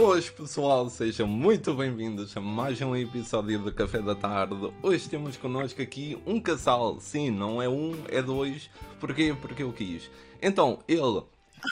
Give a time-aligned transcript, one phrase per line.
[0.00, 4.72] Boas pessoal, sejam muito bem-vindos a mais um episódio do Café da Tarde.
[4.82, 8.70] Hoje temos connosco aqui um casal, sim, não é um, é dois.
[8.98, 9.36] Porquê?
[9.38, 10.10] Porque eu quis.
[10.40, 11.22] Então, ele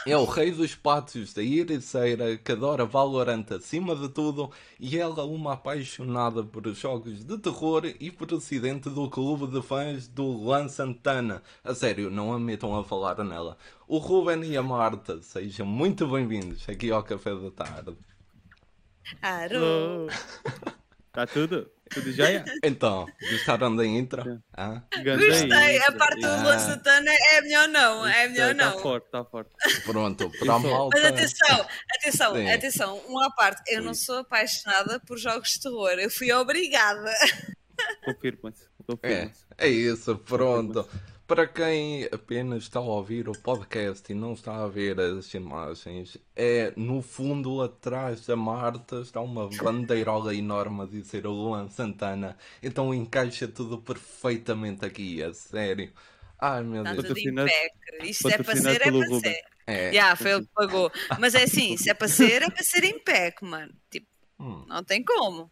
[0.07, 5.25] é o rei dos patos da Iriceira, que adora Valorant acima de tudo, e ela
[5.25, 11.43] uma apaixonada por jogos de terror e presidente do clube de fãs do Lan Santana.
[11.65, 13.57] A sério, não a metam a falar nela.
[13.89, 17.97] O Ruben e a Marta, sejam muito bem-vindos aqui ao Café da Tarde.
[19.23, 20.09] Alô.
[21.09, 21.71] Está tudo?
[21.91, 22.45] Tudo jóia?
[22.63, 24.41] Então, gostaram da intro?
[24.57, 24.83] Ah?
[25.03, 26.43] Gostei, a parte do Ah.
[26.43, 28.79] Luan Santana é melhor não, é melhor Está não.
[28.79, 29.51] forte, está forte.
[29.85, 30.97] Pronto, para malta.
[31.01, 32.51] Mas atenção, atenção, Sim.
[32.51, 34.05] atenção, uma parte, eu não Sim.
[34.05, 37.11] sou apaixonada por jogos de terror, eu fui obrigada.
[38.05, 38.65] Confirma-se.
[38.65, 39.47] É, Confirma-se.
[39.57, 40.89] é isso, pronto.
[41.29, 46.17] Para quem apenas está a ouvir o podcast e não está a ver as imagens,
[46.35, 52.35] é no fundo atrás da Marta está uma bandeirola enorme a dizer o Luan Santana.
[52.63, 55.93] Então encaixa tudo perfeitamente aqui, a sério.
[56.41, 57.07] Ai meu Está Deus.
[57.09, 58.07] tudo em Patrocinado- pé.
[58.07, 59.41] Isto é para ser, é para ser.
[59.67, 59.93] É.
[59.93, 60.91] Já, foi ele que pagou.
[61.19, 63.75] Mas é assim, se é para ser, é para ser em pé, mano.
[63.91, 64.07] Tipo,
[64.41, 65.51] Hum, não tem como.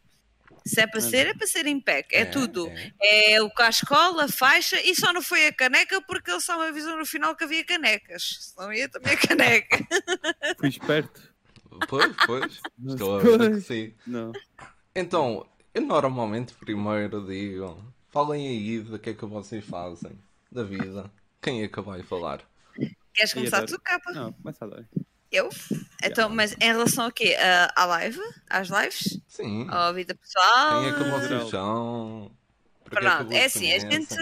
[0.66, 2.04] Se é para ser, é para ser em pé.
[2.10, 2.68] É, É, tudo.
[3.00, 3.34] é.
[3.34, 6.68] É o cascola, a faixa e só não foi a caneca porque ele só me
[6.68, 8.52] avisou no final que havia canecas.
[8.54, 9.78] Senão ia também a caneca.
[10.58, 11.32] Fui esperto.
[11.88, 12.60] Pois, pois.
[12.86, 13.94] Estou a ver que sim.
[14.06, 14.32] Não.
[14.94, 20.18] Então, eu normalmente primeiro digo, falem aí do que é que vocês fazem
[20.50, 21.10] da vida.
[21.40, 22.40] Quem é que vai falar?
[23.14, 24.10] Queres começar tu, capa?
[24.12, 24.84] Não, começa a dar.
[25.32, 25.48] Eu?
[26.02, 27.36] Então, mas em relação ao quê?
[27.38, 28.20] A- à live?
[28.48, 29.18] Às lives?
[29.28, 29.66] Sim.
[29.68, 30.80] À vida pessoal?
[30.80, 32.30] Quem é que vocês são?
[32.84, 34.14] Pronto, é vos assim, a gente.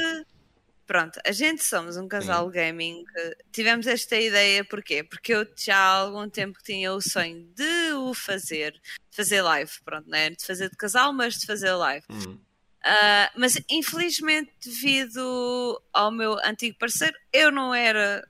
[0.86, 3.04] Pronto, a gente somos um casal gaming.
[3.04, 5.02] que Tivemos esta ideia porquê?
[5.02, 9.40] Porque eu já há algum tempo que tinha o sonho de o fazer, de fazer
[9.42, 10.30] live, pronto, não é?
[10.30, 12.04] De fazer de casal, mas de fazer live.
[12.10, 12.38] Hum,
[12.86, 18.26] Ah, mas infelizmente, devido ao meu antigo parceiro, eu não era.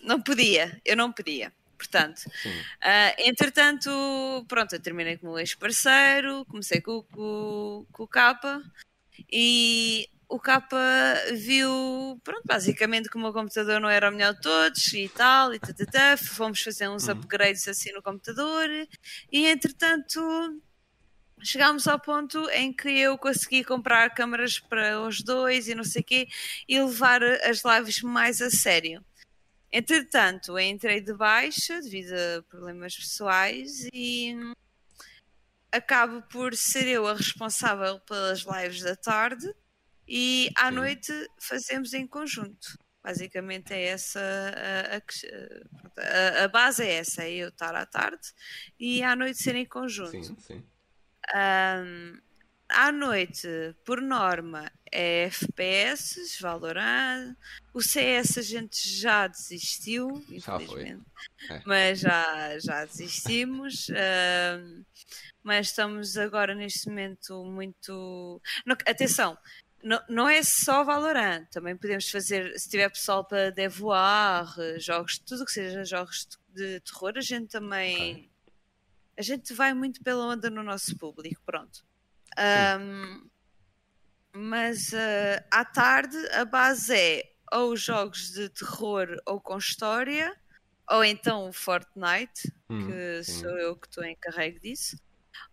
[0.00, 1.52] Não podia, eu não podia.
[1.78, 2.22] Portanto,
[2.82, 3.90] ah, entretanto,
[4.48, 8.62] pronto, eu terminei com o meu ex-parceiro, comecei com, com, com o Capa
[9.30, 10.76] e o Capa
[11.34, 15.54] viu, pronto, basicamente que o meu computador não era o melhor de todos e tal,
[15.54, 17.12] e tatatá, fomos fazer uns Uhum.
[17.14, 18.68] upgrades assim no computador
[19.32, 20.20] e entretanto
[21.42, 26.02] chegámos ao ponto em que eu consegui comprar câmaras para os dois e não sei
[26.02, 26.28] o quê
[26.68, 29.04] e levar as lives mais a sério.
[29.72, 34.52] Entretanto, entrei de baixa devido a problemas pessoais e hum,
[35.72, 39.52] acabo por ser eu a responsável pelas lives da tarde
[40.08, 42.78] e à noite fazemos em conjunto.
[43.02, 48.26] Basicamente é essa a, a a- base é essa, é eu estar à tarde
[48.78, 50.10] e à noite ser em conjunto.
[50.10, 50.64] Sim, sim.
[51.34, 52.20] Ahm,
[52.68, 53.48] à noite,
[53.84, 57.34] por norma, é FPS, Valorant.
[57.72, 60.64] O CS a gente já desistiu, Já foi.
[60.64, 61.04] infelizmente.
[61.50, 61.62] É.
[61.64, 63.86] Mas já, já desistimos.
[63.90, 64.82] ahm,
[65.42, 68.40] mas estamos agora neste momento muito.
[68.64, 69.38] Não, atenção!
[69.82, 75.44] Não, não é só Valorant, também podemos fazer, se tiver pessoal para devoar, jogos, tudo
[75.44, 78.30] que seja jogos de, terror, a gente também Ok.
[79.18, 81.84] a gente vai muito pela onda no nosso público, pronto.
[82.38, 83.30] Ahm,
[84.34, 90.34] mas ah, à tarde a base é ou jogos de terror ou com história,
[90.90, 93.34] ou então o Fortnite, Hum, que sim.
[93.40, 94.96] sou eu que estou encarregue disso,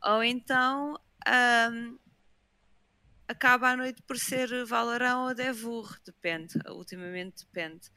[0.04, 0.96] ou então
[1.28, 1.98] ahm,
[3.28, 7.90] acaba a noite por ser Valorant ou Devur, depende, ultimamente depende.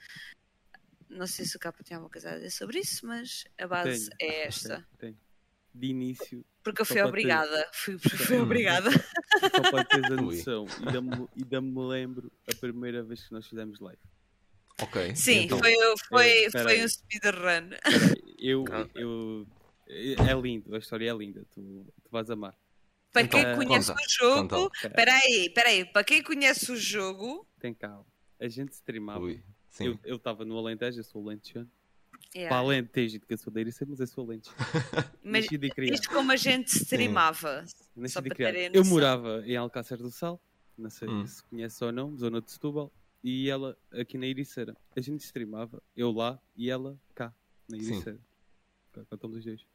[1.08, 4.08] Não sei se o Capa tem alguma coisa a dizer sobre isso, mas a base
[4.08, 4.74] Tenho, é esta.
[4.74, 5.20] tenho, tenho.
[5.74, 7.70] De início, Porque eu fui para ter- obrigada.
[7.72, 8.90] Fui, fui obrigada.
[8.90, 13.46] só para teres a noção, ainda me, ainda me lembro a primeira vez que nós
[13.46, 14.00] fizemos live.
[14.82, 15.14] Ok.
[15.14, 15.72] Sim, então, foi,
[16.08, 16.84] foi, eh, foi aí.
[16.84, 17.70] um speedrun.
[18.36, 18.64] Eu,
[18.96, 19.46] eu,
[19.88, 22.52] é lindo, a história é linda, tu, tu vais amar.
[23.12, 26.76] Para Então, quem conhece conta, o jogo, espera aí, espera aí, para quem conhece o
[26.76, 28.04] jogo, Tem calma.
[28.40, 29.20] A gente streamava.
[29.20, 29.40] Ui,
[29.70, 29.84] sim.
[29.86, 31.70] Eu eu estava no Alentejo, eu sou alentejano.
[32.34, 34.56] Yeah, Para Alentejo, que eu sou da Ericeira, mas eu sou alentejano.
[35.24, 35.94] mas Nasci de criar.
[35.94, 37.64] isto como a gente streamava.
[37.94, 40.40] Nasci só de para terem Eu morava em Alcácer do Sal,
[40.76, 41.26] não sei Hum.
[41.26, 42.92] se conhece ou não, zona de Setúbal,
[43.22, 44.76] e ela aqui na Ericeira.
[44.96, 47.34] A gente streamava, eu lá e ela cá,
[47.68, 47.86] na Sim.
[47.92, 48.18] Ericeira.
[48.92, 49.66] Cá cá estamos os dois.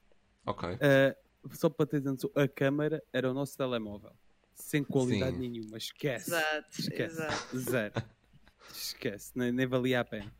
[0.45, 0.69] Ok.
[0.81, 1.15] Ah,
[1.53, 4.11] só para ter noção, a câmara era o nosso telemóvel.
[4.53, 5.49] Sem qualidade Sim.
[5.49, 6.29] nenhuma, esquece.
[6.29, 7.13] Exato, Esquece.
[7.15, 7.57] exato.
[7.59, 7.93] Zero.
[8.71, 10.31] Esquece, nem, nem valia a pena.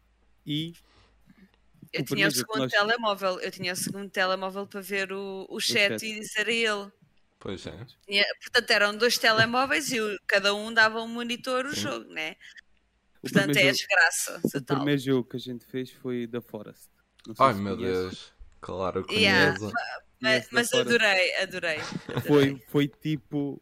[0.46, 0.74] E
[1.94, 5.46] Eu O tinha o segundo nós- telemóvel, eu tinha o segundo telemóvel para ver o,
[5.50, 6.06] o chat chat.
[6.06, 6.92] e dizer a ele.
[7.40, 7.86] Pois é.
[8.08, 11.82] Tinha- portanto, eram dois telemóveis e o- cada um dava um monitor o Sim.
[11.82, 12.36] jogo, né?
[13.18, 14.40] O Portanto, é a desgraça.
[14.44, 14.78] o total.
[14.78, 16.90] primeiro jogo que a gente fez foi The Forest.
[17.40, 17.76] Ai meu.
[17.78, 18.34] Deus.
[18.62, 19.58] Claro que Yeah.
[19.58, 19.74] conheço.
[20.22, 21.78] Mas, mas adorei, adorei.
[21.80, 22.22] adorei.
[22.28, 23.60] Foi, foi tipo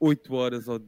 [0.00, 0.80] 8 horas, ou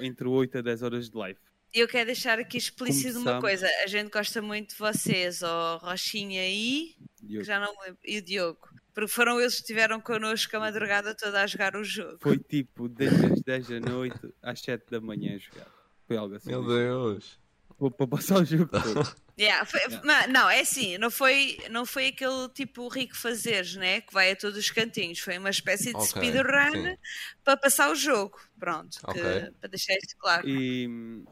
[0.00, 1.38] entre 8 a 10 horas de live.
[1.78, 3.40] E eu quero deixar aqui explícito uma Começamos.
[3.40, 3.68] coisa.
[3.84, 6.96] A gente gosta muito de vocês, ó Rochinha e.
[7.22, 8.68] E que já não lembro, e o Diogo.
[8.92, 12.18] Porque foram eles que estiveram connosco a madrugada toda a jogar o jogo.
[12.20, 15.68] Foi tipo desde as 10 da noite às 7 da manhã a jogar.
[16.08, 16.48] Foi algo assim.
[16.50, 17.38] Meu Deus.
[17.78, 19.06] Vou para passar o jogo todo.
[19.40, 24.00] Yeah, foi- mas, não, é assim, não foi, não foi aquele tipo rico fazeres, né?
[24.00, 25.20] Que vai a todos os cantinhos.
[25.20, 26.96] Foi uma espécie de Ok, speedrun
[27.44, 28.36] para passar o jogo.
[28.58, 29.22] Pronto, que- Ok.
[29.60, 30.42] para deixar isto claro.
[30.48, 31.22] E,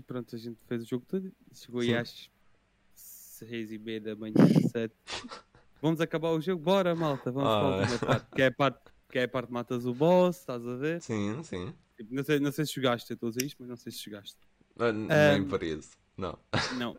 [0.00, 1.30] e pronto, a gente fez o jogo todo.
[1.54, 1.94] Chegou aí Sim.
[1.94, 2.30] às
[2.94, 4.34] 6 e meia da manhã,
[4.70, 4.94] 7.
[5.80, 6.62] Vamos acabar o jogo?
[6.62, 7.30] Bora, malta.
[7.30, 7.76] Vamos para a Ah.
[7.80, 8.26] última parte.
[8.34, 8.80] Que é a parte
[9.10, 11.02] que é a parte matas o boss, estás a ver?
[11.02, 11.74] Sim, sim.
[11.96, 13.90] Tipo, não, sei, não sei se jogaste, eu estou a dizer isto, mas não sei
[13.90, 14.36] se jogaste.
[14.78, 15.90] Ah, Nem por isso.
[16.16, 16.38] Não.
[16.76, 16.96] Não.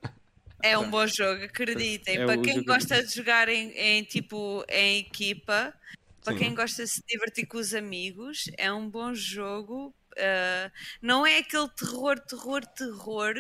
[0.61, 2.17] É um bom jogo, acreditem.
[2.17, 5.73] É para quem jogo- gosta de jogar em, em, tipo em equipa,
[6.21, 6.39] para Sim.
[6.39, 9.95] quem gosta de se divertir com os amigos, é um bom jogo.
[10.17, 10.71] Ah,
[11.01, 13.33] não é aquele terror, terror, terror,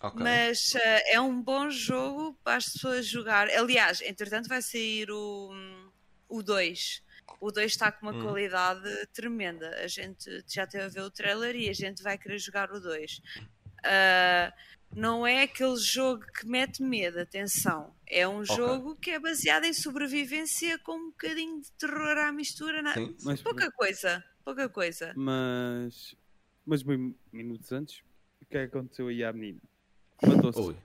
[0.00, 0.22] Ok.
[0.22, 3.48] mas ah, é um bom jogo para as pessoas jogar.
[3.50, 5.50] Aliás, entretanto, vai sair o,
[6.28, 7.02] o 2.
[7.40, 8.22] O 2 está com uma Hum.
[8.22, 9.68] qualidade tremenda.
[9.82, 12.80] A gente já teve a ver o trailer e a gente vai querer jogar o
[12.80, 13.20] 2.
[13.84, 14.52] Ah,
[14.94, 17.94] não é aquele jogo que mete medo, atenção.
[18.06, 22.80] É um jogo que é baseado em sobrevivência com um bocadinho de terror à mistura.
[22.82, 23.14] na- Sim.
[23.22, 25.12] Mas, Pouca coisa, pouca coisa.
[25.14, 26.16] mas,
[26.68, 28.00] mas bem, minutos antes,
[28.40, 29.60] o que é que aconteceu aí à menina?
[30.22, 30.76] Matou-se.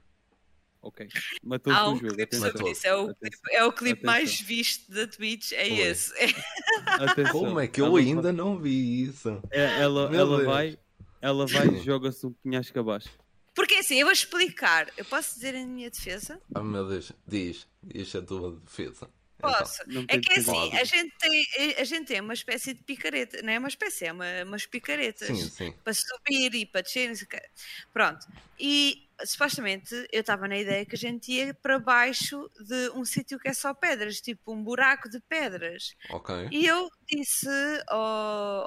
[0.81, 1.07] Ok.
[1.43, 2.35] Matou-se um jogo.
[2.35, 2.87] sobre isso.
[2.87, 3.41] É o, Atenção.
[3.51, 4.11] é o clipe Atenção.
[4.13, 5.51] mais visto da Twitch.
[5.53, 5.79] É Ui.
[5.79, 6.13] esse.
[6.87, 7.31] Atenção.
[7.31, 9.41] Como é que eu Ela- ainda não vi isso?
[9.51, 10.77] É, ela, ela vai,
[11.21, 13.09] ela vai e joga-se um penhasco abaixo.
[13.55, 14.91] Porque assim, eu vou explicar.
[14.97, 16.41] Eu posso dizer em minha defesa?
[16.55, 17.11] Ah meu Deus.
[17.27, 17.67] Diz.
[17.81, 19.09] Diz a tua defesa.
[19.39, 19.83] Posso.
[19.87, 23.41] Não É que é assim, a gente, tem, a gente tem uma espécie de picareta,
[23.41, 25.73] não é uma espécie, é uma, umas picaretas Sim, sim.
[25.83, 27.41] para subir e para descer, não sei o quê.
[27.91, 28.25] Pronto.
[28.59, 33.39] E supostamente eu estava na ideia que a gente ia para baixo de um sítio
[33.39, 35.93] que é só pedras, tipo um buraco de pedras.
[36.09, 36.47] Ok.
[36.51, 37.47] E eu disse
[37.87, 37.99] ao,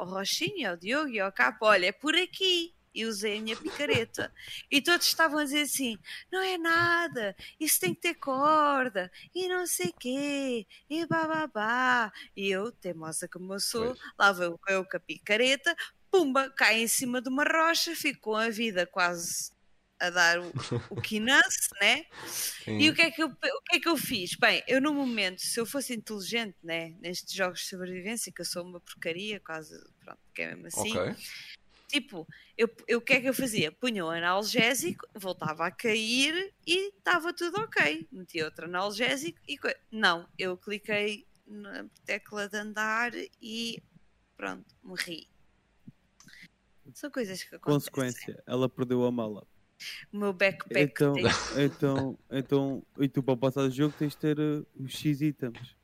[0.01, 2.76] ao Rochinha, ao Diogo e ao Capo: olha, é por aqui.
[2.97, 4.33] E usei a minha picareta.
[4.71, 5.99] E todos estavam a dizer assim:
[6.33, 12.11] não é nada, isso tem que ter corda, e não sei quê, e bababá.
[12.35, 13.99] E eu, teimosa como eu sou, Pois.
[14.19, 15.77] lá vou eu com a picareta,
[16.11, 19.55] pumba, cai em cima de uma rocha, fico com a vida quase
[19.99, 20.53] a dar o,
[20.91, 22.05] o quinance, né?
[22.27, 22.79] Sim.
[22.79, 24.35] E o que, é que eu, o que é que eu fiz?
[24.35, 28.45] Bem, eu no momento, se eu fosse inteligente, né, nestes jogos de sobrevivência, que eu
[28.45, 31.17] sou uma porcaria, quase, pronto, que é mesmo assim, Ok.
[31.89, 33.73] Tipo, eu, eu, o que é que eu fazia?
[33.73, 38.07] Punha um analgésico, voltava a cair e estava tudo ok.
[38.11, 39.59] Metia outro analgésico e.
[39.91, 43.83] Não, eu cliquei na tecla de andar e
[44.37, 45.29] pronto, morri.
[46.95, 47.91] São coisas que acontecem.
[47.93, 49.47] Consequência, ela perdeu a mala.
[50.13, 51.15] O meu backpack Então,
[51.59, 55.77] então, então, e tu para passar o jogo tens de ter uh, os X itens.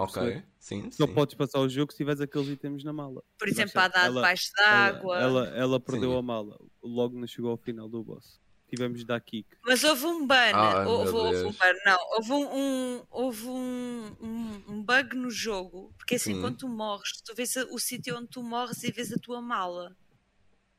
[0.00, 0.42] Ok.
[0.58, 1.14] Sim, Só sim.
[1.14, 3.22] podes passar o jogo se tiveres aqueles itens na mala.
[3.38, 5.20] por exemplo, ela- a ela- debaixo ela- d'água.
[5.20, 6.18] Ela, ela perdeu Sim.
[6.18, 6.58] a mala.
[6.82, 8.40] Logo não chegou ao final do boss.
[8.68, 9.46] Tivemos de dar kick.
[9.66, 14.16] Mas houve um ban, Ai, houve, houve um ban, não, houve um, um- houve um,
[14.20, 16.40] um, um bug no jogo, porque assim, Sim.
[16.40, 19.94] quando tu morres, tu vês o sítio onde tu morres e vês a tua mala,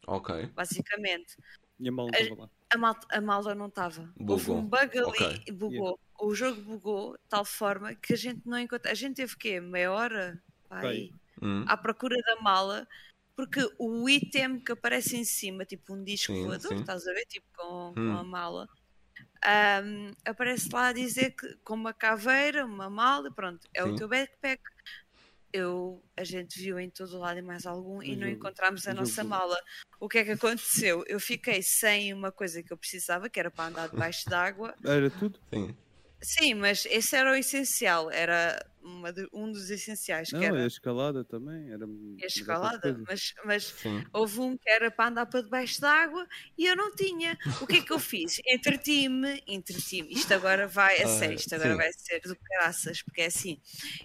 [0.07, 0.47] Ok.
[0.55, 1.35] basicamente.
[1.79, 2.49] E a mala estava lá.
[2.73, 4.13] A, mal, a mala não estava.
[4.27, 5.43] Houve um bug ali Ok.
[5.47, 5.99] e bugou.
[6.19, 8.91] O jogo bugou de tal forma que a gente não encontra.
[8.91, 9.59] A gente teve quê?
[9.59, 10.41] Meia hora?
[10.69, 11.11] Aí,
[11.41, 11.65] Hum.
[11.65, 12.87] à procura da mala.
[13.35, 16.81] Porque o item que aparece em cima, tipo um disco Sim, voador, sim.
[16.81, 17.25] estás a ver?
[17.27, 18.19] Tipo com, com Hum.
[18.19, 18.67] a mala,
[19.43, 23.95] ahm, aparece lá a dizer que com uma caveira, uma mala, pronto, é o Sim.
[23.95, 24.61] teu backpack.
[25.53, 29.01] Eu, a gente viu em todo lado e mais algum e não encontramos a No
[29.01, 29.55] nossa mala.
[29.99, 31.03] O que é que aconteceu?
[31.07, 34.75] Eu fiquei sem uma coisa que eu precisava, que era para andar debaixo d'água.
[34.85, 35.39] Era tudo?
[35.53, 35.75] Sim.
[36.21, 40.63] Sim, mas esse era o essencial, era uma de- um dos essenciais, que Não, era
[40.63, 41.69] a escalada também.
[41.69, 44.01] Era a escalada, mas, mas Sim.
[44.13, 46.25] houve um que era para andar para debaixo d'água
[46.57, 47.37] e eu não tinha.
[47.59, 48.39] O que é que eu fiz?
[48.45, 50.13] Entreti-me, entreti-me.
[50.13, 51.77] Isto agora vai a Ah, sério, isto agora sim.
[51.77, 53.59] vai ser do graças, porque é assim,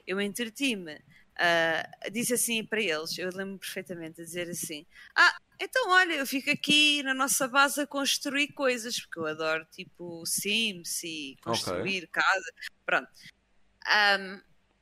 [0.07, 0.99] eu entreti-me.
[1.39, 6.27] Ah, disse assim para eles, eu lembro perfeitamente de dizer assim: Ah, então olha, eu
[6.27, 12.07] fico aqui na nossa base a construir coisas, porque eu adoro tipo Sims e construir
[12.09, 12.53] casa.
[12.87, 13.09] Pronto.
[13.87, 14.41] Um,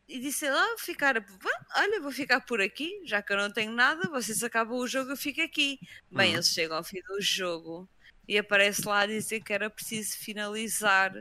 [0.08, 1.16] e disse lá, vou ficar,
[1.76, 5.10] olha, vou ficar por aqui, já que eu não tenho nada, vocês acabam o jogo,
[5.10, 5.80] eu fico aqui.
[6.10, 6.34] Bem, Hum.
[6.34, 7.88] eles chegam ao fim do jogo
[8.28, 11.12] e aparece lá a dizer que era preciso finalizar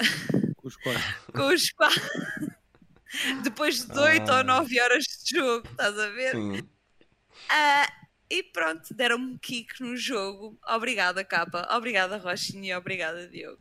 [0.56, 1.32] Com os quatro.
[1.32, 2.53] com os quatro.
[3.42, 4.38] Depois de 8 Ah.
[4.38, 6.32] ou 9 horas de jogo, estás a ver?
[6.32, 6.68] Sim.
[7.50, 7.92] Ah,
[8.30, 10.58] e pronto, deram-me kick no jogo.
[10.68, 11.68] Obrigada, capa.
[11.76, 12.74] Obrigada, Rochinha.
[12.74, 13.58] e Obrigada, Diogo.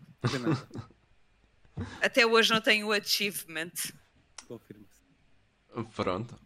[2.02, 3.72] Até hoje não tenho o achievement.
[4.48, 5.04] Confirma-se.
[5.96, 6.40] Pronto.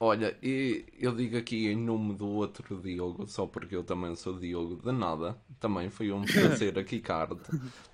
[0.00, 4.36] Olha, e eu digo aqui em nome do outro Diogo, só porque eu também sou
[4.38, 5.40] Diogo de nada.
[5.60, 7.40] Também foi um prazer aqui, Card,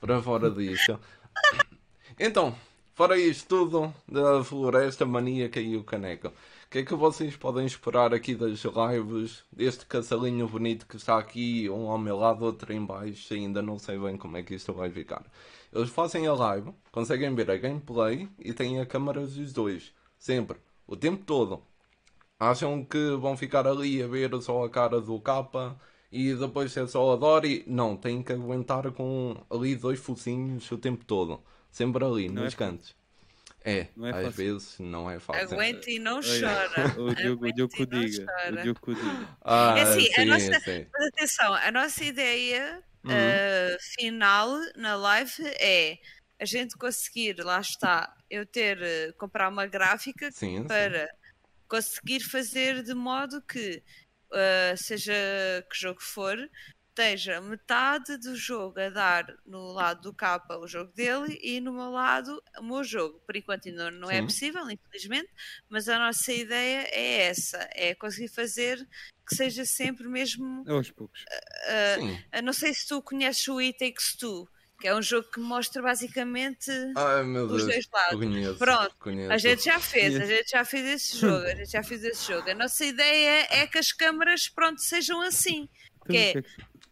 [0.01, 0.99] para fora disto.
[2.19, 2.57] Então,
[2.99, 6.33] fora isto tudo da floresta maníaca e o caneco, o
[6.69, 11.71] que é que vocês podem esperar aqui das lives deste casalinho bonito que está aqui,
[11.71, 14.73] um ao meu lado, outro em baixo, ainda não sei bem como é que isto
[14.73, 15.25] vai ficar.
[15.73, 20.59] Eles fazem a live, conseguem ver a gameplay e têm a câmara dos dois, sempre,
[20.85, 21.63] o tempo todo.
[22.37, 26.85] Acham que vão ficar ali a ver só a cara do capa e depois é
[26.85, 27.63] só a Dory?
[27.65, 31.41] Não, têm que aguentar com ali dois focinhos o tempo todo.
[31.79, 32.73] Sempre ali, Não é nos fácil.
[32.73, 32.97] cantos.
[33.65, 34.31] É, Não é às fácil.
[34.33, 35.43] vezes não é fácil.
[35.55, 37.01] Aguenta e não chora.
[37.01, 38.27] O Diogo, o Diogo diga.
[38.51, 39.29] O Diogo diga.
[39.43, 40.87] Ah, É assim, a sim, nossa- sim.
[40.93, 43.13] Mas atenção, a nossa ideia Uhum.
[43.13, 45.99] uh, final na live é
[46.41, 50.65] a gente conseguir, lá está, eu ter, uh, comprar uma gráfica Sim, sim.
[50.67, 51.09] para
[51.69, 53.83] conseguir fazer de modo que,
[54.33, 55.13] uh, seja
[55.71, 56.37] que jogo for,
[57.03, 61.73] esteja metade do jogo a dar no lado do capa o jogo dele e no
[61.73, 63.21] meu lado o meu jogo.
[63.25, 64.25] Por enquanto ainda não é Sim.
[64.25, 65.29] possível, infelizmente,
[65.69, 68.85] mas a nossa ideia é essa, é conseguir fazer
[69.27, 71.21] que seja sempre mesmo É aos poucos.
[71.23, 72.25] uh, Sim.
[72.33, 74.49] eu não sei se tu conheces o It Takes Two,
[74.81, 77.65] que é um jogo que mostra basicamente Ai meu os Deus.
[77.65, 78.19] dois lados.
[78.19, 79.33] Conheço, Pronto, conheço.
[79.33, 82.27] A gente já fez, a gente já fez esse jogo, a gente já fez esse
[82.27, 82.51] jogo.
[82.51, 85.69] A nossa ideia é que as câmaras, pronto, sejam assim.
[86.11, 86.43] Que é- é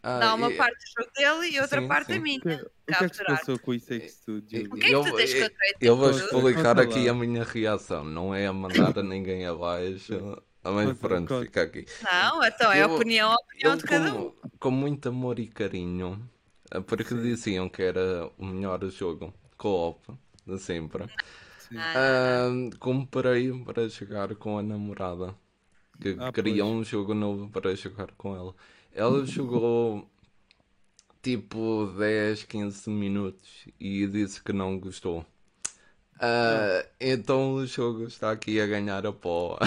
[0.09, 2.13] Ah, Dá uma e- parte do jogo dele e outra Sim, parte sim.
[2.13, 2.39] a o minha.
[2.39, 3.99] que, é- o que é que se passou com isso aí?
[3.99, 6.09] O que é que Eu- tu tens eu- contra vou
[6.49, 10.13] explicar aqui a minha reação, não é a mandar a ninguém abaixo.
[10.63, 11.85] Ah, Mas pronto, fica aqui.
[12.01, 14.31] Não, então é a opinião, a opinião Eu, de cada um.
[14.31, 16.29] com, com muito amor e carinho,
[16.71, 20.01] eh, porque diziam que era o melhor jogo co-op
[20.45, 21.03] de sempre.
[21.75, 25.35] Ah, ah, comprei para jogar com a namorada,
[26.01, 26.75] que Ah, queria pois.
[26.75, 28.55] um jogo novo para jogar com ela.
[28.97, 30.09] Ela jogou
[31.21, 35.23] tipo 10, 15 minutos e disse que não gostou.
[36.19, 39.57] Ah, então o jogo está aqui a ganhar a pó.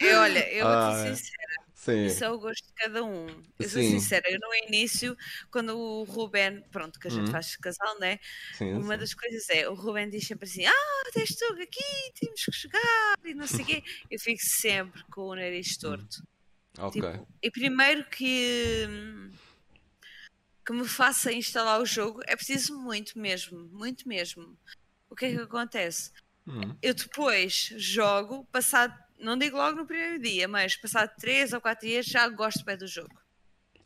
[0.00, 2.06] Eu, olha, eu vou Ah, ser sincera, Sim.
[2.06, 3.26] isso é o gosto de cada um.
[3.58, 3.90] Eu sou Sim.
[3.90, 5.16] sincera, eu no início,
[5.50, 7.32] quando o Ruben, pronto, que a gente Uhum.
[7.32, 8.18] faz casal, né?
[8.50, 8.98] Sim, Uma sim.
[8.98, 13.14] das coisas é, o Ruben diz sempre assim: Ah, tens jogo aqui, temos que jogar
[13.24, 13.82] e não sei o quê.
[14.10, 16.22] Eu fico sempre com o nariz torto.
[16.78, 17.00] Ok.
[17.02, 18.86] Tipo, e primeiro que,
[20.64, 24.56] que me faça instalar o jogo é preciso muito mesmo, muito mesmo.
[25.10, 26.12] O que é que acontece?
[26.46, 26.74] Hum.
[26.82, 31.86] Eu depois jogo, passado, não digo logo no primeiro dia, mas passado 3 ou 4
[31.86, 33.20] dias já gosto bem do jogo.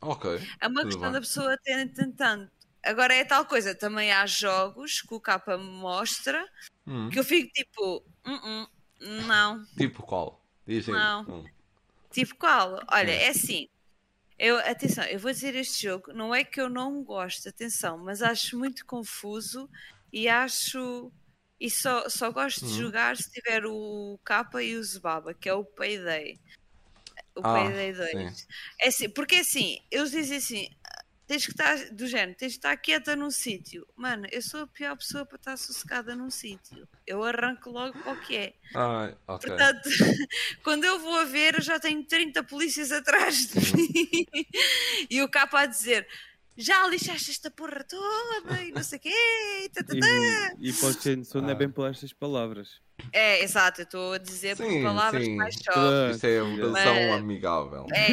[0.01, 0.39] Ok.
[0.61, 1.11] É uma questão bem.
[1.13, 2.49] da pessoa tentando.
[2.83, 6.47] Agora é tal coisa, também há jogos que o capa mostra
[6.85, 7.09] Hum.
[7.09, 8.67] que eu fico tipo, "Uh-uh,
[9.27, 10.41] não, Tipo qual?
[10.65, 10.95] Diz aí.
[10.95, 11.21] Não.
[11.23, 11.45] Hum.
[12.11, 12.79] Tipo qual?
[12.91, 13.27] Olha, É.
[13.27, 13.67] é assim.
[14.39, 18.21] Eu, atenção, eu vou dizer este jogo, não é que eu não gosto, atenção, mas
[18.21, 19.69] acho muito confuso
[20.13, 21.13] e acho.
[21.59, 22.77] E só, só gosto de Uhum.
[22.77, 26.39] jogar se tiver o Kappa e o Zubaba, que é o Payday.
[27.35, 28.47] O Ah, Payday 2.
[28.81, 30.86] É assim, porque assim, eles dizem assim: "Ah,
[31.27, 33.85] tens que estar, do género, tens que estar quieta num sítio.
[33.95, 36.87] Mano, eu sou a pior pessoa para estar sossegada num sítio.
[37.05, 38.53] Eu arranco logo para o que é.
[38.73, 39.49] Ah, ok.
[39.49, 39.89] Portanto,
[40.63, 44.25] quando eu vou a ver, eu já tenho 30 polícias atrás de mim
[45.09, 46.07] e o capa a dizer
[46.59, 49.09] já lixaste esta porra toda e não sei o quê.
[49.11, 51.55] e E, tá." e pode ser não é Ah.
[51.55, 52.81] bem por estas palavras.
[53.13, 55.35] É, exato, eu estou a dizer por Sim, palavras sim.
[55.35, 56.15] mais jovens.
[56.15, 57.85] Isto é a versão Mas- amigável.
[57.93, 58.11] É,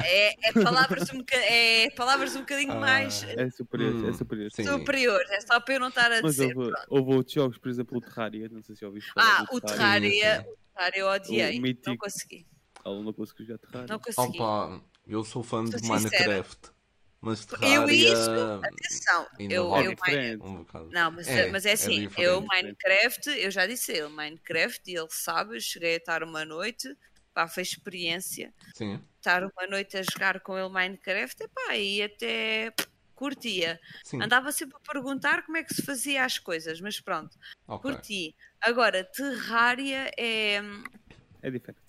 [0.00, 4.08] é, é, é palavras um boca- é palavras um bocadinho Ah, mais É superior, Hum,
[4.08, 4.50] é superior.
[4.52, 4.64] sim.
[4.64, 6.56] superiores, é só para eu não estar a Mas dizer.
[6.56, 6.86] houve, pronto.
[6.88, 9.60] houve outros jogos, por exemplo, o Terraria, não sei se ouviste falar Ah, do o
[9.60, 10.20] Terraria.
[10.20, 10.48] Terraria, sim.
[10.50, 12.46] o Terraria eu odiei, O não consegui,
[12.84, 13.86] Ela não conseguiu jogar Terraria.
[13.92, 14.40] não consegui.
[14.40, 15.98] Opa, eu sou fã de sincera.
[16.00, 16.70] Minecraft.
[17.20, 18.12] Mas Eu Terraria...
[18.12, 18.30] isso,
[18.62, 19.74] atenção, eu.
[19.74, 20.42] É eu, diferente.
[20.42, 20.64] Um.
[20.90, 22.22] Não, mas É, é, mas é é assim, diferente.
[22.22, 26.44] eu Minecraft, eu já disse ele, Minecraft, e ele sabe, eu cheguei a estar uma
[26.44, 26.94] noite,
[27.34, 28.52] pá, foi experiência.
[28.74, 32.72] Sim, Estar uma noite a jogar com ele Minecraft, epá, e até
[33.14, 33.80] curtia.
[34.04, 34.22] sim.
[34.22, 37.90] Andava sempre a perguntar como é que se fazia as coisas, mas pronto, Ok.
[37.90, 38.36] curti.
[38.60, 40.60] Agora, Terraria é.
[41.42, 41.80] É diferente.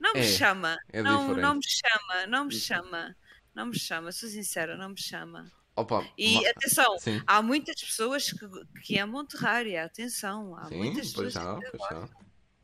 [0.00, 0.78] Não me É, chama.
[0.90, 2.84] é não, não me chama, não me Diferente.
[2.84, 3.16] chama.
[3.60, 5.52] Não me chama, sou sincera, não me chama.
[5.76, 8.48] Opa, E ma- atenção, Sim, há muitas pessoas que,
[8.82, 12.10] que amam Terraria, atenção, há sim, muitas pois pessoas já, que.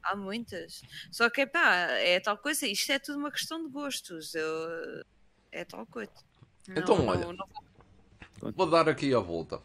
[0.03, 0.81] Há muitas.
[1.13, 4.35] Só que pá, é tal coisa, isto é tudo uma questão de gostos.
[4.35, 5.05] Eu,
[5.53, 6.11] é tal coisa.
[6.69, 7.27] Não- Então, não- olha.
[7.31, 9.61] não- Vou dar aqui a volta.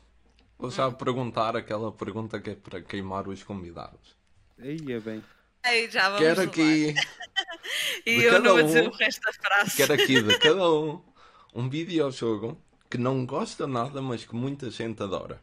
[0.57, 0.93] Vou já Hum.
[0.95, 4.17] perguntar aquela pergunta que é para queimar os convidados.
[4.59, 5.23] Aí é bem.
[5.65, 6.93] Ei, já vamos Quero aqui,
[8.05, 9.77] E eu não vou um- dizer o resto da frase.
[9.77, 11.01] quero aqui de cada um
[11.53, 15.41] um videojogo que não gosta nada, mas que muita gente adora.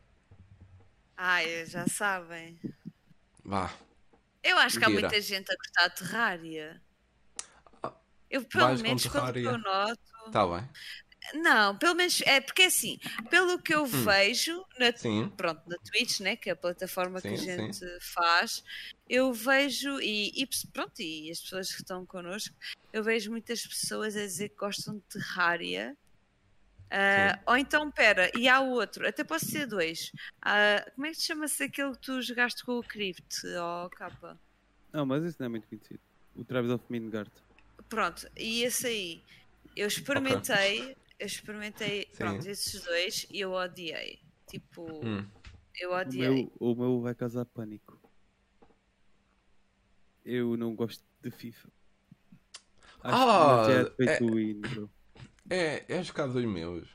[1.16, 2.58] Ai, já sabem.
[3.44, 3.70] Vá,
[4.42, 6.82] Eu acho que há muita gente a gostar de Terraria.
[7.82, 7.92] Ah,
[8.30, 9.50] Eu, pelo vais menos, Terraria?
[9.50, 10.00] eu noto.
[10.30, 10.68] tá bem.
[11.34, 12.98] Não, pelo menos é porque assim,
[13.30, 14.92] pelo que eu vejo na, Hum.
[14.96, 18.62] Sim, pronto, na Twitch, né, que é a plataforma que a Sim, gente faz,
[19.08, 22.54] eu vejo e, e pronto, e as pessoas que estão connosco,
[22.92, 25.96] eu vejo muitas pessoas a dizer que gostam de Terraria.
[26.90, 30.10] Ah, ou então, pera, e há outro, até posso ser dois.
[30.44, 34.40] Ah, como é que chama-se aquele que tu jogaste com o Crypt, ou capa?
[34.92, 36.00] Não, mas esse não é muito conhecido.
[36.34, 37.30] O Travis of Midgard.
[37.88, 39.24] Pronto, e esse aí,
[39.76, 42.16] eu experimentei, eu experimentei, Sim.
[42.18, 44.20] pronto, esses dois e eu odiei.
[44.48, 45.26] Tipo, Hum.
[45.80, 46.28] eu O odiei.
[46.28, 47.98] meu, o meu vai causar pânico.
[50.24, 51.68] Eu não gosto de FIFA.
[53.02, 54.90] Acho Ah, demasiado pay é- to win, bro.
[55.50, 56.88] é, é jogar dos meus.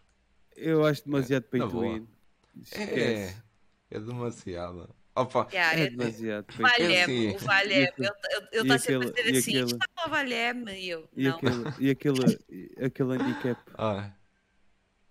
[0.56, 2.08] Eu acho demasiado pay na to win.
[2.56, 3.44] É, Esquece.
[3.90, 4.96] é demasiado.
[5.16, 6.48] Opa, Yeah, É demasiado.
[6.58, 7.36] Valeme, assim.
[7.36, 8.10] o Valeme, E ele aquele-
[8.54, 11.36] está e sempre a dizer assim, aquele- isto é o Valeme, e eu, E não.
[11.36, 12.40] aquele, e aquele,
[12.86, 14.12] aquele handicap ah,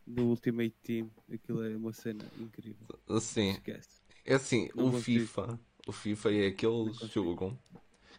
[0.06, 2.86] do Ultimate Team, aquilo é uma cena incrível.
[3.08, 4.02] assim, Esquece.
[4.24, 4.92] é assim, Não o.
[5.00, 7.56] FIFA, o FIFA é aquele jogo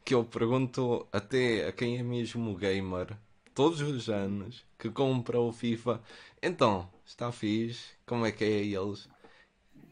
[0.06, 3.18] que eu pergunto até a quem é mesmo gamer,
[3.54, 6.02] todos os anos, que compra o FIFA,
[6.42, 9.10] então, está fixe, como é que é eles?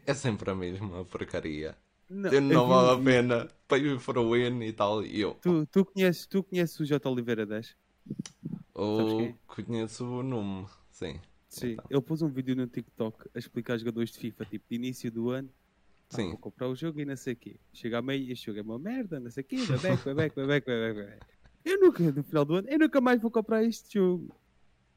[0.06, 1.76] É sempre a mesma porcaria.
[2.10, 5.86] Não, Não, vale a pena, pay for a win e tal, e eu, Tu, tu,
[5.86, 7.10] conheces, tu conheces o J.
[7.10, 7.76] Oliveira 10?
[8.74, 9.36] ou é?
[9.48, 11.20] conheço o nome, sim.
[11.48, 11.74] Sim.
[11.74, 11.86] Então.
[11.90, 15.30] Ele pôs um vídeo no TikTok a explicar jogadores de FIFA, tipo, de início do
[15.30, 15.50] ano.
[16.12, 16.30] Ah, Sim.
[16.30, 17.56] vou comprar o jogo e não sei o quê.
[17.74, 20.66] Chega a meio, este jogo é uma merda, não sei o quê, bebeco, bebeco, bebeco,
[20.68, 21.26] bebeco.
[21.64, 24.36] Eu nunca, no final do ano, eu nunca mais vou comprar este jogo.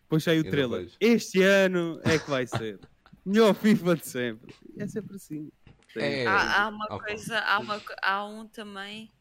[0.02, 0.80] Depois sai o E trailer.
[0.86, 0.96] depois?
[1.00, 2.80] Este ano é que vai ser.
[3.24, 4.54] Melhor FIFA de sempre.
[4.78, 5.50] É sempre assim.
[5.96, 6.26] É.
[6.26, 7.04] Há, há uma opa.
[7.04, 9.12] coisa, há, uma, há um também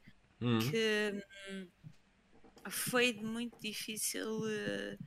[0.41, 1.13] Hum, que
[1.51, 1.67] hum,
[2.69, 4.97] foi muito difícil eh,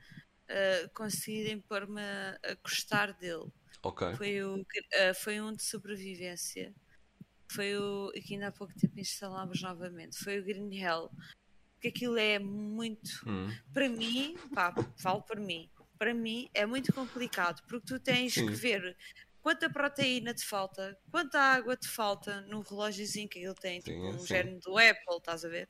[0.47, 3.51] eh, conseguirem pôr-me a, a gostar dele.
[3.83, 4.03] ok.
[4.17, 6.73] Foi, o, eh, foi um de sobrevivência.
[7.51, 10.17] Foi o que ainda há pouco tempo instalámos novamente.
[10.17, 11.09] Foi o Green Hell.
[11.73, 13.09] Porque aquilo é muito.
[13.27, 15.69] Hum, Para mim, pá, falo por mim.
[15.97, 18.45] Para mim é muito complicado porque tu tens Sim.
[18.47, 18.95] que ver
[19.41, 24.07] quanta proteína te falta, quanta água te falta no relógiozinho que ele tem, Sim, tipo
[24.09, 24.25] um sim.
[24.25, 25.69] género do Apple, estás a ver?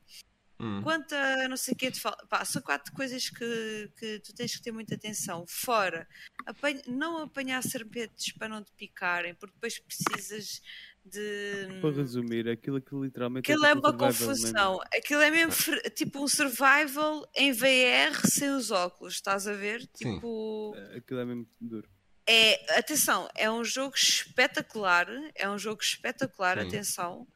[0.60, 0.82] hum.
[0.84, 2.26] Quanta não sei o que te falta.
[2.28, 5.46] Pá, são quatro coisas que, que tu tens que ter muita atenção.
[5.48, 6.08] Fora,
[6.46, 10.62] apanha- não apanhar serpentes para não te picarem, porque depois precisas
[11.08, 11.68] de.
[11.82, 14.80] Para resumir, aquilo que literalmente Aquilo é tipo um uma confusão.
[14.96, 15.54] Aquilo é mesmo
[15.96, 19.82] tipo um survival em VR sem os óculos, estás a ver?
[19.94, 20.16] Sim.
[20.16, 20.98] Tipo, mesmo.
[20.98, 21.90] Aquilo é mesmo duro.
[22.28, 26.68] é, atenção, é um jogo espetacular, é um jogo espetacular, Sim.
[26.68, 27.28] atenção,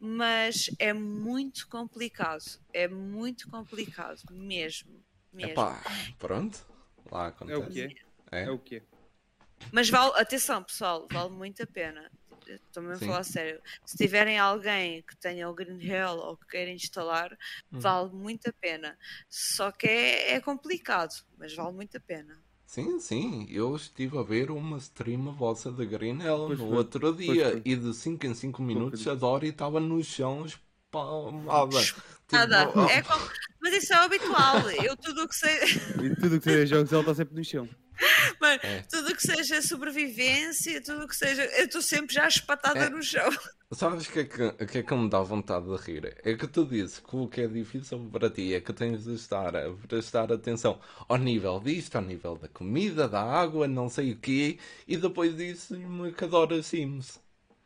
[0.00, 5.52] mas é muito complicado, é muito complicado, mesmo, mesmo.
[5.52, 5.82] Epá,
[6.18, 6.58] pronto.
[7.10, 7.60] Lá É acontece.
[7.60, 7.88] o que é.
[8.30, 8.44] É?
[8.44, 8.82] É o que é.
[9.72, 12.10] Mas vale, atenção, pessoal, vale muito a pena.
[12.54, 13.06] Estou mesmo a Sim.
[13.06, 13.60] falar sério.
[13.84, 17.36] Se tiverem alguém que tenha o Green Hell ou que queira instalar,
[17.72, 17.78] Hum.
[17.80, 18.98] vale muito a pena.
[19.28, 22.38] Só que é, é complicado, mas vale muito a pena.
[22.66, 23.46] Sim, sim.
[23.48, 27.62] Eu estive a ver uma stream vossa de Green Hell Pois no foi, outro dia
[27.64, 31.80] e de 5 em 5 minutos a Dori estava no chão espalmada.
[32.30, 33.28] Nada, Tipo, é com-
[33.60, 34.70] mas isso é habitual.
[34.70, 35.58] Eu tudo o que sei.
[36.02, 37.68] E tudo o que seja jogos, ela está sempre no chão.
[38.40, 38.82] Mas É.
[38.82, 41.44] tudo que seja sobrevivência, tudo que seja.
[41.44, 42.88] Eu estou sempre já espatada É.
[42.90, 43.28] no chão.
[43.72, 46.16] Sabes o que, é que, que é que me dá vontade de rir?
[46.24, 49.14] É que tu dizes que o que é difícil para ti é que tens de
[49.14, 54.12] estar a prestar atenção ao nível disto, ao nível da comida, da água, não sei
[54.12, 57.20] o quê, e depois dizes-me que adoras Sims.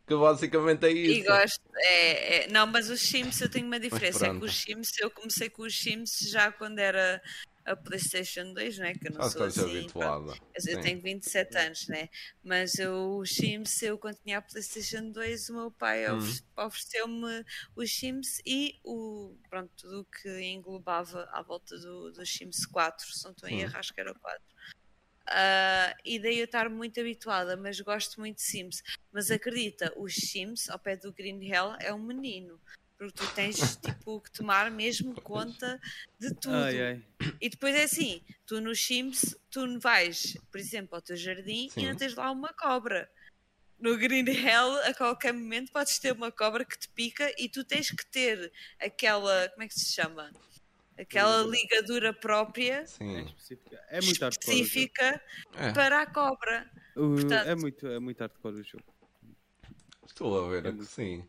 [0.05, 1.21] Que basicamente é isso.
[1.21, 1.61] E gosto.
[1.77, 4.27] É, é- não, mas os Sims eu tenho uma diferença.
[4.27, 7.23] É que os Sims, eu comecei com os Sims já quando era
[7.65, 8.93] a PlayStation 2, né?
[8.95, 9.61] Que eu não Já sou assim.
[9.79, 10.33] habituada.
[10.55, 10.81] Eu, Sim.
[10.83, 12.09] tenho 27 anos, né?
[12.43, 16.17] Mas eu, os Sims, eu quando tinha a PlayStation 2, o meu pai Hum.
[16.19, 17.45] ofe- ofereceu-me
[17.77, 23.07] os Sims e o, pronto, tudo o que englobava à volta do, dos Sims 4,
[23.07, 23.69] se não estou em Hum.
[23.95, 24.43] que era o 4.
[25.29, 28.83] Ah, e daí eu estar muito habituada, mas gosto muito de Sims.
[29.13, 32.61] Mas acredita, os Sims, ao pé do Green Hell, é um menino.
[33.03, 35.81] Porque tu tens tipo que tomar mesmo conta
[36.21, 36.55] de tudo.
[36.55, 37.03] Ai, ai.
[37.41, 41.81] E depois é assim, tu nos Sims, tu vais, por exemplo, ao teu jardim Sim.
[41.81, 43.11] e não tens lá uma cobra.
[43.77, 47.65] No Green Hell, a qualquer momento, podes ter uma cobra que te pica e tu
[47.65, 50.31] tens que ter aquela, como é que se chama?
[50.97, 53.25] Aquela ligadura própria, É Sim.
[53.25, 53.85] específica.
[53.89, 55.21] É muito específica
[55.57, 56.71] É, para a cobra.
[56.95, 58.85] O- Portanto- É muito, é muito hardcore o jogo.
[60.07, 61.27] estou a ver É que muito- sim.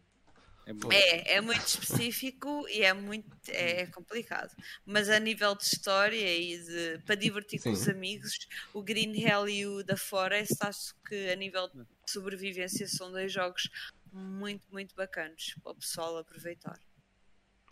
[0.65, 0.91] É muito...
[0.91, 4.51] É, é muito específico e é muito é complicado.
[4.85, 7.81] Mas a nível de história e de, para divertir com Sim.
[7.81, 12.87] os amigos, o Green Hell e o da Forest acho que a nível de sobrevivência
[12.87, 13.69] são dois jogos
[14.11, 16.79] muito, muito bacanos para o pessoal aproveitar.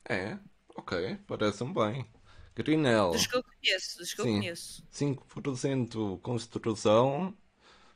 [0.10, 0.38] É,
[0.76, 2.06] ok, parece-me bem.
[2.54, 4.40] Grinel, Dos que eu conheço, dos que eu Sim.
[4.40, 4.84] conheço.
[4.92, 7.34] 5% construção,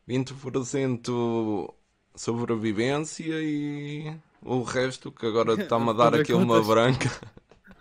[0.07, 1.73] 20%
[2.15, 7.11] sobrevivência e o resto que agora está-me a dar Fazer aqui uma branca.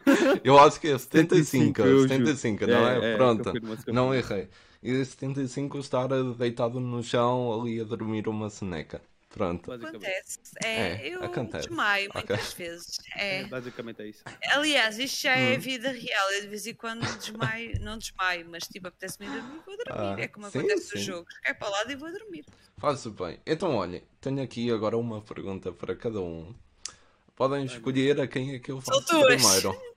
[0.42, 2.08] Eu acho que é 75, 75, eu juro.
[2.08, 2.98] 75, não é?
[2.98, 4.48] É, é, Pronto, confirma-se, não errei.
[4.82, 9.00] E 75 estar deitado no chão ali a dormir uma soneca.
[9.34, 9.72] Pronto.
[9.72, 10.38] Acontece.
[10.64, 11.66] É, É, eu acontece.
[11.66, 12.98] desmaio muitas vezes.
[13.16, 13.40] É.
[13.40, 14.22] é, basicamente é isso.
[14.52, 15.60] Aliás, isto já é Hum.
[15.60, 16.30] vida real.
[16.34, 19.92] Eu de vez em quando desmaio, não desmaio, mas tipo, apetece-me ir dormir, vou dormir.
[19.92, 20.94] Ah, é como sim, acontece sim.
[20.94, 21.34] nos jogos.
[21.42, 22.44] Cai para o lado e vou dormir.
[22.78, 23.40] Faz-se bem.
[23.44, 26.54] Então, olhem, tenho aqui agora uma pergunta para cada um.
[27.34, 29.34] Podem escolher a quem é que eu São faço duas.
[29.42, 29.76] primeiro.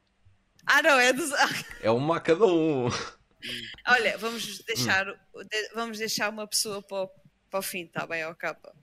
[0.69, 1.29] Ah, não, é dos.
[1.81, 2.89] É uma a cada um.
[3.87, 7.09] Olha, vamos deixar, o- de- vamos deixar uma pessoa para o,
[7.49, 8.75] para o fim, está bem, ao capa.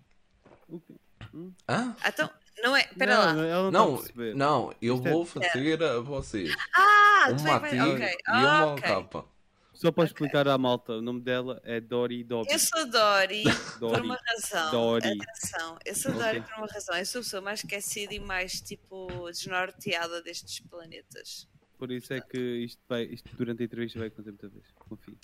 [1.34, 1.52] O?
[1.68, 1.94] Hã?
[2.02, 2.30] Ah, então,
[2.62, 2.82] não é?
[2.82, 3.32] Espera não, lá.
[3.34, 4.34] Não, Não, perceber.
[4.36, 6.54] não, eu Isto é- vou fazer a vocês.
[6.74, 7.32] Ah, Uma
[7.66, 7.80] é ti vai.
[7.94, 8.82] Ok, e uma ok.
[8.82, 9.24] capa.
[9.72, 10.12] Só para Ok.
[10.12, 12.52] explicar à malta, o nome dela é Dori Dobby.
[12.52, 13.42] Eu sou Dori
[13.74, 14.00] por Dori.
[14.02, 14.70] uma razão.
[14.70, 15.20] Dori.
[15.20, 16.22] Atenção, eu sou Ok.
[16.24, 16.96] Dori por uma razão.
[16.96, 21.48] Eu sou a pessoa mais esquecida e mais tipo desnorteada destes planetas.
[21.76, 24.64] Por isso é que isto, vai, isto durante a entrevista vai acontecer muita vez.
[24.76, 25.18] Confio.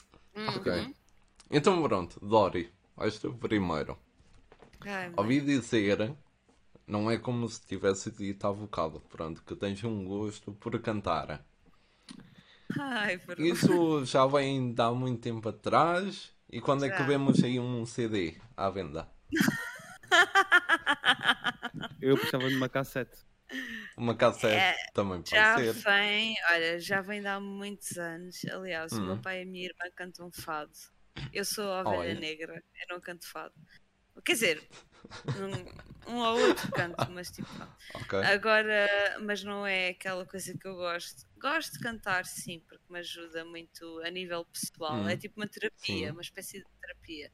[0.56, 0.72] Ok.
[0.72, 0.94] Uhum.
[1.48, 3.96] Então pronto, Dori, vais tu primeiro.
[4.86, 5.12] Ai.
[5.16, 6.14] Ouvi dizer,
[6.86, 11.46] não é como se tivesse dito há bocado, pronto, que tens um gosto por cantar.
[12.78, 16.32] Ai, por Isso já vem de há muito tempo atrás.
[16.48, 17.02] E quando é que Já.
[17.02, 19.08] vemos aí um CD à venda?
[22.00, 23.18] Eu precisava de uma cassete.
[23.96, 25.84] Uma cassete É, também pode Já ser.
[25.84, 28.44] vem, olha, já vem de há muitos anos.
[28.46, 29.18] Aliás, o meu Hum.
[29.18, 30.72] pai e a minha irmã cantam fado.
[31.32, 32.14] Eu sou a ovelha Olha.
[32.14, 33.54] negra, eu não canto fado.
[34.24, 34.68] Quer dizer,
[36.06, 37.68] um, um ou outro canto, mas tipo, não.
[37.94, 38.18] Ok.
[38.20, 38.88] Agora,
[39.22, 41.26] mas não é aquela coisa que eu gosto.
[41.38, 44.94] Gosto de cantar, sim, porque me ajuda muito a nível pessoal.
[44.96, 46.10] Hum, É tipo uma terapia, sim.
[46.10, 47.32] uma espécie de terapia.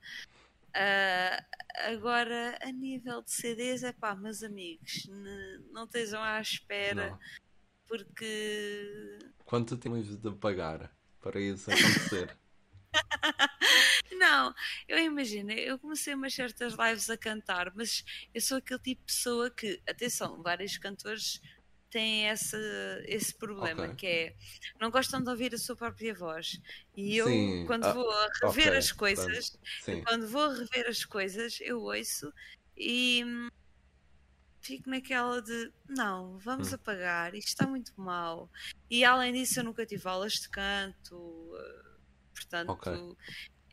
[0.75, 1.45] Ah,
[1.89, 5.07] agora, a nível de CDs, é pá, meus amigos,
[5.71, 7.19] não estejam à espera, Não.
[7.89, 12.37] porque Quanto temos de pagar para isso acontecer?
[14.13, 14.55] Não,
[14.89, 18.05] eu imagino, eu comecei umas certas lives a cantar, mas
[18.35, 21.41] eu sou aquele tipo de pessoa que, atenção, vários cantores
[21.91, 22.57] têm esse,
[23.07, 23.97] esse problema, Ok.
[23.97, 24.35] que é
[24.81, 26.59] não gostam de ouvir a sua própria voz.
[26.97, 29.51] E eu, Sim, quando ah, vou a rever ok, as coisas,
[30.07, 32.33] quando vou a rever as coisas, eu ouço
[32.77, 33.49] e hum,
[34.63, 36.73] fico naquela de não, vamos Hum.
[36.73, 38.51] apagar, isto está muito mal.
[38.91, 41.86] E além disso, eu nunca tive aulas de canto, eh,
[42.37, 42.93] portanto, Ok.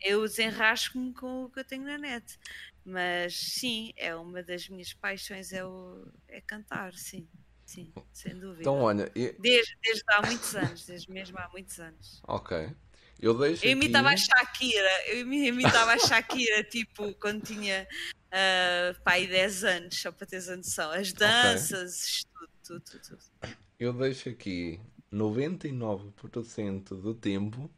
[0.02, 2.38] eu desenrasco-me com o que eu tenho na net.
[2.84, 7.26] Mas sim, é uma das minhas paixões, é, o, é cantar, sim,
[7.64, 8.60] sim, sem dúvida.
[8.62, 12.20] Então, olha, e- Desde, desde há muitos anos, desde mesmo há muitos anos.
[12.26, 12.74] ok.
[13.20, 14.22] Eu deixo Eu imitava a aqui...
[14.22, 17.86] Shakira, eu imi- imitava a Shakira, tipo, quando tinha
[18.26, 20.90] uh, pai 10 anos, só para teres a noção.
[20.90, 23.02] As danças, tudo, tudo, tudo,
[23.40, 23.56] tudo.
[23.78, 24.78] Eu deixo aqui
[25.12, 27.70] 99% do tempo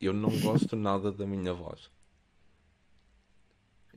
[0.00, 1.90] eu não gosto nada da minha voz.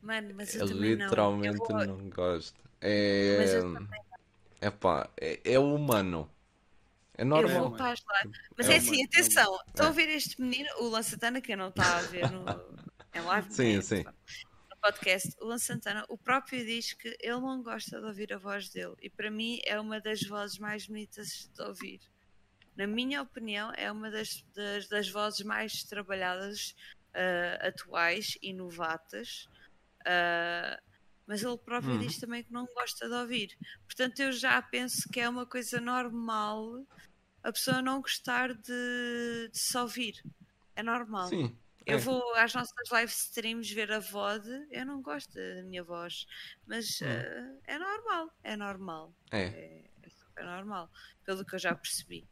[0.02, 0.88] Mano, mas Eu eu também não.
[1.02, 2.60] Eu literalmente vou- não gosto.
[2.82, 3.58] É.
[3.58, 3.88] Eu
[4.62, 6.30] É pá, é, é humano.
[7.18, 7.54] É Eu normal.
[7.54, 7.78] vou mano.
[7.78, 8.40] para as lives.
[8.58, 9.82] Mas É é, assim, é atenção, é.
[9.84, 12.46] a ver este menino, o Lançatana, que eu não está a ver no,
[13.14, 13.54] em live.
[13.54, 13.82] Sim, né?
[13.82, 14.04] sim.
[14.04, 18.38] Não podcast, o Luan Santana, o próprio diz que ele não gosta de ouvir a
[18.38, 18.96] voz dele.
[19.02, 22.00] E para mim é uma das vozes mais bonitas de ouvir.
[22.80, 26.74] Na minha opinião, é uma das, das, das vozes mais trabalhadas,
[27.14, 29.50] ah, atuais e novatas.
[30.06, 30.80] Ah,
[31.28, 32.00] mas ele próprio Hum.
[32.00, 33.58] diz também que não gosta de ouvir.
[33.86, 36.88] Portanto, eu já penso que é uma coisa normal
[37.44, 40.24] a pessoa não gostar de, de se ouvir.
[40.74, 41.28] É normal.
[41.28, 41.58] Sim.
[41.86, 42.00] Eu é.
[42.00, 46.26] vou às nossas live streams ver a VOD, eu não gosto da minha voz,
[46.66, 47.06] mas Hum.
[47.08, 49.90] eh, é normal, é normal, É, é,
[50.38, 50.90] é normal,
[51.26, 52.26] pelo que eu já percebi.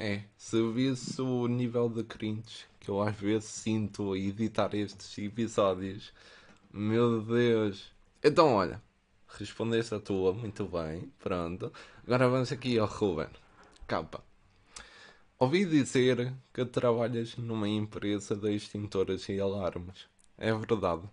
[0.00, 0.24] É.
[0.36, 6.12] Se visse o nível de cringe que eu às vezes sinto a editar estes episódios,
[6.72, 7.92] meu Deus.
[8.24, 8.82] Então, olha,
[9.28, 11.70] respondeste a tua muito bem, pronto.
[12.04, 13.28] Agora vamos aqui ao Ruben.
[13.86, 14.24] Capa.
[15.38, 20.06] Ouvi dizer que trabalhas numa empresa de extintores e alarmes.
[20.38, 21.08] É verdade?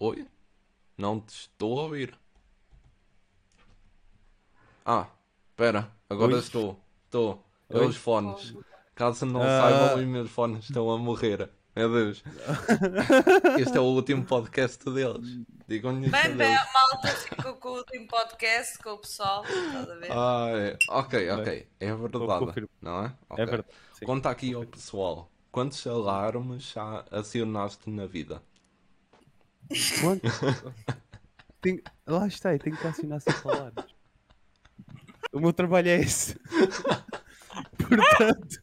[0.00, 0.26] Oi?
[0.98, 2.18] Não te estou a ouvir.
[4.84, 5.08] Ah,
[5.52, 6.38] espera, agora Oi?
[6.40, 6.80] estou.
[7.04, 7.44] Estou.
[7.68, 7.86] É Oi?
[7.86, 8.54] os fones.
[8.94, 9.46] Caso não Ah.
[9.60, 11.50] saibam, os meus fones estão a morrer.
[11.74, 12.22] Meu Deus.
[13.58, 15.40] Este é o último podcast deles.
[15.66, 19.88] Digam-lhe isso a Bem, bem, malta ficou com o último podcast com o pessoal, estás
[19.90, 20.08] a ver?
[20.12, 20.76] Ah, é.
[20.90, 21.68] Ok, ok.
[21.80, 22.38] É verdade.
[22.46, 22.68] confirmo.
[22.80, 23.14] Não é?
[23.30, 23.42] Ok.
[23.42, 23.68] É verdade.
[23.94, 24.04] sim.
[24.04, 25.30] Conta aqui ao pessoal.
[25.50, 28.42] Quantos alarmes já acionaste na vida?
[30.00, 30.22] Quanto?
[31.62, 33.72] Tem- Lá está, eu tenho que assinar sem falar.
[35.32, 36.36] O meu trabalho é esse.
[37.78, 38.60] Portanto,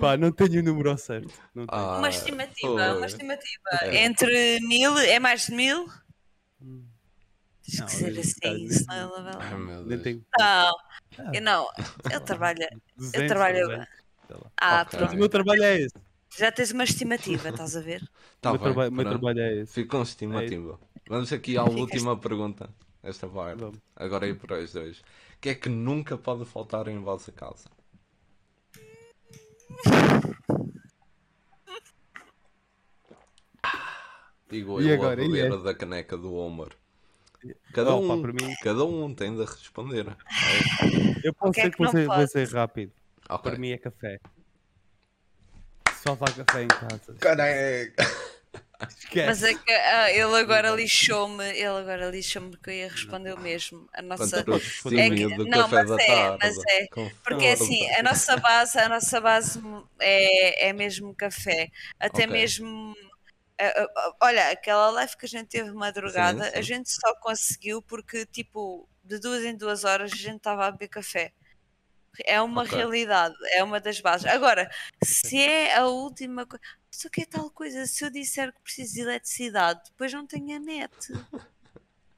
[0.00, 1.32] pá, não tenho o número ao certo.
[1.54, 1.80] Não tenho.
[1.80, 2.96] Ah, uma estimativa, foi.
[2.96, 3.62] uma estimativa.
[3.82, 4.04] É.
[4.04, 5.86] Entre mil, é mais de mil?
[6.60, 6.84] Hum,
[7.64, 9.38] Tens Não, que ser eu- assim, cara, senão ele vai lá.
[9.42, 10.02] Ai, meu nem Deus.
[10.02, 10.24] tenho.
[10.38, 10.72] Não, Ah,
[11.34, 11.68] eu não,
[12.12, 12.58] eu trabalho.
[12.96, 13.88] 200, trabalho- 300,
[14.28, 14.52] sei lá.
[14.60, 14.98] Ah, Ok.
[14.98, 15.12] pronto.
[15.14, 15.94] O meu trabalho é esse.
[16.38, 18.02] Já tens uma estimativa, estás a ver?
[18.40, 19.72] Tá o meu, bem, traba- meu trabalho é esse.
[19.72, 20.78] Ficou estimativa.
[21.08, 22.68] Vamos aqui à última pergunta.
[23.02, 23.54] Esta vai.
[23.56, 23.78] Vamos.
[23.96, 25.02] Agora aí para os dois.
[25.46, 27.70] O que é que nunca pode faltar em vossa casa?
[34.50, 35.56] Digo E eu agora, a e beber é?
[35.62, 36.76] da caneca do Homer.
[37.72, 40.16] Cada Opa, um, mim- cada um tem de responder.
[41.22, 42.92] Eu posso é ser que que vou ser, rápido.
[43.28, 43.48] Ok.
[43.52, 44.18] Para mim é café.
[46.02, 47.14] Só vá café em casa.
[47.20, 48.02] Caneca!
[48.88, 49.22] Esquece.
[49.24, 53.38] Mas é que ah, ele agora lixou-me, ele agora lixou-me porque eu ia responder o
[53.38, 53.88] mesmo.
[53.92, 54.46] A nossa.
[54.94, 56.86] É que- não, mas é, mas é.
[57.24, 59.60] Porque assim, a nossa base, a nossa base
[60.00, 61.70] é, é mesmo café.
[61.98, 62.26] Até Ok.
[62.26, 62.94] mesmo.
[64.20, 66.58] Olha, aquela live que a gente teve madrugada, Sim, sim.
[66.58, 70.70] a gente só conseguiu porque, tipo, de duas em duas horas a gente estava a
[70.70, 71.32] beber café.
[72.24, 72.72] É uma Ok.
[72.74, 74.26] realidade, é uma das bases.
[74.26, 74.68] Agora,
[75.04, 76.62] se é a última coisa.
[76.90, 80.56] Só que é tal coisa, se eu disser que preciso de eletricidade, depois não tenho
[80.56, 80.92] a net.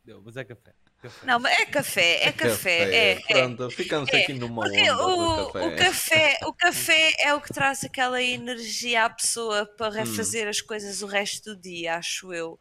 [0.04, 0.74] Não, mas é café.
[1.02, 1.26] café.
[1.26, 3.12] Não, mas é café, é café, é.
[3.12, 3.18] é.
[3.28, 5.66] Pronto, ficamos É, aqui numa Porque onda o, café.
[5.66, 10.02] o café, o café é o que traz aquela energia à pessoa para Hum.
[10.06, 12.58] refazer as coisas o resto do dia, acho eu.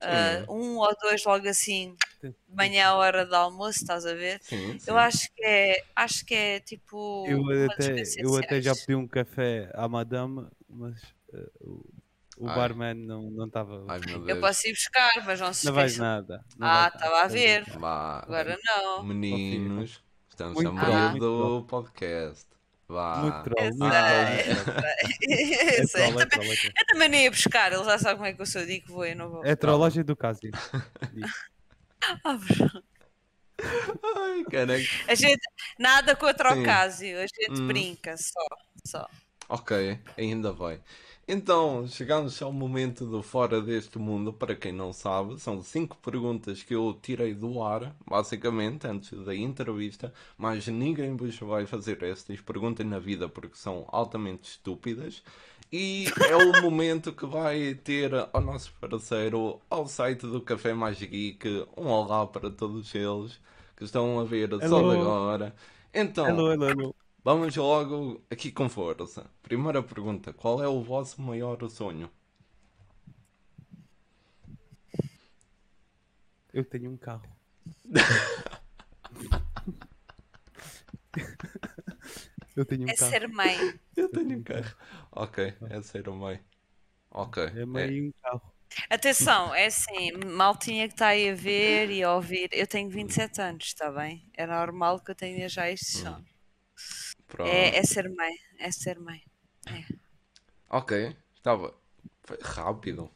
[0.00, 4.40] Ah, um ou dois logo assim, de manhã à hora do almoço, estás a ver?
[4.42, 4.90] Sim, sim.
[4.90, 7.24] Eu acho que é, acho que é tipo.
[7.28, 11.00] Eu até, eu até já pedi um café à madame, mas
[11.34, 12.54] eh, o, Ai.
[12.54, 13.84] barman não não estava.
[14.26, 16.44] Eu posso ir buscar, mas não se Não vais nada.
[16.56, 17.64] não Ah, estava a ver.
[17.78, 18.20] Vá.
[18.20, 19.02] Agora não.
[19.02, 22.46] Meninos, estamos Muito a meio do podcast.
[22.88, 23.16] Vá.
[23.18, 23.92] Muito troll, Eu muito troll.
[25.20, 26.66] eu É é Também- é.
[26.80, 28.92] Eu também nem ia buscar, ele já sabe como é que eu sou, digo que
[28.92, 29.44] vou, eu não vou.
[29.44, 30.50] É trollagem do Casio.
[32.24, 32.38] Ah.
[34.16, 34.84] Ai, caraca.
[35.08, 35.40] A gente,
[35.78, 36.62] nada contra Sim.
[36.62, 36.64] o
[37.18, 37.66] a gente Hum.
[37.66, 38.40] brinca só.
[38.84, 39.08] só.
[39.48, 40.80] Ok, ainda vai.
[41.30, 44.32] Então, chegamos ao momento do Fora deste Mundo.
[44.32, 49.34] Para quem não sabe, são cinco perguntas que eu tirei do ar, basicamente, antes da
[49.34, 50.12] entrevista.
[50.38, 55.22] Mas ninguém vos vai fazer estas perguntas na vida porque são altamente estúpidas.
[55.70, 60.98] E é o momento que vai ter ao nosso parceiro, ao site do Café Mais
[60.98, 63.38] Geek, um olá para todos eles
[63.76, 64.94] que estão a ver só Hello.
[64.94, 65.54] de agora.
[65.92, 67.07] Então, hello, hello.
[67.22, 69.30] Vamos logo aqui com força.
[69.42, 72.10] Primeira pergunta: qual é o vosso maior sonho?
[76.52, 77.28] Eu tenho um carro.
[82.56, 83.10] Eu tenho um É carro.
[83.12, 83.56] ser mãe.
[83.96, 84.76] Eu tenho um carro.
[85.12, 86.40] Ok, é ser o mãe.
[87.10, 87.42] Ok.
[87.44, 88.42] É meio um carro.
[88.90, 92.48] Atenção, é assim, mal tinha que estar aí a ver e a ouvir.
[92.52, 94.28] Eu tenho 27 anos, está bem?
[94.34, 96.22] É normal que eu tenha já este som.
[97.28, 97.48] Pronto.
[97.48, 99.20] É, é ser mãe, é ser mãe.
[100.70, 100.92] Ok,
[101.34, 101.74] estava.
[102.22, 103.10] Foi rápido.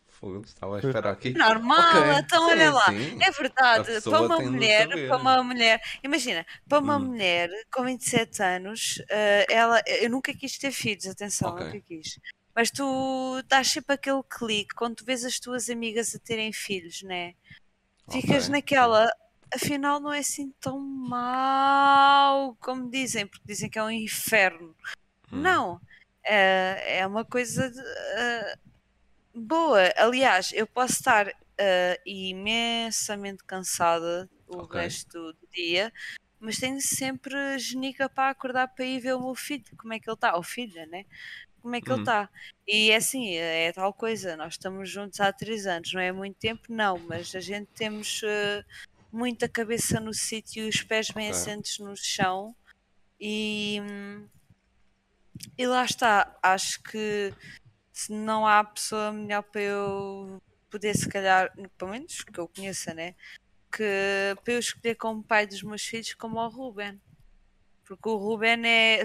[0.44, 1.34] Estava a esperar aqui.
[1.34, 2.84] Normal, Ok, então olha lá.
[2.86, 3.18] sim.
[3.20, 7.06] É verdade, para uma mulher, para uma mulher, imagina, para uma Hum.
[7.08, 11.62] mulher com 27 anos, eh, ela, eu nunca quis ter filhos, atenção, Ok.
[11.64, 12.18] nunca quis.
[12.54, 17.02] Mas tu dás sempre aquele clique quando tu vês as tuas amigas a terem filhos,
[17.02, 17.32] né?
[18.10, 19.08] Ficas Ok, naquela,
[19.54, 24.76] afinal não é assim tão mau como dizem, porque dizem que é um inferno.
[25.32, 25.58] Hum.
[25.58, 25.80] Não,
[26.24, 28.56] é, é uma coisa de, eh,
[29.34, 29.92] boa.
[29.96, 34.74] Aliás, eu posso estar eh, imensamente cansada o Ok.
[34.74, 35.92] resto do dia,
[36.40, 40.08] mas tenho sempre genica para acordar para ir ver o meu filho, como é que
[40.10, 41.04] ele está, ou filha, né?
[41.60, 42.00] Como é que ele Hum.
[42.00, 42.28] está?
[42.66, 46.36] E é assim, é tal coisa, nós estamos juntos há três anos, não é muito
[46.38, 48.62] tempo, não, mas a gente temos eh,
[49.12, 51.36] muita cabeça no sítio os pés bem Ok.
[51.36, 52.56] assentes no chão
[53.20, 53.78] e,
[55.56, 57.32] e lá está, acho que
[57.92, 60.38] se não há pessoa melhor para eu
[60.70, 63.14] poder, se calhar, pelo menos que eu conheça, né?
[63.72, 67.00] Que para eu escolher como pai dos meus filhos, como o Ruben.
[67.86, 69.02] Porque o Ruben é,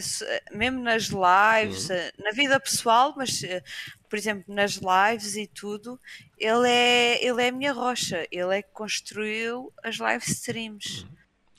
[0.51, 1.95] mesmo nas lives, Uhum.
[1.95, 3.61] eh, na vida pessoal, mas eh,
[4.09, 5.99] por exemplo, nas lives e tudo,
[6.37, 11.05] ele é, ele é a minha rocha, ele é que construiu as live streams.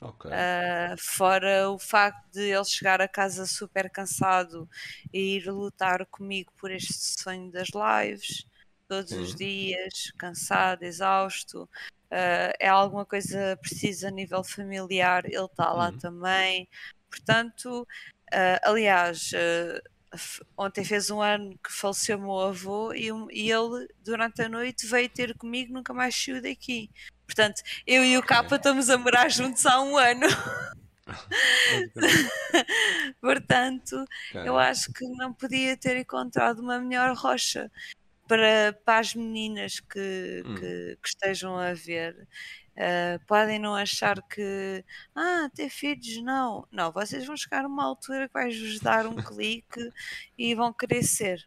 [0.01, 0.31] Ok.
[0.31, 4.69] Uh, fora o facto de ele chegar a casa super cansado
[5.11, 8.45] e ir lutar comigo por este sonho das lives
[8.87, 9.35] todos os Sim.
[9.37, 11.63] dias, cansado, exausto.
[12.11, 15.97] Uh, é alguma coisa precisa a nível familiar, ele está lá Uhum.
[15.99, 16.67] também.
[17.09, 17.81] Portanto,
[18.33, 19.81] uh, aliás, uh,
[20.57, 24.87] ontem fez um ano que faleceu o meu avô e, e ele, durante a noite,
[24.87, 26.89] veio ter comigo, nunca mais saiu daqui.
[27.25, 30.25] Portanto, eu e o Capa estamos a morar juntos há um ano.
[33.21, 37.71] Portanto, eu acho que não podia ter encontrado uma melhor rocha
[38.27, 40.55] para, para as meninas que, Hum.
[40.55, 42.27] que, que estejam a ver.
[42.81, 46.65] Ah, podem não achar que ah, ter filhos não.
[46.71, 49.91] Não, vocês vão chegar a uma altura que vais-vos dar um clique
[50.37, 51.45] e vão querer ser.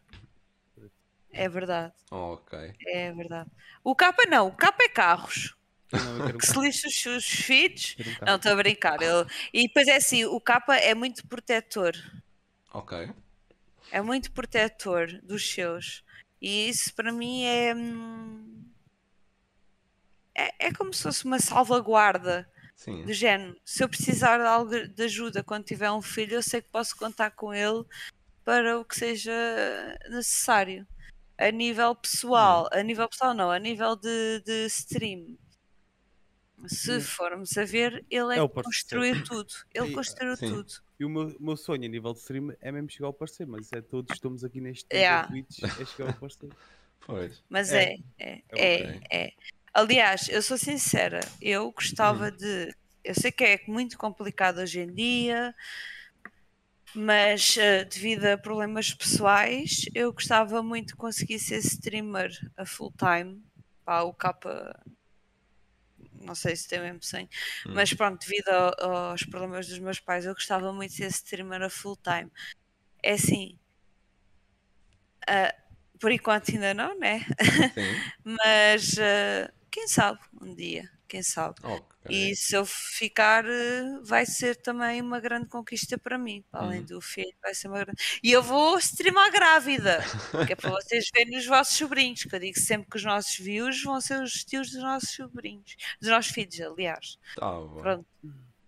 [1.32, 2.74] É verdade, Ok.
[2.86, 3.50] é verdade.
[3.82, 5.56] O capa não, o capa é carros.
[5.90, 7.96] Não, eu um Que se lixa os seus filhos.
[7.98, 8.26] um.
[8.26, 9.00] Não, estou a brincar.
[9.00, 11.94] ele- E depois é assim, o capa é muito protetor.
[12.74, 13.10] Ok.
[13.90, 16.04] é muito protetor dos seus.
[16.40, 17.74] E isso para mim é.
[17.74, 18.61] hum,
[20.34, 23.04] É, é como se fosse uma salvaguarda Sim.
[23.04, 23.56] do género.
[23.64, 26.96] Se eu precisar de algo de ajuda quando tiver um filho, eu sei que posso
[26.96, 27.84] contar com ele
[28.44, 29.32] para o que seja
[30.10, 30.86] necessário.
[31.38, 35.36] A nível pessoal, a nível pessoal não, a nível de, de stream.
[36.68, 37.00] Se Sim.
[37.00, 39.24] formos a ver, ele é, É parceiro.
[39.24, 39.52] tudo.
[39.74, 39.92] Ele Sim.
[39.94, 40.48] construiu Sim.
[40.48, 40.72] tudo.
[41.00, 43.72] E o meu, meu sonho a nível de stream é mesmo chegar ao parceiro, mas
[43.72, 45.26] é todos estamos aqui neste Yeah.
[45.26, 46.54] Twitch, é chegar ao parceiro.
[47.04, 47.42] Pois.
[47.48, 47.94] Mas É.
[47.94, 49.00] é, é, É é, ok.
[49.10, 49.32] é.
[49.74, 52.36] Aliás, eu sou sincera, eu gostava Hum.
[52.36, 52.74] de.
[53.04, 55.54] Eu sei que é muito complicado hoje em dia,
[56.94, 62.92] mas eh, devido a problemas pessoais, eu gostava muito de conseguir ser streamer a full
[62.98, 63.42] time.
[63.84, 64.74] Pá, o capa.
[66.20, 67.28] Não sei se tem mesmo 100,
[67.66, 67.74] Hum.
[67.74, 71.62] mas pronto, devido ao- aos problemas dos meus pais, eu gostava muito de ser streamer
[71.62, 72.30] a full time.
[73.02, 73.58] É assim.
[75.28, 75.52] ah,
[76.00, 77.20] por enquanto ainda não, né?
[77.74, 78.04] Sim.
[78.24, 81.56] Mas eh, quem sabe um dia, quem sabe.
[81.64, 81.82] Ok.
[82.10, 86.44] E se eu ficar, eh, vai ser também uma grande conquista para mim.
[86.50, 86.86] Para Além Uhum.
[86.86, 88.00] do filho, vai ser uma grande.
[88.22, 90.00] E eu vou streamar grávida,
[90.46, 92.24] que é para vocês verem os vossos sobrinhos.
[92.24, 95.74] Que eu digo sempre que os nossos views vão ser os tios dos nossos sobrinhos,
[96.00, 97.18] dos nossos filhos, aliás.
[97.36, 97.80] Tá bom.
[97.80, 98.06] Pronto.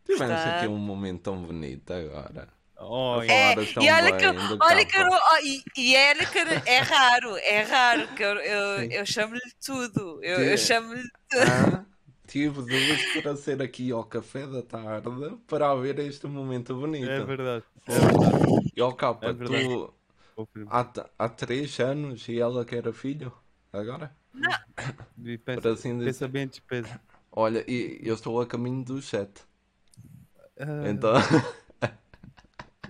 [0.06, 2.53] Tivemos Está- aqui um momento tão bonito agora.
[2.76, 7.36] Oh, É, e olha que, eu- olha que eu não- e, e que é raro,
[7.38, 10.20] é raro que eu, eu, eu chamo-lhe tudo.
[10.22, 11.02] Eu, eu chamo-lhe
[11.36, 11.86] Ah,
[12.26, 15.08] tive de vos trazer aqui ao café da tarde
[15.46, 17.20] para ver este momento bonito.
[17.20, 17.64] é verdade.
[17.86, 18.40] É verdade.
[18.76, 19.68] E ao capa, É verdade.
[19.76, 19.94] tu
[20.68, 20.82] há,
[21.18, 23.32] há três anos e ela que era filho?
[23.72, 24.16] Agora?
[25.24, 26.14] E Por pensa, assim dizer.
[26.14, 27.00] pensa bem, despesa.
[27.30, 29.42] Olha, e eu estou a caminho do sete.
[30.58, 31.14] Ah, Então,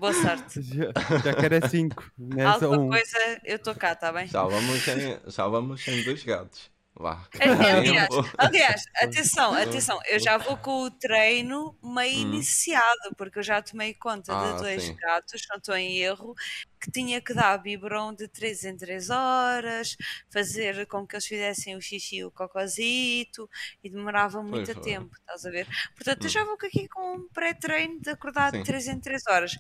[0.04, 0.60] boa sorte.
[0.62, 0.92] já,
[1.24, 2.12] já quero é 5.
[2.18, 2.88] Nessa Alguma um.
[2.90, 4.26] coisa, eu estou cá, está bem?
[4.26, 6.73] já vamos em, já vamos em dois gatos.
[6.96, 7.28] Vá.
[7.40, 8.30] É, Aliás, Tempo.
[8.38, 12.34] aliás, atenção, atenção, eu já vou com o treino meio Hum.
[12.34, 14.94] iniciado, porque eu já tomei conta Ah, de dois sim.
[14.94, 16.34] gatos, não estou em erro,
[16.80, 19.96] que tinha que dar biberon de 3 em 3 horas,
[20.32, 23.48] fazer com que eles fizessem o xixi e o cocozito,
[23.82, 25.66] e demorava muito Pois, tempo, estás a ver?
[25.96, 26.30] Portanto, eu Hum.
[26.30, 28.58] já vou aqui com um pré-treino de acordar Sim.
[28.58, 29.52] de 3 em 3 horas.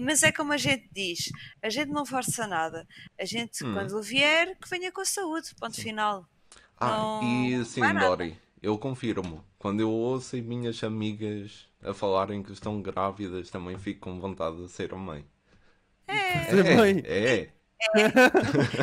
[0.00, 1.26] Mas é como a gente diz,
[1.62, 2.86] a gente não força nada.
[3.18, 3.72] A gente, Hum.
[3.72, 6.26] quando vier, que venha com saúde, ponto final.
[6.80, 8.00] Ah, Não- e sim, nada.
[8.00, 9.44] Dori, eu confirmo.
[9.58, 14.56] Quando eu ouço as minhas amigas a falarem que estão grávidas, também fico com vontade
[14.64, 15.24] de ser mãe.
[16.06, 16.44] É.
[16.50, 17.02] Ser mãe.
[17.06, 17.52] É,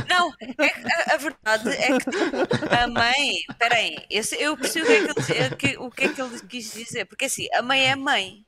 [0.09, 3.43] Não, é que a, a verdade é que a mãe.
[3.59, 6.21] Peraí, eu, eu percebo o que, é que ele, é que- o que é que
[6.21, 8.45] ele quis dizer, porque assim, a mãe é mãe.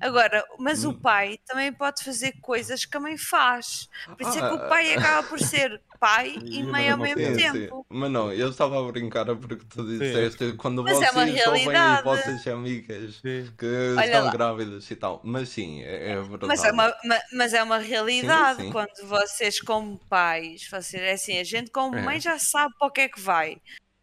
[0.00, 0.90] Agora, mas Hum.
[0.90, 3.88] o pai também pode fazer coisas que a mãe faz.
[4.06, 6.98] Por isso é que Ah, o pai acaba por ser pai e E mãe ao
[6.98, 7.52] mesmo Sim, sim.
[7.52, 7.86] tempo.
[7.88, 11.44] Mas não, eu estava a brincar porque tu disseste quando Mas é vocês ouvem as
[11.44, 12.02] realidade.
[12.04, 13.50] vossas amigas Sim.
[13.56, 14.30] que Olha estão lá.
[14.30, 15.20] grávidas e tal.
[15.24, 16.46] Mas sim, é, é verdade.
[16.46, 18.70] Mas é, uma, ma- mas é uma realidade sim.
[18.72, 22.02] quando vocês, como pais, vocês, é assim, a gente, como É.
[22.02, 23.56] mãe, já sabe para o que é que vai.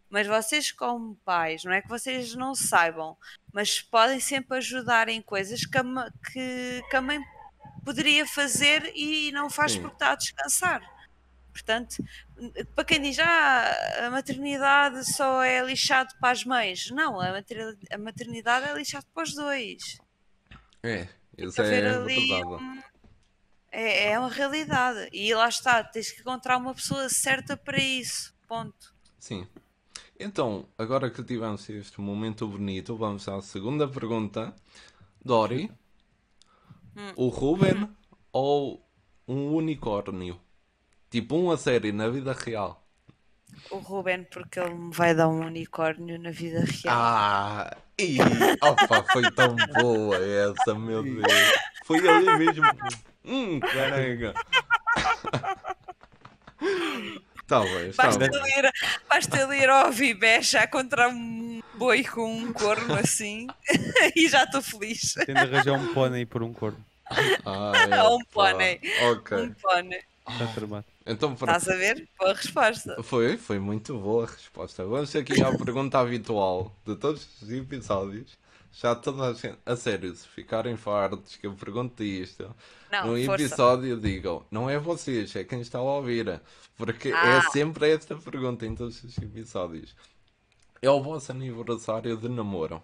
[0.09, 3.17] Mas vocês, como pais, não é que vocês não saibam,
[3.53, 5.83] mas podem sempre ajudar em coisas que a,
[6.31, 7.21] que, que a mãe
[7.85, 9.81] poderia fazer e não faz Sim.
[9.81, 10.81] porque está a descansar.
[11.51, 12.03] Portanto,
[12.73, 17.77] para quem diz ah, a maternidade só é lixado para as mães, não, a mater-
[17.91, 19.99] a maternidade é lixado para os dois.
[20.81, 22.81] É, isso é ali um-
[23.71, 25.09] É, é uma realidade.
[25.13, 28.33] E lá está, tens que encontrar uma pessoa certa para isso.
[28.47, 28.93] Ponto.
[29.19, 29.47] Sim.
[30.19, 34.53] Então, agora que tivemos este momento bonito, vamos à segunda pergunta.
[35.23, 35.71] Dori,
[36.95, 37.11] Hum.
[37.15, 37.89] o Ruben
[38.31, 38.85] ou
[39.27, 40.39] um unicórnio?
[41.09, 42.85] Tipo um a série na vida real.
[43.71, 46.95] O Ruben, porque ele me vai dar um unicórnio na vida real.
[46.95, 48.17] Ah, e
[48.61, 51.23] opa, foi tão boa essa, meu Deus.
[51.85, 52.63] Foi ali mesmo.
[53.25, 54.33] Hum, caraca.
[57.43, 58.29] Está basta, bem.
[58.33, 58.71] ele ir,
[59.07, 63.47] basta ele ir ao Vibé já contra um boi com um corno assim
[64.15, 65.13] e já estou feliz.
[65.13, 66.83] Tendo de arranjar um pônei por um corno.
[67.09, 68.79] Ai, Um pônei.
[69.11, 69.37] Ok.
[69.37, 70.01] Um pônei.
[70.27, 70.85] Está tramado.
[71.05, 71.53] Então, pronto.
[71.55, 72.07] Estás a ver?
[72.17, 73.03] Boa resposta.
[73.03, 74.85] Foi, foi muito boa a resposta.
[74.85, 78.37] Vamos aqui à pergunta habitual de todos os episódios.
[78.75, 82.43] Já toda a gente, a sério, se ficarem fartos que eu pergunto isto,
[82.91, 83.43] Não, no força.
[83.45, 86.41] episódio digam, não é vocês, é quem está a ouvir.
[86.75, 87.41] Porque é Ah.
[87.51, 89.95] sempre esta pergunta em todos os episódios.
[90.81, 92.81] É o vosso aniversário de namoro.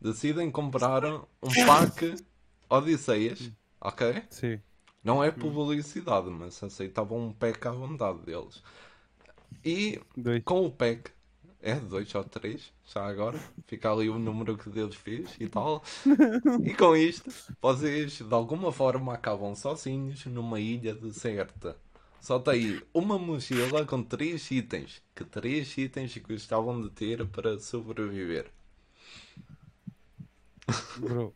[0.00, 1.24] Decidem comprar um
[1.66, 2.14] pack
[2.68, 4.22] Odisseias, ok?
[4.28, 4.60] Sim.
[5.02, 8.62] Não é publicidade, mas aceitavam um pack à vontade deles.
[9.64, 10.42] E Dois.
[10.44, 11.10] com o pack,
[11.62, 15.82] é dois ou três, já agora, fica ali o número que Deus fez e tal.
[16.64, 17.30] E com isto,
[17.60, 21.76] vocês de alguma forma acabam sozinhos numa ilha deserta.
[22.20, 25.02] Só tem uma mochila com três itens.
[25.14, 28.50] Que três itens gostavam de ter para sobreviver?
[30.98, 31.34] Bro.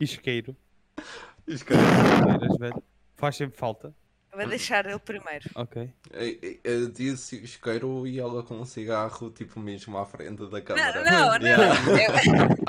[0.00, 0.56] Isqueiro.
[1.46, 1.82] Isqueiro.
[3.16, 3.94] Faz sempre falta.
[4.38, 5.50] Eu Vou deixar ele primeiro.
[5.54, 5.90] Ok.
[6.12, 11.02] Eu- Eu disse isqueiro e ela com um cigarro, tipo mesmo à frente da câmara.
[11.04, 11.46] Não, não, não.
[11.46, 11.74] Yeah.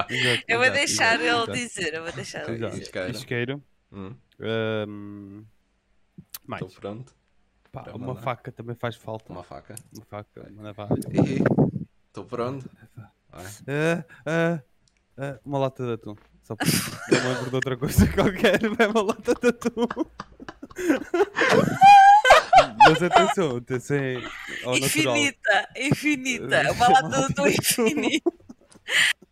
[0.10, 1.94] Eu, eu vou deixar ele dizer.
[1.94, 2.82] Eu vou deixar ele dizer.
[2.82, 3.12] Isqueiro.
[3.12, 3.64] Isqueiro.
[3.92, 5.44] Hum, Ahm,
[6.46, 6.62] mais.
[6.64, 7.16] Estou pronto.
[7.72, 8.22] Pá, Para uma mandar.
[8.22, 9.32] faca também faz falta.
[9.32, 9.76] Uma faca.
[9.94, 10.96] Uma faca, uma navalha.
[12.08, 12.68] Estou pronto.
[13.32, 14.62] Ah, ah,
[15.18, 16.16] ah, uma lata de atum.
[16.42, 16.72] Só porque
[17.12, 18.60] não me lembro de outra coisa qualquer.
[18.76, 19.88] Vai uma lata de atum.
[22.88, 23.98] Mas atenção, atenção
[24.64, 25.18] ao natural.
[25.18, 26.72] Infinita, infinita.
[26.72, 28.32] Uma lata de atum infinita.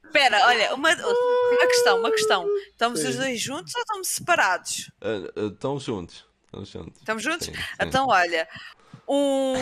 [0.05, 2.47] Espera, olha, uma, uma questão, uma questão.
[2.71, 4.91] Estamos os dois juntos ou estamos separados?
[5.35, 6.25] Estão juntos.
[6.45, 6.99] Estão juntos.
[6.99, 7.47] Estamos juntos?
[7.47, 7.59] Sim, sim.
[7.81, 8.47] Então, olha,
[9.07, 9.53] um,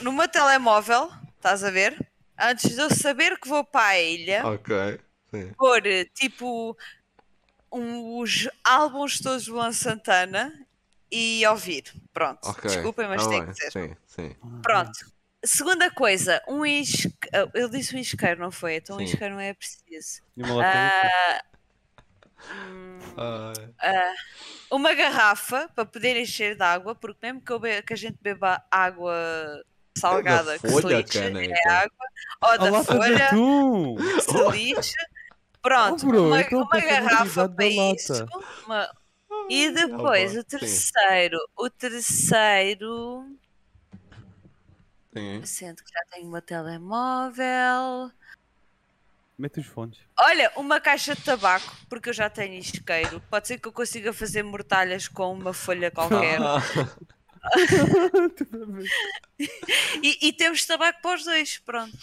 [0.00, 1.96] no meu telemóvel, estás a ver?
[2.38, 5.00] Antes de eu saber que vou para a ilha, Ok.
[5.34, 5.52] Sim.
[5.56, 5.82] pôr
[6.14, 6.76] tipo
[7.72, 10.52] um- os álbuns todos do Luan Santana
[11.12, 11.84] e ouvir.
[12.12, 12.40] Pronto.
[12.48, 12.70] Ok.
[12.70, 13.70] Desculpem, mas Tá tem que ser.
[13.70, 14.36] Sim, sim.
[14.62, 14.90] Pronto.
[15.44, 17.12] Segunda coisa, um isque...
[17.34, 18.76] ah, Ele disse um isqueiro, não foi?
[18.76, 19.04] Então um Sim.
[19.06, 20.22] isqueiro não é preciso.
[20.36, 20.64] E uma.
[20.64, 21.42] Ah,
[22.54, 24.14] hum, Ai,
[24.70, 28.18] uma garrafa para poder encher de água, porque mesmo que, eu be- que a gente
[28.22, 29.14] beba água
[29.98, 31.54] salgada, que se caneca.
[31.54, 32.06] é água,
[32.40, 34.94] ou da de folha, que se lixe.
[35.60, 38.26] Pronto, Oh, bro, uma, então uma garrafa para isso.
[38.66, 38.90] uma-
[39.48, 40.44] E depois, o sim.
[40.44, 43.26] terceiro, o terceiro...
[45.14, 45.44] Sim.
[45.44, 48.10] Sendo que já tenho uma telemóvel.
[49.38, 49.98] Mete os fones.
[50.18, 53.20] Olha, uma caixa de tabaco, porque eu já tenho isqueiro.
[53.28, 56.40] Pode ser que eu consiga fazer mortalhas com uma folha qualquer.
[56.40, 56.62] Ah,
[60.02, 61.98] E, e temos tabaco para os dois, pronto.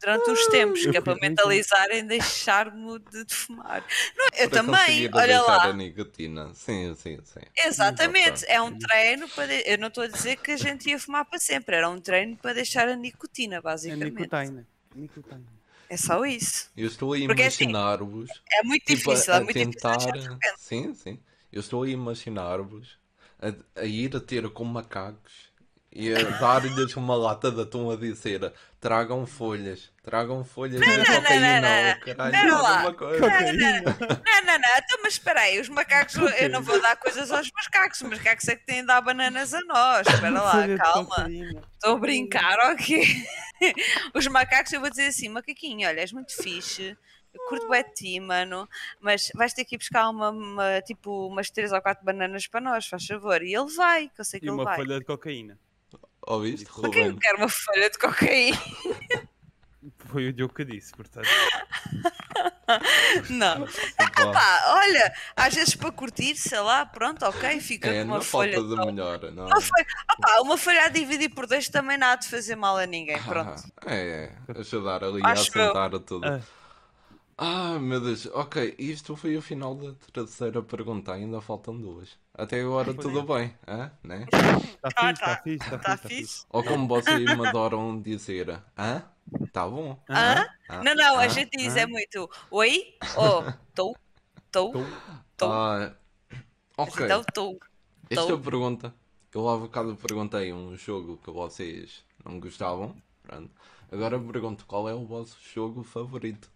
[0.00, 3.84] Durante uns tempos, que é para mentalizarem deixar-me de, de fumar.
[4.16, 5.64] Não, eu para também, olha lá.
[5.64, 6.54] a nicotina.
[6.54, 7.40] Sim, sim, sim.
[7.66, 9.46] Exatamente, é um treino para.
[9.46, 12.00] de- Eu não estou a dizer que a gente ia fumar para sempre, era um
[12.00, 14.14] treino para deixar a nicotina, É basicamente.
[14.14, 14.66] nicotina.
[14.94, 15.42] Nicotina.
[15.88, 16.70] É só isso.
[16.76, 20.12] Eu estou a assim, imaginar-vos É muito tipo, difícil, a, é a muito tentar.
[20.12, 20.38] difícil.
[20.56, 21.18] Sim, sim.
[21.52, 22.96] Eu estou a imaginar-vos
[23.40, 25.49] a, a ir a ter com macacos
[25.92, 30.96] e a dar-lhes uma lata de atum a dizer tragam folhas, tragam folhas de não,
[30.98, 32.00] não, cocaína não, ou não.
[32.00, 32.74] caralho, Pera lá.
[32.76, 33.20] alguma coisa.
[33.28, 37.50] Não, não, não, então, mas espera aí, os macacos, eu não vou dar coisas aos
[37.52, 40.06] macacos, os macacos é que têm de dar bananas a nós.
[40.06, 41.26] Espera lá, calma.
[41.74, 43.04] Estou a brincar, ok?
[44.14, 46.96] Os macacos, eu vou dizer assim, macaquinho, olha, és muito fixe.
[47.32, 48.68] Eu curto bem de ti, mano,
[49.00, 52.60] mas vais ter que ir buscar uma, uma, tipo, umas 3 ou 4 bananas para
[52.60, 53.42] nós, faz favor.
[53.42, 54.76] E ele vai, que eu sei que E ele ele uma vai.
[54.76, 55.58] folha de cocaína.
[56.26, 58.58] Ouviste, Para quem quer uma folha de cocaína?
[60.06, 61.26] Foi o Diogo que disse, portanto.
[63.30, 63.62] Não.
[63.62, 68.20] Opa, Pá, olha, às vezes para curtir, sei lá, pronto, ok, fica É, com uma
[68.20, 68.54] folha.
[68.54, 69.46] falta de melhor, não.
[69.46, 72.76] Uma folha, opá, uma folha a dividir por dois também não há de fazer mal
[72.76, 73.62] a ninguém, pronto.
[73.84, 75.64] Ah, é, é, ajudar ali Acho a eu.
[75.64, 76.26] assentar tudo.
[76.26, 76.40] Ah,
[77.42, 82.18] Ah, meu Deus, ok, isto foi o final da terceira pergunta, ainda faltam duas.
[82.34, 83.90] Até agora tudo bem, hã?
[84.04, 84.30] né?
[84.76, 85.36] Está Ah, fixe, está tá.
[85.36, 86.02] fixe, está Tá fixe.
[86.02, 86.46] tá fixe?
[86.50, 89.02] Ou como vocês me adoram dizer, hã?
[89.52, 89.98] Tá bom.
[90.08, 90.44] Hã?
[90.68, 90.80] hã?
[90.80, 91.28] Não, não, a hã?
[91.28, 91.76] gente diz hã?
[91.76, 92.84] é muito oi,
[93.14, 93.98] oh, estou,
[94.46, 94.84] estou, Tô-
[95.32, 95.94] estou, Ah,
[96.76, 97.58] ok, então estou.
[98.10, 98.38] esta tô.
[98.38, 98.94] pergunta,
[99.34, 103.50] eu há bocado perguntei um jogo que vocês não gostavam, pronto.
[103.92, 106.50] Agora pergunto qual é o vosso jogo favorito?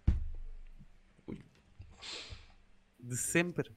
[3.09, 3.70] De sempre.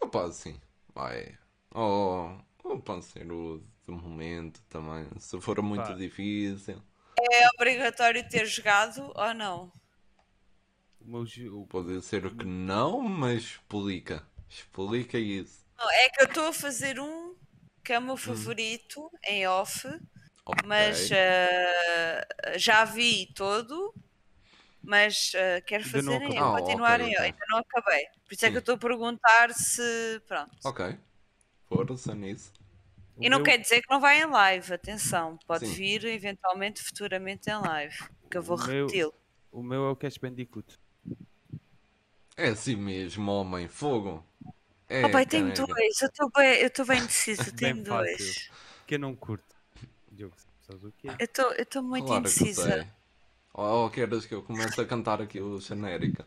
[0.00, 0.60] Opa, sim,
[0.94, 1.38] vai.
[1.70, 5.94] Ou, ou pode ser o do momento também, se for muito Pá.
[5.94, 6.82] difícil.
[7.32, 9.72] É obrigatório ter jogado ou não?
[11.00, 11.66] O.
[11.66, 14.26] Pode ser que não, mas explica.
[14.48, 15.64] Explica isso.
[15.78, 17.34] Não, É que eu estou a fazer um
[17.84, 19.88] que é o meu favorito em off,
[20.44, 20.64] Ok.
[20.66, 23.92] mas ah, já vi todo,
[24.82, 26.38] mas ah, quero fazer acabou.
[26.38, 27.24] Ah, continuar ok, em ok.
[27.26, 28.04] ainda não acabei.
[28.26, 28.52] Por isso é Sim.
[28.52, 30.22] que eu estou a perguntar se.
[30.26, 30.50] Pronto.
[30.64, 30.98] Ok.
[31.68, 32.52] Força nisso.
[33.16, 35.74] o E não meu- quer dizer que não vai em live, atenção, pode Sim.
[35.74, 37.96] vir eventualmente, futuramente em live,
[38.30, 39.14] que eu vou repeti-lo.
[39.50, 40.78] O meu é o Cash Bandicoot.
[42.36, 43.68] É assim mesmo, homem.
[43.68, 44.26] Fogo.
[44.88, 48.50] É, Oh, pai, tenho dois, eu estou bem, eu estou bem indecisa, tenho Bem dois.
[48.86, 49.44] Que eu não curto.
[50.10, 50.34] Diogo,
[50.66, 51.16] sabes o que é?
[51.18, 52.94] Eu estou muito Claro que indecisa.
[53.54, 56.26] Ou, ou queres que eu comece a cantar aqui o genérica?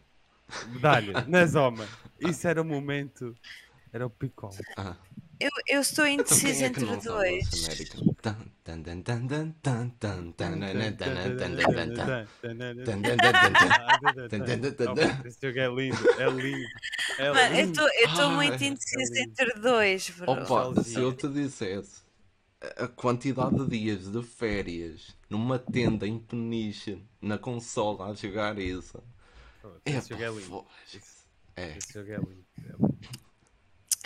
[0.79, 1.87] Dá-lhe, nas homem.
[2.19, 3.35] Isso era o momento.
[3.91, 4.51] Era o picol.
[4.77, 4.95] Ah.
[5.39, 7.49] Eu, eu estou Então indecisa é entre dois.
[7.49, 7.97] genérica?
[8.21, 12.27] Tan, tan, tan, tan, tan, tan, tan, tan, nan, tan, nan, tan, tan, tan, tan.
[12.41, 12.75] Tan, tan,
[14.61, 15.21] tan, tan, tan.
[15.23, 16.67] Oh, Esse jogo é lindo, é lindo.
[17.17, 17.71] É Mano, eu lindo.
[17.71, 19.29] estou eu estou muito é indecisa lindo.
[19.31, 20.31] entre dois, bro.
[20.31, 22.03] Opa, se eu te dissesse
[22.77, 29.03] a quantidade de dias de férias numa tenda em Peniche, na consola, a jogar isso.
[29.85, 30.67] Esse jogo é lindo.
[30.93, 32.45] Esse- É, Esse jogo é lindo.
[32.59, 32.99] é lindo.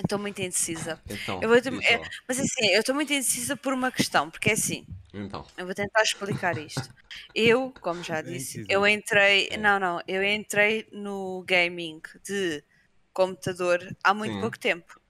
[0.02, 1.02] Estou muito indecisa.
[1.10, 2.02] então, Eu vou te- é-.
[2.28, 5.76] Mas assim, eu estou muito indecisa por uma questão, porque é assim, Então, eu vou
[5.76, 6.90] tentar explicar isto.
[7.36, 9.58] Eu, como já disse, eu entrei, É.
[9.58, 12.64] não, não, eu entrei no gaming de
[13.12, 14.40] computador há muito Sim.
[14.42, 15.02] pouco tempo.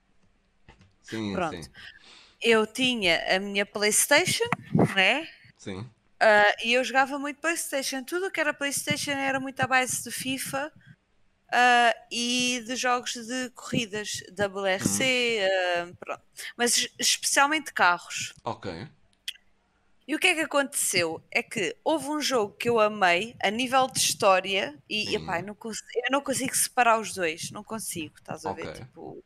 [1.04, 1.64] sim, Pronto.
[1.64, 1.72] sim,
[2.42, 4.46] Eu tinha a minha PlayStation,
[4.96, 5.28] né?
[5.58, 5.88] sim.
[6.20, 8.04] Ah, e eu jogava muito PlayStation.
[8.04, 10.72] Tudo o que era PlayStation era muito à base de FIFA
[11.52, 16.24] ah, e de jogos de corridas, WRC, ah, pronto.
[16.58, 18.34] Mas es- especialmente carros.
[18.44, 18.88] Ok.
[20.08, 21.24] E o que é que aconteceu?
[21.32, 25.46] É que houve um jogo que eu amei a nível de história e, epá, eu,
[25.46, 28.68] não cons- eu não consigo separar os dois, não consigo, estás a ver?
[28.70, 28.74] Ok.
[28.82, 29.24] Tipo,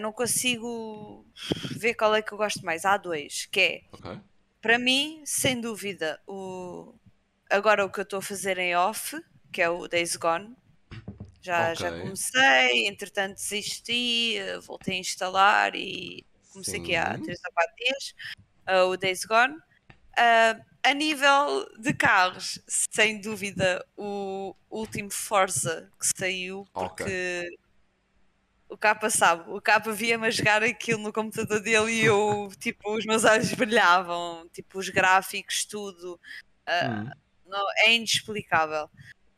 [0.00, 1.26] não consigo
[1.76, 2.84] ver qual é que eu gosto mais.
[2.84, 4.20] Há dois, que é Ok.
[4.62, 6.94] Para mim, sem dúvida, o...
[7.50, 9.16] agora o que eu estou a fazer em off,
[9.52, 10.56] que é o Days Gone.
[11.42, 12.00] Já, já Ok.
[12.00, 14.36] comecei, entretanto desisti,
[14.66, 17.18] voltei a instalar e comecei aqui há Sim.
[17.18, 18.14] 3 ou 4 dias,
[18.68, 19.56] eh, o Days Gone.
[20.18, 27.48] Ah, a nível de carros, sem dúvida, o último Forza que saiu, porque
[28.72, 32.96] O capa sabe, o capa via-me a jogar aquilo no computador dele e eu, tipo,
[32.96, 36.18] os meus olhos brilhavam, tipo, os gráficos, tudo.
[36.66, 37.10] Ah, Hum.
[37.44, 38.88] não, é inexplicável.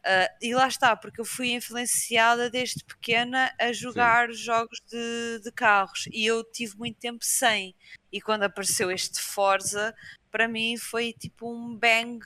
[0.04, 5.50] Ah, e lá está, porque eu fui influenciada desde pequena a jogar jogos de, de
[5.50, 7.74] carros e eu tive muito tempo sem.
[8.12, 9.92] E quando apareceu este Forza,
[10.30, 12.20] para mim foi tipo um bang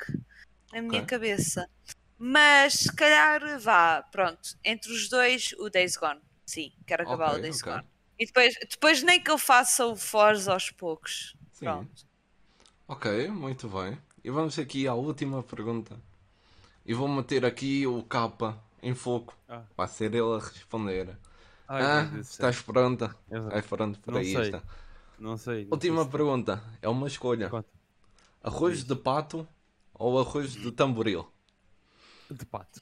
[0.72, 1.06] na minha Ok.
[1.18, 1.66] cabeça.
[2.18, 6.20] Mas se calhar vá, pronto, entre os dois, o Days Gone.
[6.49, 7.72] Sim, quero acabar Ok, o Days ok.
[7.74, 7.84] Gone.
[8.18, 11.36] E depois, depois nem que eu faça o Forza aos poucos.
[11.53, 11.66] Sim.
[11.66, 12.07] Pronto.
[12.88, 13.99] Ok, muito bem.
[14.24, 16.01] E vamos aqui à última pergunta.
[16.86, 19.36] E vou meter aqui o capa em foco.
[19.46, 19.62] Ah.
[19.76, 21.18] Vai ser ele a responder.
[21.68, 23.14] Ai, ah, estás pronta?
[23.30, 24.40] Estás pronto para Não sei.
[24.40, 24.62] isto?
[25.18, 25.64] Não sei.
[25.66, 26.64] não Última sei se- pergunta.
[26.80, 27.51] É uma escolha.
[27.51, 27.68] Conta.
[28.42, 29.46] Arroz de pato
[29.92, 31.30] ou arroz de tamboril?
[32.30, 32.80] De pato.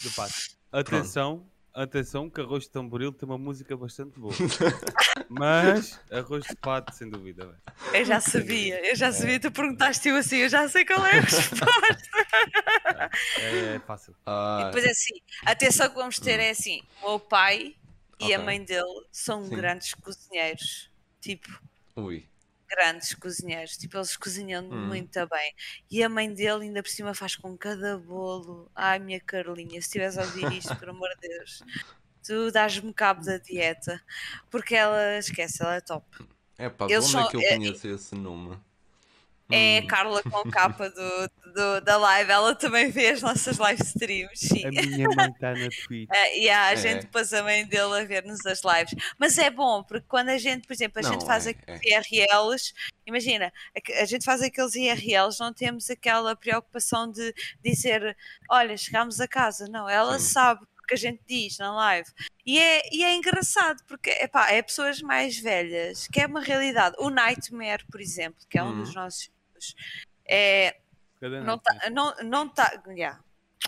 [0.00, 0.34] De pato.
[0.70, 1.44] Atenção,
[1.74, 4.32] atenção que arroz de tamboril tem uma música bastante boa.
[5.28, 7.46] Mas arroz de pato, sem dúvida.
[7.46, 7.58] velho.
[7.92, 11.20] Eu já sabia, eu já sabia, tu perguntaste-o assim, eu já sei qual é a
[11.20, 12.00] resposta.
[13.38, 14.12] É fácil.
[14.12, 15.14] E Ah, depois é assim,
[15.44, 17.74] atenção que vamos ter é assim: o meu pai
[18.18, 19.54] e a mãe dele são Sim.
[19.56, 20.90] grandes cozinheiros.
[21.20, 21.48] Tipo,
[21.96, 22.26] ui.
[22.70, 23.76] Grandes cozinheiros.
[23.76, 24.86] Tipo, eles cozinham Hum.
[24.86, 25.54] muito bem.
[25.90, 28.70] E a mãe dele ainda por cima faz com cada bolo.
[28.74, 31.62] Ai, minha Carlinha, se estiveres a ouvir isto, por amor de Deus,
[32.22, 34.00] tu dás-me cabo da dieta.
[34.50, 36.06] Porque ela, esquece, ela é top.
[36.56, 38.56] É pá, de onde são- é que eu é- conheço esse nome?
[39.50, 43.58] É Hum, a Carla com capa do, do- da live, ela também vê as nossas
[43.58, 44.38] live streams.
[44.38, 44.64] Sim.
[44.66, 46.08] A minha mãe está na Twitch.
[46.12, 46.76] É, e há a É.
[46.76, 48.94] gente pôs a mãe dele a ver-nos as lives.
[49.18, 51.80] Mas é bom, porque quando a gente, por exemplo, a Não, gente faz é, aqueles
[52.10, 52.72] IRLs,
[53.06, 57.34] imagina, a, a gente faz aqueles IRLs, não temos aquela preocupação de
[57.64, 58.16] dizer,
[58.48, 59.66] olha, chegámos a casa.
[59.68, 60.32] Não, ela Sim.
[60.32, 62.08] sabe o que a gente diz na live.
[62.44, 66.96] E é, e é engraçado, porque epá, é pessoas mais velhas, que é uma realidade.
[66.98, 68.82] O Nightmare, por exemplo, que é um Uhum.
[68.82, 69.30] dos nossos
[69.60, 69.74] filhos,
[70.28, 70.76] é,
[71.44, 73.20] não tá, não, não tá, yeah.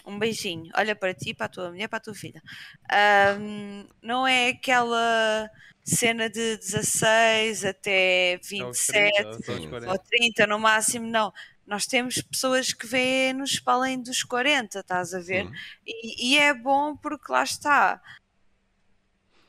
[0.06, 0.70] Um beijinho.
[0.74, 2.42] Olha para ti, para a tua mulher, para a tua filha.
[2.90, 5.50] Ahm, não é aquela
[5.84, 9.68] cena de 16 até Aos 27 30, aos Sim.
[9.68, 9.92] 40.
[9.92, 11.32] ou 30 no máximo, não.
[11.66, 15.46] Nós temos pessoas que vêem-nos para além dos 40, estás a ver?
[15.46, 15.52] sim.
[15.86, 18.02] E, e é bom porque lá está.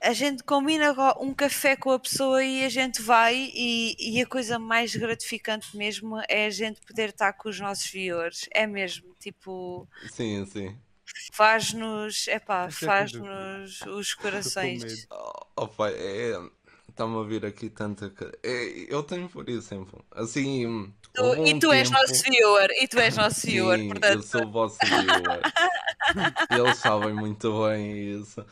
[0.04, 4.26] A gente combina um café com a pessoa e a gente vai, e, e a
[4.26, 8.48] coisa mais gratificante mesmo é a gente poder estar com os nossos viewers.
[8.54, 10.78] É mesmo, tipo, Sim, sim.
[11.32, 14.84] faz-nos, epá, Isso é faz-nos os corações.
[14.84, 14.98] medo.
[15.12, 16.34] Oh, opa, é.
[16.90, 18.14] Está-me a vir aqui tanta.
[18.44, 20.00] É, eu tenho por isso sempre.
[20.12, 20.94] Assim.
[21.12, 24.22] Tu- e tu és tempo- nosso viewer, e tu és nosso viewer, Sim, eu portanto.
[24.24, 25.42] sou o vosso viewer.
[26.52, 28.46] Eles sabem muito bem isso.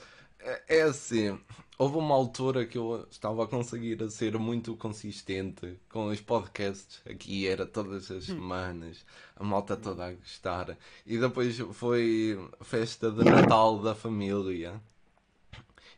[0.43, 1.39] É, é assim,
[1.77, 7.01] houve uma altura que eu estava a conseguir a ser muito consistente com os podcasts.
[7.05, 10.77] Aqui era todas as semanas, a malta toda a gostar.
[11.05, 14.81] E depois foi festa de Natal da família.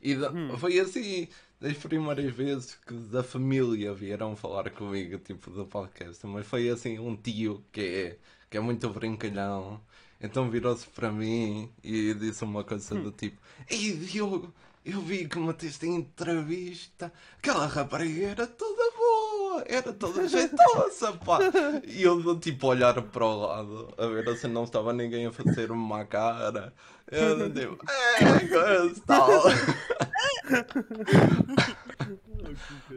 [0.01, 1.27] E da- foi assim,
[1.59, 6.25] das primeiras vezes que da família vieram falar comigo, tipo, do podcast.
[6.27, 8.17] Mas foi assim, um tio que é,
[8.49, 9.81] que é muito brincalhão.
[10.23, 13.37] Então virou-se para mim e disse uma coisa do tipo:
[13.69, 14.53] Ei Diogo,
[14.85, 21.39] eu vi que meteste em entrevista, aquela rapariga era toda boa, era toda jeitosa, pá.
[21.85, 25.71] E eu tipo olhar para o lado, a ver se não estava ninguém a fazer
[25.71, 26.73] uma cara.
[27.11, 29.29] Eu tipo, é, coisa tal.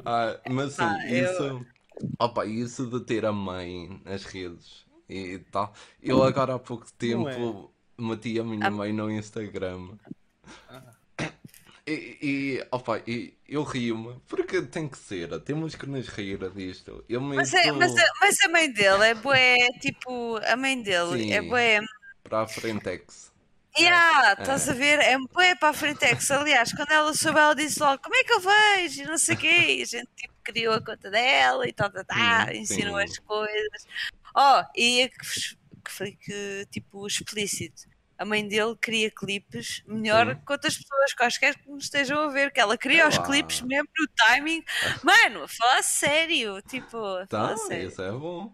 [0.04, 1.66] Ah, mas sim, eu- isso.
[2.20, 5.72] Opa, isso de ter a mãe nas redes e tal.
[6.02, 9.96] Eu agora há pouco tempo meti a minha A- mãe no Instagram.
[11.88, 17.04] E, e, opa, e eu rio-me, porque tem que ser, temos que nos rir disto.
[17.08, 20.82] Eu meto Mas, é, mas, a- mas a mãe dele é bué, tipo, a mãe
[20.82, 21.48] dele é Sim.
[21.48, 21.80] bué.
[22.24, 23.32] para a Frentex.
[23.78, 24.40] Yeah, É.
[24.42, 24.98] estás a ver?
[24.98, 26.28] É bué para a Frentex.
[26.32, 29.02] Aliás, quando ela soube, ela disse logo: Como é que eu vejo?
[29.02, 29.76] E não sei o quê.
[29.78, 32.04] E a gente tipo, criou a conta dela e tal, tal,
[32.52, 33.86] Sim, ensinou as coisas.
[34.36, 35.16] Oh, e é que,
[35.88, 37.82] foi que, tipo, explícito.
[38.18, 40.40] A mãe dele cria clipes melhor Sim.
[40.46, 43.24] que outras pessoas, quaisquer que nos estejam a ver, que ela cria os É lá.
[43.26, 44.62] clipes mesmo no timing.
[45.02, 47.88] Mano, a falar sério, tipo, Tá, falar sério.
[47.88, 48.52] isso é bom.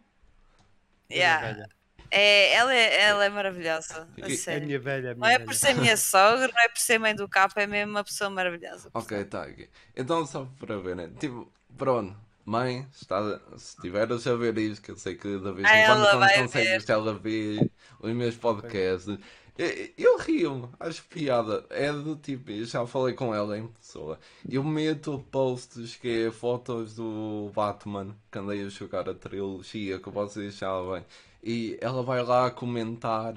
[1.10, 1.66] Yeah.
[2.10, 4.66] É, ela, é, ela é maravilhosa, a É a sério.
[4.66, 5.12] minha velha.
[5.12, 5.58] a Não minha é por velha.
[5.58, 8.90] ser minha sogra, não é por ser mãe do capa, é mesmo uma pessoa maravilhosa.
[8.92, 9.68] Ok, tá aqui.
[9.96, 11.10] Então, só para ver, né?
[11.18, 12.14] Tipo, pronto,
[12.44, 15.86] Mãe, está, se estiveres a ver isto, que eu sei que da vez Ah, em
[15.86, 17.70] quando quando consegues ela vê
[18.00, 19.18] os meus podcasts.
[19.56, 21.64] Eu, eu rio-me, acho piada.
[21.70, 24.18] É do tipo, eu já falei com ela em pessoa.
[24.48, 30.10] Eu meto posts que é fotos do Batman, que andei a jogar a trilogia, que
[30.10, 31.04] vocês sabem.
[31.42, 33.34] E ela vai lá comentar.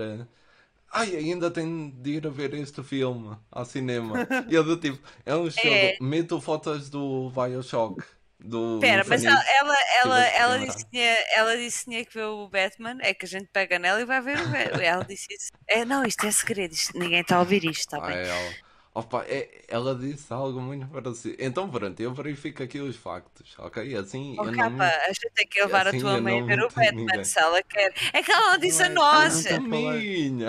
[0.91, 4.15] Ai, ainda tenho de ir a ver este filme ao cinema.
[4.49, 5.67] E eu do tipo, é um jogo.
[5.67, 5.97] É.
[5.99, 8.01] Meto fotos do Bioshock.
[8.47, 12.05] Do Espera, mas ela, ela, ela, a ela, disse que tinha, ela disse que tinha
[12.05, 14.83] que ver o Batman, é que a gente pega nela e vai ver o Batman.
[14.83, 15.51] Ela disse isso.
[15.67, 18.17] É, não, isto é segredo, isto- ninguém está a ouvir isto, está Ah, bem?
[18.17, 18.53] é ela.
[18.97, 21.35] Opa, é- ela disse algo muito parecido.
[21.37, 23.93] Então pronto, eu verifico aqui os factos, ok?
[23.97, 24.83] Assim Oh, eu não capa, me...
[24.85, 27.23] a gente tem que levar assim a tua mãe a não ver o Batman ninguém.
[27.25, 27.93] se ela quer.
[28.13, 29.43] É que ela não disse a Não é- nós.
[29.43, 30.47] não A minha!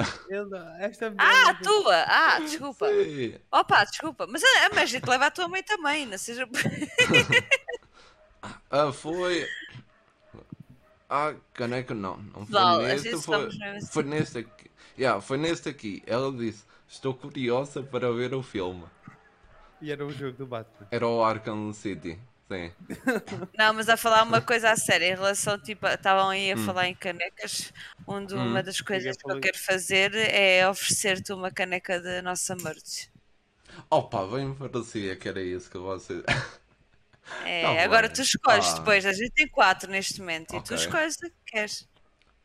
[0.78, 1.96] Esta Ah, a tua!
[2.06, 2.88] Ah, desculpa.
[2.88, 3.34] Sim.
[3.50, 4.26] Opa, desculpa.
[4.30, 6.46] Mas a, a Magic leva a tua mãe também, não seja.
[8.70, 9.46] Ah, foi.
[11.08, 12.16] Ah, caneco não.
[12.16, 13.48] Não foi Val, neste, foi,
[13.90, 14.70] foi neste aqui.
[14.98, 16.02] Yeah, foi neste aqui.
[16.06, 18.84] Ela disse: Estou curiosa para ver o filme.
[19.80, 20.88] E era o jogo do Batman.
[20.90, 22.18] Era o Arkham City.
[22.48, 22.70] Sim.
[23.58, 26.64] Não, mas a falar uma coisa a sério, em relação, tipo, estavam aí a Hum.
[26.64, 27.72] falar em canecas,
[28.06, 28.50] onde Hum.
[28.50, 33.08] uma das coisas que eu quero fazer é oferecer-te uma caneca da nossa merch.
[33.90, 36.22] Opa, bem parecia que era isso que você.
[37.44, 38.14] É, Tá agora bem.
[38.16, 38.78] tu escolhes Ah.
[38.78, 41.88] depois, a gente tem quatro neste momento, e tu escolhes a que queres.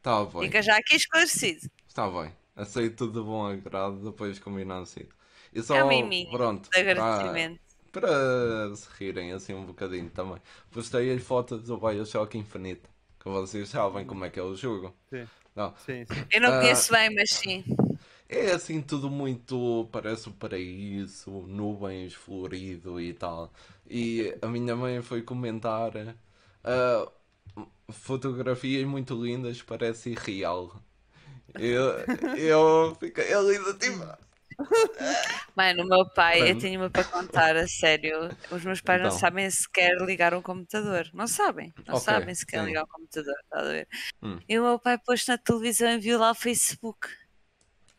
[0.01, 0.41] Tá bem.
[0.43, 1.69] Fica já aqui esclarecido.
[1.88, 2.34] Está bem.
[2.55, 5.07] Aceito de bom agrado, depois combinado assim.
[5.53, 7.59] E só, É um pronto, De para, agradecimento.
[7.91, 10.38] para se rirem assim um bocadinho também.
[10.71, 12.82] Postei as fotos do Bioshock Infinite,
[13.19, 14.95] que vocês sabem como é que é o jogo.
[15.09, 15.27] Sim.
[15.55, 16.25] Não, Sim, sim.
[16.32, 16.61] Eu não Ah.
[16.61, 17.63] conheço bem, mas sim.
[18.32, 23.51] É assim tudo muito, parece o paraíso, nuvens florido e tal.
[23.89, 25.91] E a minha mãe foi comentar
[26.63, 27.11] ah,
[27.91, 30.82] fotografias muito lindas, parece irreal.
[31.57, 31.84] Eu,
[32.38, 34.05] eu fiquei ali do tipo.
[35.55, 38.29] Mano, o meu pai, eu tenho uma para contar, a sério.
[38.49, 39.11] Os meus pais não Então.
[39.11, 41.09] sabem sequer ligar um computador.
[41.13, 41.73] Não sabem.
[41.88, 42.65] Não Ok, sabem sequer sim.
[42.65, 43.36] ligar um computador.
[43.43, 43.88] Estás a ver?
[44.21, 44.41] Hum.
[44.47, 47.07] E o meu pai pôs na televisão e viu lá o Facebook.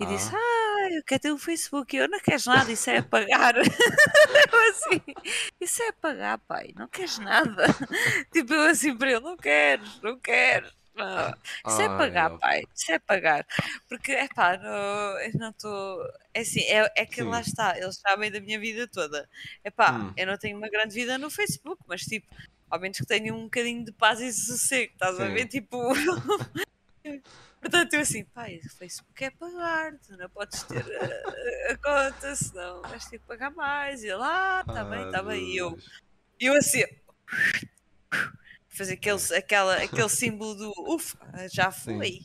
[0.03, 0.09] E Ah.
[0.09, 1.95] disse: Ah, eu quero ter o Facebook.
[1.97, 3.55] E eu não queres nada, isso é pagar.
[4.53, 5.03] eu assim,
[5.61, 6.73] isso é pagar, pai.
[6.77, 7.65] Não queres nada.
[8.33, 10.73] tipo, eu assim para ele: Não queres, não queres.
[10.95, 11.35] Não.
[11.67, 12.65] Isso é pagar, pai.
[12.75, 13.47] Isso é pagar.
[13.89, 16.03] Porque, é pá, não, eu não estou.
[16.35, 17.29] É assim, é, é que Sim.
[17.31, 19.27] lá está, eles sabem da minha vida toda.
[19.65, 20.13] É pá, Hum.
[20.17, 22.27] eu não tenho uma grande vida no Facebook, mas tipo,
[22.69, 25.33] ao menos que tenha um bocadinho de paz e sossego, estás a Sim.
[25.33, 25.47] ver?
[25.47, 25.79] Tipo.
[27.63, 32.35] Portanto, eu assim, pai, o Facebook é pagar, tu não podes ter a, a conta,
[32.35, 34.03] senão vais ter que pagar mais.
[34.03, 35.45] E ele, ah, tá bem, tá bem.
[35.45, 35.79] E eu,
[36.41, 36.83] eu assim,
[38.69, 41.17] fazer aquele, aquela, aquele símbolo do ufa,
[41.49, 42.23] já foi.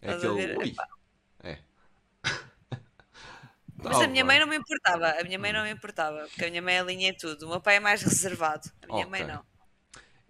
[0.00, 0.74] É aquele.
[1.42, 1.58] É.
[3.76, 6.48] Mas a minha mãe não me importava, a minha mãe não me importava, porque a
[6.48, 7.44] minha mãe alinha tudo.
[7.44, 9.34] O meu pai é mais reservado, a minha mãe Ok.
[9.34, 9.44] não.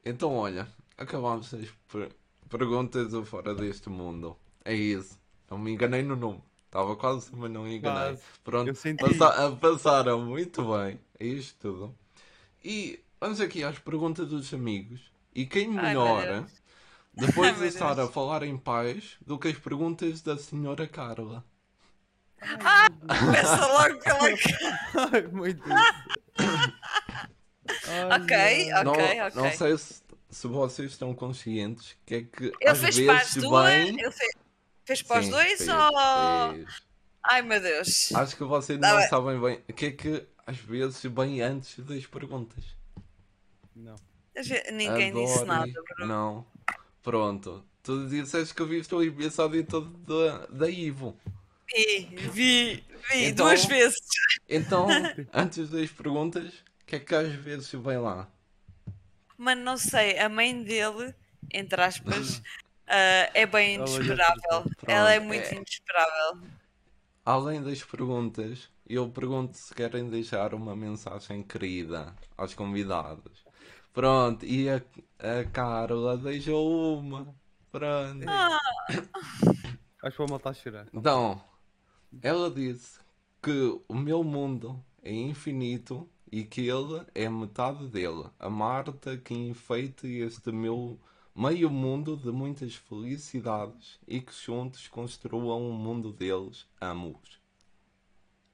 [0.05, 0.67] Então, olha,
[0.99, 2.11] acabamos as per-
[2.59, 4.37] perguntas do Fora deste Mundo.
[4.65, 5.19] É isso.
[5.51, 6.43] Não me enganei no nome.
[6.67, 8.17] Estava quase, mas não me enganei.
[8.17, 8.23] Quase.
[8.45, 11.01] Pronto, passa- ah, passaram muito bem.
[11.19, 11.95] É isto tudo.
[12.65, 15.01] E vamos aqui às perguntas dos amigos.
[15.35, 16.53] E quem meu melhor, Deus.
[17.13, 21.45] depois Ai, de estar a falar em paz, do que as perguntas da senhora Carla?
[22.41, 24.29] Começa logo pela
[25.13, 25.95] Ai, muito isso.
[27.87, 28.93] Ai, Ok, não.
[28.93, 29.05] ok.
[29.35, 30.03] não, não sei se,
[30.35, 33.89] se vocês estão conscientes que é que Ele às fez para as vezes duas, bem...
[34.01, 34.33] ele fez,
[34.85, 36.53] fez para os dois fez, ou.
[36.55, 36.83] fez.
[37.23, 38.13] Ai meu Deus.
[38.13, 39.09] Acho que vocês Tá não bem.
[39.09, 42.63] sabem bem o que é que às vezes bem antes das perguntas.
[43.75, 43.97] Não.
[44.73, 45.73] Ninguém disse Adoro nada.
[45.97, 46.07] Bruno.
[46.07, 46.47] Não.
[47.03, 47.65] Pronto.
[47.83, 51.17] Tu disseste que viste o episódio todo da, da Ivo.
[51.75, 53.99] Vi, vi, vi Então- duas vezes.
[54.49, 54.87] Então,
[55.33, 58.29] antes das perguntas, o que é que às vezes vem lá?
[59.37, 61.15] Mano, não sei, a mãe dele,
[61.53, 62.43] entre aspas,
[62.87, 64.65] ah, é bem inesperável.
[64.87, 65.55] Ela é muito é.
[65.55, 66.43] inesperável.
[67.25, 73.45] Além das perguntas, eu pergunto se querem deixar uma mensagem querida aos convidados.
[73.93, 74.83] Pronto, e a,
[75.19, 77.35] a Carla deixou uma.
[77.71, 78.25] Pronto.
[78.29, 78.59] Ah,
[80.03, 80.87] Acho que vou matar a chorar.
[80.93, 81.43] Então,
[82.21, 83.01] ela disse
[83.43, 86.09] que o meu mundo é infinito
[86.39, 88.25] e que ele é metade dele.
[88.39, 90.99] A Marta que enfeite este meu
[91.35, 96.67] meio mundo de muitas felicidades e que juntos construam um mundo deles.
[96.81, 97.41] Amo-os.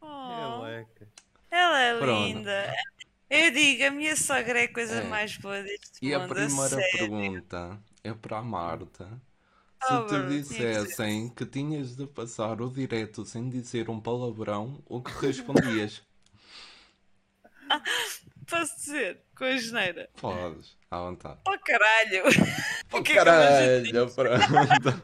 [0.01, 1.09] oh, Eleca.
[1.51, 2.39] ela é Pronto.
[2.39, 2.75] linda.
[3.31, 5.03] Eu digo, a minha sogra é a coisa É.
[5.03, 6.29] mais boa deste E a mundo.
[6.29, 6.91] primeira sério.
[6.91, 9.23] pergunta é para a Marta.
[9.81, 15.03] Se Oh, te dissessem que tinhas de passar o direto sem dizer um palavrão, o
[15.03, 16.03] que respondias?
[18.49, 20.09] Posso dizer, com a geneira.
[20.21, 21.39] Podes, à vontade.
[21.47, 22.23] Oh caralho!
[22.93, 25.03] Oh, que é que caralho, pronto.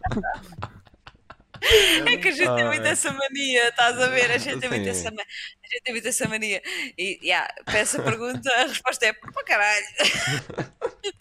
[2.07, 2.91] É que a gente tem muito Ai.
[2.93, 4.31] essa mania, estás a ver?
[4.31, 6.63] A gente tem muito essa, a gente tem muito essa mania.
[6.99, 9.87] E yeah, para essa pergunta a resposta é para caralho.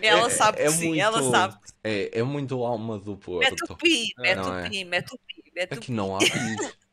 [0.00, 1.56] Ela É- sabe que é sim, muito- ela sabe.
[1.82, 3.56] É, é muito alma do É Porto.
[3.66, 4.62] tupi, é Não é?
[4.64, 5.78] tupi, é tupi, é tupi.
[5.78, 6.30] Aqui não há bis.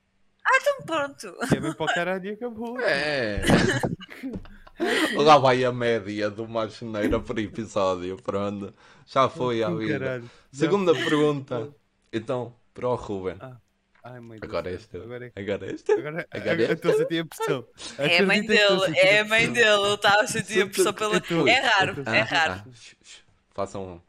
[0.68, 1.36] Então pronto.
[1.50, 2.80] Que é bem para o caralho e acabou.
[2.80, 3.42] É.
[5.16, 8.74] Lá vai a média de uma geneira por episódio, pronto.
[9.06, 10.00] Já foi à vida.
[10.00, 10.30] caralho.
[10.52, 11.04] Já Segunda foi.
[11.06, 11.74] pergunta.
[12.12, 13.38] Então, para o Ruben.
[13.40, 13.58] Ah,
[14.04, 14.82] Ai, mãe Agora Deus.
[14.84, 14.98] esta.
[15.00, 15.94] Agora é Agora esta.
[15.94, 16.74] Agora, Agora agora esta.
[16.74, 17.68] estou a sentir a pressão.
[17.98, 19.68] É a mãe dele, é a mãe dele.
[19.70, 21.16] Ele está a sentir a pressão pela.
[21.50, 22.54] É raro, é raro.
[22.54, 23.18] Ah, shh, shh.
[23.54, 24.02] Façam um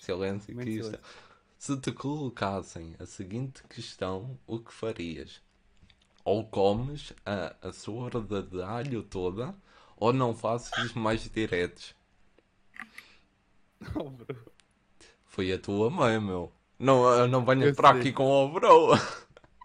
[0.00, 0.84] silêncio que isto.
[0.84, 1.00] silêncio.
[1.58, 5.40] Se te colocassem a seguinte questão, o que farias?
[6.26, 9.54] Ou comes a, a sorda de alho toda,
[9.96, 11.94] ou não fazes mais diretos?
[13.94, 14.36] Oh, bro.
[15.26, 16.52] Foi a tua mãe, meu.
[16.78, 18.94] Não, não venhas Eu para aqui com o bro.
[18.94, 18.94] Oh,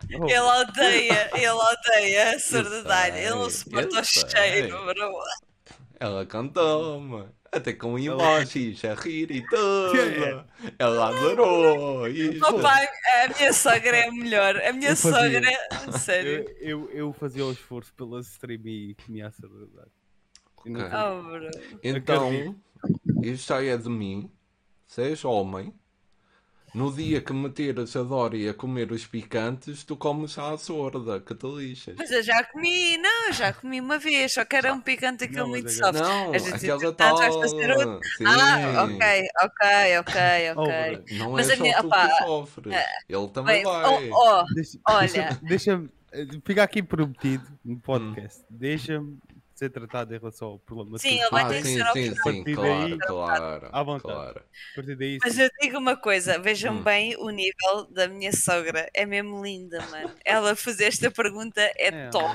[0.10, 3.16] Ele odeia, ele odeia a sordidade.
[3.16, 5.24] sei, Ele não suporta o cheiro, bro.
[6.00, 7.30] Ela cantou-me.
[7.52, 9.94] Até com emojis, a rir e tudo.
[9.96, 10.46] Yeah.
[10.80, 12.08] Ela adorou.
[12.08, 12.46] Isto.
[12.46, 14.56] Opa, a minha sogra é a melhor.
[14.56, 15.50] A minha sogra,
[16.00, 16.46] sério.
[16.60, 19.92] Eu, eu, eu fazia o esforço pela stream e comia a saudade.
[20.66, 20.90] Eu não Ok.
[20.92, 21.52] fazia.
[21.52, 21.80] Oh.
[21.84, 22.56] Então,
[23.22, 24.32] isto já é de mim.
[24.88, 25.74] Se és homem,
[26.74, 31.36] no dia que meteres a Dori a comer os picantes, tu comes à sorda, que
[31.36, 31.96] te lixas.
[31.98, 35.26] Mas eu já comi, não, eu já comi uma vez, só que era um picante
[35.26, 36.10] aquele Não, muito agora- soft.
[36.10, 37.18] Não, aquela tal.
[37.42, 38.00] fazer outro.
[38.18, 38.24] Sim.
[38.26, 41.18] Ah, ok, ok, ok, ok.
[41.18, 42.76] Não Mas é a só minha- tu opá, que sofres.
[43.10, 44.10] Ele também Bem, vai.
[44.10, 45.08] oh, oh, Deixa- Olha.
[45.08, 45.90] deixa- Deixa-me.
[46.14, 48.44] eh, fica aqui prometido no podcast.
[48.50, 49.18] Deixa-me
[49.62, 50.98] ser tratado em relação ao problema.
[50.98, 53.70] Sim, ele vai ter que sim, ser sim, sim, A partir claro, daí, claro.
[53.72, 54.02] à vontade.
[54.02, 54.44] claro.
[54.98, 55.42] Daí, Mas sim.
[55.44, 56.84] eu digo uma coisa, vejam Hum.
[56.84, 58.90] bem o nível da minha sogra.
[58.94, 60.16] É mesmo linda, mano.
[60.26, 62.26] Ela fazer esta pergunta é, É, top.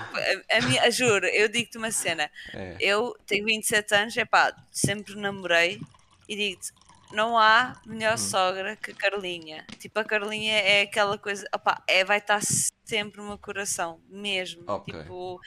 [0.50, 2.30] A, a minha, juro, eu digo-te uma cena.
[2.54, 2.76] É.
[2.78, 5.80] Eu tenho 27 anos, é pá, sempre namorei
[6.28, 6.72] e digo-te,
[7.12, 8.18] não há melhor Hum.
[8.18, 9.64] sogra que a Carlinha.
[9.78, 12.40] Tipo, a Carlinha é aquela coisa, opá, é, vai estar
[12.84, 14.64] sempre no meu coração, mesmo.
[14.68, 14.92] Ok.
[15.02, 15.40] Tipo,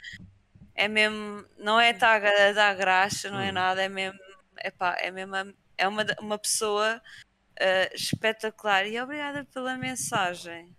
[0.80, 3.52] é mesmo, não é estar a dar graxa, não é Hum.
[3.52, 4.18] nada, é mesmo,
[4.64, 5.34] epá, é mesmo,
[5.76, 7.00] é uma, uma pessoa
[7.60, 10.74] ah, espetacular e obrigada pela mensagem.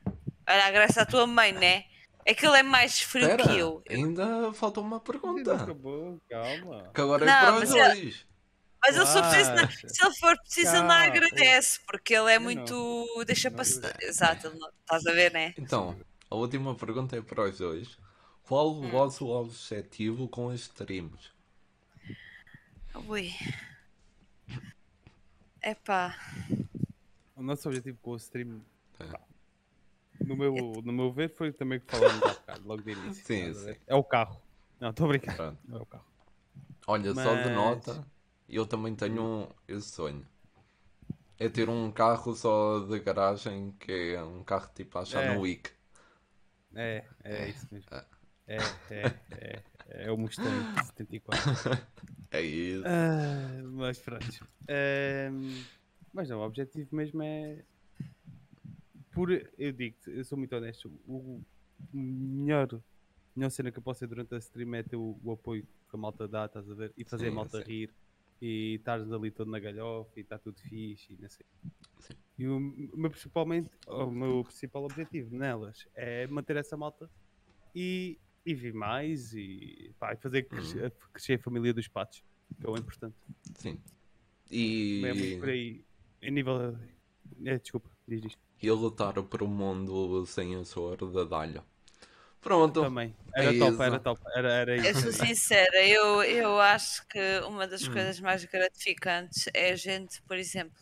[0.49, 1.85] Olha, agradeço à tua mãe, né?
[2.27, 3.83] Aquilo é mais frio Espera, que eu.
[3.89, 5.55] ainda falta uma pergunta.
[5.55, 6.91] acabou, calma.
[6.93, 8.25] Que agora é para os mas eu- dois.
[8.83, 9.87] Mas ele só preciso, Relaxa.
[9.89, 12.45] se ele for preciso, ele não agradece, porque ele é Eu não.
[12.45, 13.23] muito.
[13.27, 13.77] Deixa Não passar.
[13.77, 14.05] agradece.
[14.09, 15.53] Exato, ele não- estás a ver, né?
[15.57, 15.95] Então,
[16.29, 17.95] a última pergunta é para os dois.
[18.51, 18.89] Qual o Hum.
[18.91, 21.31] vosso objetivo com as streams?
[23.07, 23.31] Ui.
[25.63, 26.17] Epá.
[27.33, 28.61] O nosso objetivo com o stream,
[28.99, 29.05] É.
[29.05, 29.21] pá,
[30.19, 33.23] no meu, no meu ver, foi também o que falamos há bocado, logo de início.
[33.25, 33.73] Sim, sim.
[33.87, 34.41] É o carro.
[34.81, 35.33] Não, estou a brincar.
[35.37, 35.59] Pronto.
[35.65, 36.05] Não é o carro.
[36.87, 38.05] Olha, só de Mas- nota,
[38.49, 40.27] eu também tenho um, esse sonho.
[41.39, 45.35] É ter um carro só de garagem, que é um carro tipo a achar É.
[45.35, 45.71] no Wick.
[46.75, 47.87] É, é isso mesmo.
[47.95, 48.05] É.
[48.51, 48.57] É,
[48.89, 49.63] é, é.
[49.93, 50.49] É o Mustang
[50.85, 51.41] 74.
[52.33, 52.83] É isso.
[52.85, 54.25] Ah, mas pronto.
[56.13, 57.61] Mas não, o objetivo mesmo é.
[59.11, 60.89] Por, eu digo-te, eu sou muito honesto.
[61.05, 61.43] O
[61.91, 62.79] melhor, a
[63.35, 65.95] melhor cena que eu posso ter durante a stream é ter o, o apoio que
[65.95, 66.93] a malta dá, estás a ver?
[66.97, 67.63] E fazer Sim, a malta sim.
[67.69, 67.93] rir.
[68.41, 71.45] E estares ali todo na galhofa e está tudo fixe e não sei.
[71.99, 72.13] Sim.
[72.39, 77.09] E o meu, principalmente, o meu principal objetivo nelas é manter essa malta
[77.75, 80.91] e, e vir mais e, pá, e fazer crescer, Uhum.
[81.13, 82.23] crescer a família dos patos,
[82.59, 83.15] que é o importante.
[83.55, 83.79] Sim.
[84.49, 85.83] E, É muito por aí.
[86.21, 86.77] Em nível.
[87.45, 88.39] É, desculpa, diz isto.
[88.61, 91.63] e lutar por um mundo sem a sorda de alho.
[92.41, 92.81] Pronto.
[92.81, 93.15] Também.
[93.33, 93.83] Era é top, isso.
[93.83, 94.21] era top.
[94.35, 95.01] Era, era Eu isso.
[95.01, 97.93] sou sincera, eu, eu acho que uma das Hum.
[97.93, 100.77] coisas mais gratificantes é a gente, por exemplo,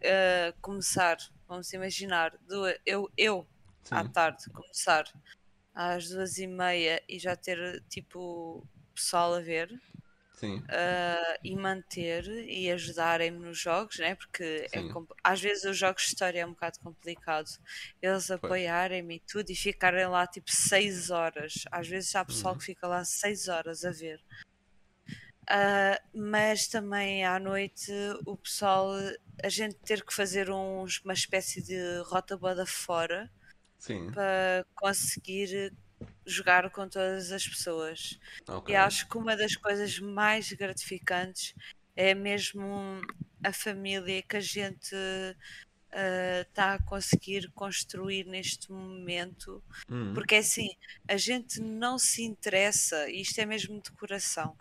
[0.00, 1.16] eh, começar,
[1.48, 3.46] vamos imaginar, duas, eu, eu
[3.90, 5.04] à tarde começar
[5.74, 9.70] às duas e meia e já ter tipo pessoal a ver.
[10.44, 14.14] Uh, e manter e ajudarem-me nos jogos, né?
[14.14, 14.80] porque é
[15.22, 17.48] às vezes os jogos de história é um bocado complicado.
[18.02, 21.64] Eles apoiarem-me e tudo e ficarem lá tipo 6 horas.
[21.72, 22.58] Às vezes há pessoal Uhum.
[22.58, 24.20] que fica lá 6 horas a ver.
[25.44, 27.92] Uh, mas também à noite
[28.26, 28.90] o pessoal,
[29.42, 33.30] a gente ter que fazer uns, uma espécie de rota boda fora
[33.84, 34.10] Sim.
[34.10, 35.72] para conseguir
[36.24, 38.18] jogar com todas as pessoas.
[38.48, 38.72] Ok.
[38.72, 41.54] E acho que uma das coisas mais gratificantes
[41.94, 43.00] é mesmo
[43.42, 44.96] a família que a gente
[46.48, 49.62] está a conseguir construir neste momento.
[49.88, 50.70] Hum, Porque assim,
[51.06, 54.56] a gente não se interessa, e isto é mesmo de coração,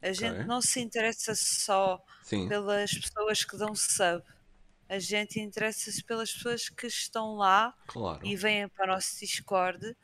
[0.00, 2.48] a gente não se interessa só Sim.
[2.48, 4.22] pelas pessoas que dão sub.
[4.88, 8.20] A gente interessa-se pelas pessoas que estão lá Claro.
[8.24, 9.94] e vêm para o nosso Discord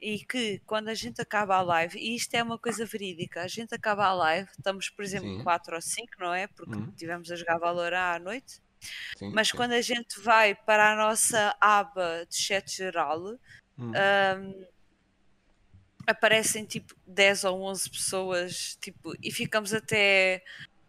[0.00, 3.48] e que quando a gente acaba a live, e isto é uma coisa verídica, a
[3.48, 5.44] gente acaba a live, estamos por exemplo Sim.
[5.44, 6.46] 4 ou 5, não é?
[6.48, 6.92] Porque Hum.
[6.96, 8.60] tivemos a jogar Valorant à noite,
[9.16, 9.30] Sim.
[9.32, 9.56] mas sim.
[9.56, 13.38] quando a gente vai para a nossa aba de chat geral,
[13.78, 14.66] Hum, ahm,
[16.06, 20.42] aparecem tipo 10 ou 11 pessoas tipo, e ficamos até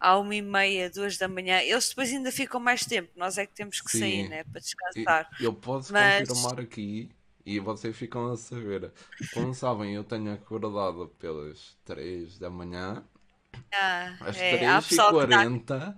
[0.04, 1.60] à uma e meia, duas da manhã.
[1.60, 4.28] Eles depois ainda ficam mais tempo, nós é que temos que sair Sim.
[4.28, 5.30] né, para e- descansar.
[5.40, 7.10] Eu posso Mas- confirmar aqui
[7.46, 8.92] e vocês ficam a saber.
[9.32, 13.02] Como sabem, eu tenho acordado pelas 3 da manhã.
[13.72, 15.96] Ah, Às é, que tá 3h40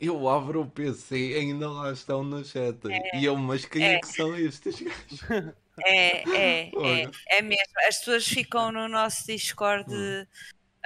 [0.00, 2.76] eu abro o PC e ainda lá estão no chat.
[3.14, 4.00] E eu, mas quem é, é.
[4.00, 5.54] que são estes gajos?
[5.84, 6.70] É, é,
[7.06, 7.72] é, é mesmo.
[7.86, 10.26] As pessoas ficam no nosso Discord Hum.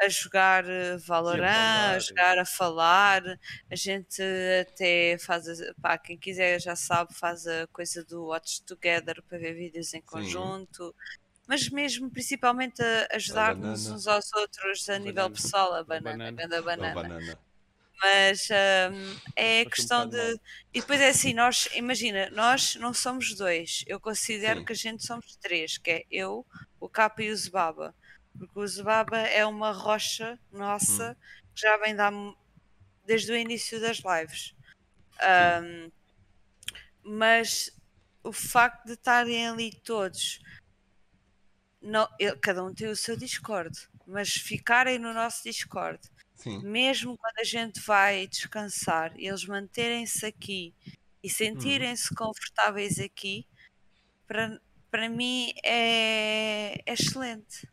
[0.00, 3.22] A jogar eh, Valorant, a jogar, a falar.
[3.70, 4.22] A gente
[4.60, 9.38] até faz, a- pá, quem quiser já sabe, faz a coisa do Watch Together para
[9.38, 10.94] ver vídeos em conjunto.
[11.46, 15.30] Mas mesmo, principalmente, a ajudar-nos uns aos outros a nível banana.
[15.30, 16.58] pessoal, a A banana, banana.
[16.78, 16.88] A banana.
[16.88, 17.38] banana.
[18.02, 18.48] Mas
[18.92, 20.16] hum, é um questão de.
[20.72, 23.84] E depois é assim, nós, imagina, nós não somos dois.
[23.86, 24.64] Eu considero Sim.
[24.64, 26.46] que a gente somos três, que é eu,
[26.78, 27.94] o Capa e o Zebaba.
[28.38, 31.16] Porque o Zebaba é uma rocha nossa Hum.
[31.54, 32.12] que já vem dar
[33.06, 34.54] desde o início das lives.
[35.22, 35.92] Hum,
[37.02, 37.70] mas
[38.22, 40.40] o facto de estarem ali todos,
[41.80, 43.70] não, eu- cada um tem o seu Discord,
[44.06, 46.00] mas ficarem no nosso Discord
[46.34, 46.62] Sim.
[46.62, 50.74] mesmo quando a gente vai descansar, eles manterem-se aqui
[51.22, 53.46] e sentirem-se confortáveis aqui,
[54.26, 54.60] para,
[54.90, 57.68] para mim é, é excelente.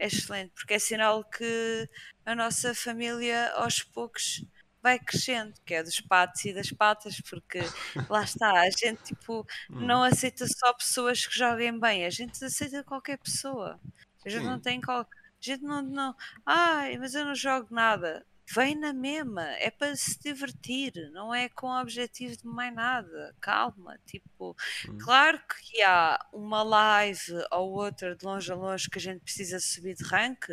[0.00, 1.88] É excelente, porque é sinal que
[2.24, 4.42] a nossa família aos poucos
[4.82, 7.60] vai crescendo, que é dos patos e das patas, porque
[8.08, 9.80] lá está, a gente tipo, Hum.
[9.86, 13.78] não aceita só pessoas que joguem bem, a gente aceita qualquer pessoa.
[14.24, 14.62] A gente não Sim.
[14.62, 15.02] tem qual...
[15.02, 15.06] A
[15.40, 16.16] gente não, não.
[16.46, 18.26] Ai, mas eu não jogo nada.
[18.52, 23.34] Vem na mesma, é para se divertir, não é com o objetivo de mais nada.
[23.40, 24.98] Calma, tipo, Hum.
[24.98, 29.60] claro que há uma live ou outra de longe a longe que a gente precisa
[29.60, 30.46] subir de rank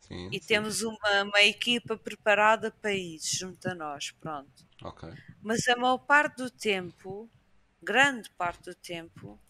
[0.00, 0.32] Sim.
[0.32, 0.46] e sim.
[0.46, 4.66] temos uma, uma equipa preparada para isso junto a nós, pronto.
[4.82, 5.04] Ok.
[5.42, 7.30] Mas a maior parte do tempo,
[7.82, 9.40] grande parte do tempo,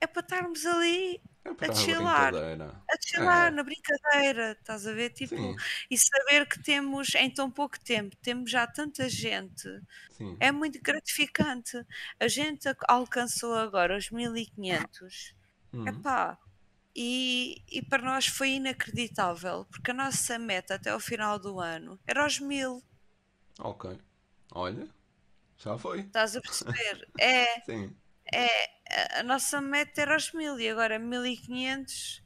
[0.00, 1.20] é para estarmos ali
[1.58, 2.34] a chilar.
[2.34, 3.50] a chilar É.
[3.50, 5.10] na brincadeira, estás a ver?
[5.10, 5.54] Tipo, Sim.
[5.90, 9.68] e saber que temos em tão pouco tempo, temos já tanta gente,
[10.10, 10.36] Sim.
[10.40, 11.76] é muito gratificante.
[12.20, 15.34] A gente alcançou agora os 1500,
[15.72, 15.86] Hum.
[15.88, 16.38] epá,
[16.94, 21.98] e, e para nós foi inacreditável, porque a nossa meta até ao final do ano
[22.06, 22.82] era os 1000,
[23.58, 23.98] Ok.
[24.52, 24.88] Olha,
[25.58, 26.00] já foi.
[26.00, 27.08] estás a perceber?
[27.20, 27.94] É, Sim.
[28.34, 32.22] A- a nossa meta era os 1000 e agora 1500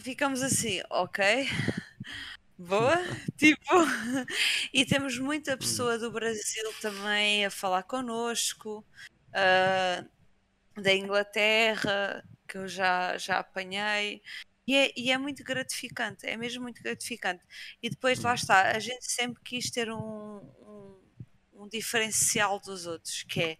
[0.00, 1.46] ficamos assim, ok,
[2.58, 2.96] boa,
[3.36, 3.74] tipo,
[4.72, 8.84] e temos muita pessoa do Brasil também a falar connosco,
[9.34, 10.04] ah,
[10.76, 14.22] da Inglaterra, que eu já, já apanhei.
[14.66, 17.42] E é, e é muito gratificante, é mesmo muito gratificante.
[17.82, 21.00] E depois lá está, a gente sempre quis ter um, um,
[21.54, 23.58] um diferencial dos outros, que é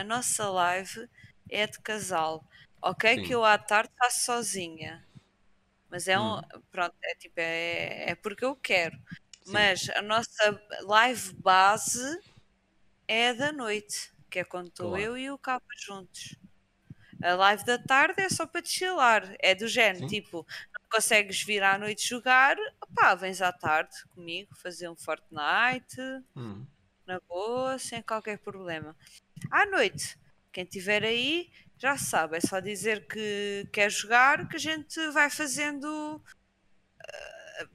[0.00, 1.08] a nossa live
[1.50, 2.46] é de casal.
[2.82, 3.20] Ok, Sim.
[3.20, 5.06] que eu à tarde faço sozinha.
[5.90, 6.38] Mas é um.
[6.38, 6.42] Hum.
[6.70, 8.98] Pronto, é tipo, é, é porque eu quero.
[9.42, 9.46] Sim.
[9.46, 12.20] Mas a nossa live base
[13.08, 14.98] é a da noite, que é quando estou Claro.
[14.98, 16.36] eu e o Capa juntos.
[17.22, 20.06] A live da tarde é só para te chilar, é do género, Sim.
[20.06, 25.96] tipo, não consegues vir à noite jogar, opá, vens à tarde comigo fazer um Fortnite,
[26.36, 26.66] Hum.
[27.06, 28.96] na boa, sem qualquer problema.
[29.50, 30.18] À noite,
[30.52, 35.28] quem estiver aí já sabe, é só dizer que quer jogar que a gente vai
[35.30, 36.22] fazendo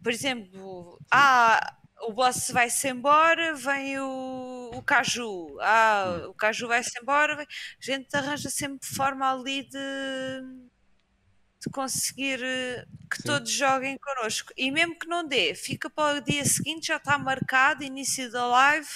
[0.04, 5.58] por exemplo, ah, o boss vai-se embora, vem o, o Caju.
[5.62, 7.36] Ah, o Caju vai-se embora.
[7.36, 7.46] vem-
[7.82, 9.78] A gente arranja sempre forma ali de,
[11.62, 13.24] de conseguir eh, que Sim.
[13.24, 14.54] todos joguem connosco.
[14.58, 18.46] E mesmo que não dê, fica para o dia seguinte, já está marcado, início da
[18.48, 18.88] live,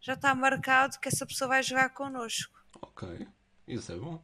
[0.00, 2.58] já está marcado que essa pessoa vai jogar connosco.
[2.82, 3.26] Ok.
[3.66, 4.22] Isso é bom.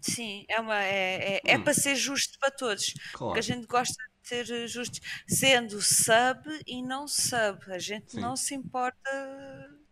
[0.00, 1.64] Sim, é, uma, é, é, é Hum.
[1.64, 2.92] para ser justo para todos.
[2.92, 3.38] Porque Claro.
[3.38, 7.58] a gente gosta de ser justos, sendo sub e não sub.
[7.72, 8.20] A gente Sim.
[8.20, 9.10] não se importa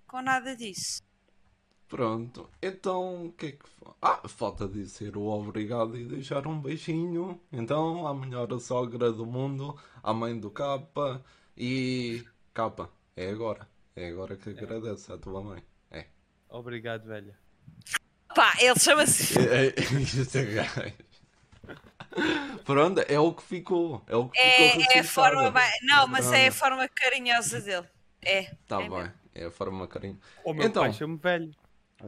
[0.06, 1.02] com nada disso.
[1.88, 2.48] Pronto.
[2.62, 3.64] Então, o que é que.
[4.00, 7.40] Ah, falta dizer o obrigado e deixar um beijinho.
[7.52, 11.22] Então, à melhor sogra do mundo, à mãe do Capa
[11.56, 12.24] e.
[12.54, 13.68] Capa, é agora.
[13.94, 15.62] É agora que agradece à tua mãe.
[15.90, 16.06] É.
[16.48, 17.36] Obrigado, velha.
[18.34, 19.38] Pá, ele chama-se.
[19.38, 20.94] É, é, é.
[22.64, 24.02] Pronto, é o que ficou.
[24.06, 25.52] É o que ficou É, é a forma.
[25.82, 27.86] Não, mas é a forma carinhosa dele.
[28.22, 28.54] É.
[28.66, 28.90] Tá é bem.
[28.90, 29.12] mesmo.
[29.34, 30.18] É a forma carinho.
[30.44, 30.82] O meu Então.
[30.82, 31.54] pai chama-me velho.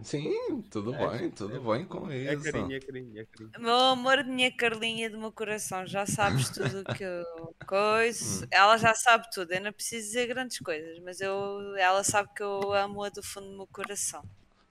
[0.02, 2.44] Sim, tudo É, bem, tudo bem com É isso.
[2.44, 3.50] carinho, é carinho, é carinho.
[3.58, 7.24] Meu amor, minha Carlinha do meu coração, já sabes tudo o que eu
[7.68, 8.44] coisa.
[8.44, 8.48] Hum.
[8.50, 12.42] Ela já sabe tudo, eu não preciso dizer grandes coisas, mas eu, ela sabe que
[12.42, 14.22] eu amo-a do fundo do meu coração.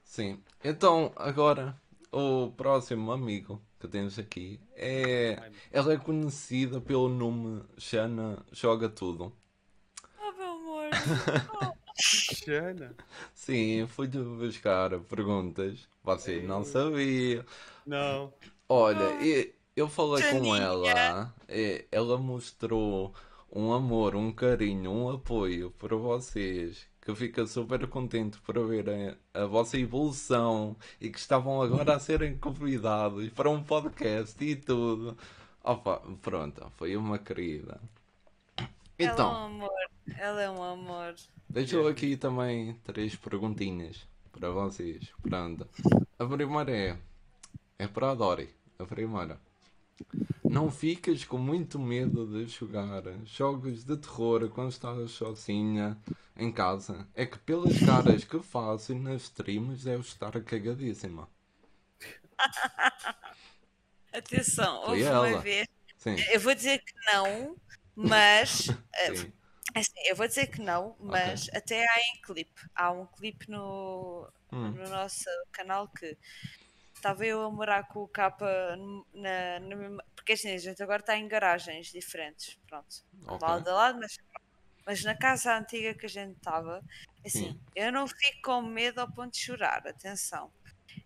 [0.04, 0.44] Sim.
[0.64, 1.76] Então, agora,
[2.12, 5.52] o próximo amigo que temos aqui é.
[5.72, 9.36] Ela é conhecida pelo nome Xana Joga Tudo.
[10.20, 10.90] Oh, meu amor.
[12.00, 12.96] Xana.
[13.34, 15.88] Sim, fui-lhe buscar perguntas.
[16.04, 17.46] Você não sabia.
[17.86, 18.34] Não.
[18.68, 20.58] Olha, e- eu falei com Xaninha.
[20.64, 23.14] ela, e ela mostrou
[23.52, 29.46] um amor, um carinho, um apoio para vocês, que fica super contente por verem a
[29.46, 35.18] vossa evolução e que estavam agora a serem convidados para um podcast e tudo.
[35.64, 37.80] Opa, pronto, foi uma querida.
[38.98, 39.72] Ela é um Então, amor.
[40.18, 41.16] Ela é um amor.
[41.50, 45.12] deixou aqui também três perguntinhas para vocês.
[45.22, 45.68] Pronto.
[46.20, 46.98] A primeira é.
[47.78, 48.50] É para a Dori.
[48.80, 49.40] A primeira.
[50.44, 55.98] Não ficas com muito medo de jogar jogos de terror quando estás sozinha
[56.36, 57.08] em casa?
[57.16, 61.30] É que pelas caras que faço nas streams deves estar cagadíssima.
[64.14, 65.68] Atenção, houve uma vez.
[65.98, 67.56] Sim, Eu vou dizer que não,
[67.96, 68.68] mas.
[68.96, 69.34] eh, sim.
[69.76, 72.62] assim, eu vou dizer que não, mas até há em clipe.
[72.76, 76.18] Há um clipe no, Hum, no nosso canal que
[76.96, 78.46] estava eu a morar com o capa
[79.14, 83.40] na, na porque assim, a gente agora está em garagens diferentes, pronto, ok.
[83.42, 84.18] lado a lado, mas,
[84.86, 86.82] mas na casa antiga que a gente estava,
[87.26, 87.62] assim, Sim.
[87.76, 90.52] eu não fico com medo ao ponto de chorar, atenção.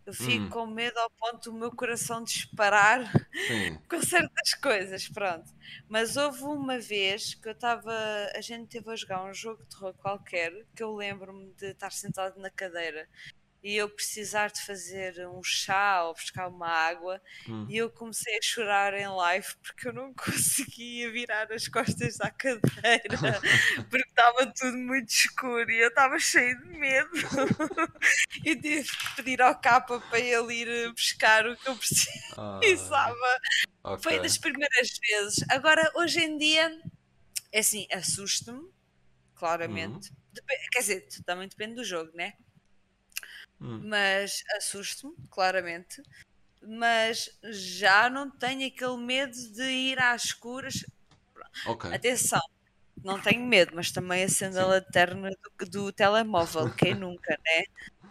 [0.08, 0.50] Eu fico Hum.
[0.50, 3.02] com medo ao ponto do meu coração disparar
[3.90, 5.54] com certas coisas, pronto.
[5.90, 7.92] Mas houve uma vez que eu estava.
[8.36, 11.92] A gente teve a jogar um jogo de terror qualquer que eu lembro-me de estar
[11.92, 13.10] sentado na cadeira
[13.64, 18.38] e eu precisar de fazer um chá ou buscar uma água hum, e eu comecei
[18.38, 22.62] a chorar em live porque eu não conseguia virar as costas à cadeira
[23.90, 27.10] porque estava tudo muito escuro e eu estava cheio de medo.
[28.44, 31.76] e tive que pedir ao capa para ele ir eh, buscar o que eu
[32.38, 33.40] ah, precisava.
[33.84, 34.04] ok.
[34.04, 35.46] Foi das primeiras vezes.
[35.50, 36.82] Agora, hoje em dia,
[37.52, 38.70] é assim, assusto-me,
[39.36, 40.12] claramente.
[40.32, 42.34] Depe- Quer dizer, também depende do jogo, né?
[43.60, 46.02] Hum, Mas assusto-me, claramente.
[46.62, 50.76] Mas já não tenho aquele medo de ir às escuras.
[51.64, 51.86] ok.
[51.92, 52.42] Atenção,
[53.04, 55.30] não tenho medo, mas também acendo a lanterna
[55.60, 56.70] do, do telemóvel.
[56.78, 57.64] Quem nunca, né?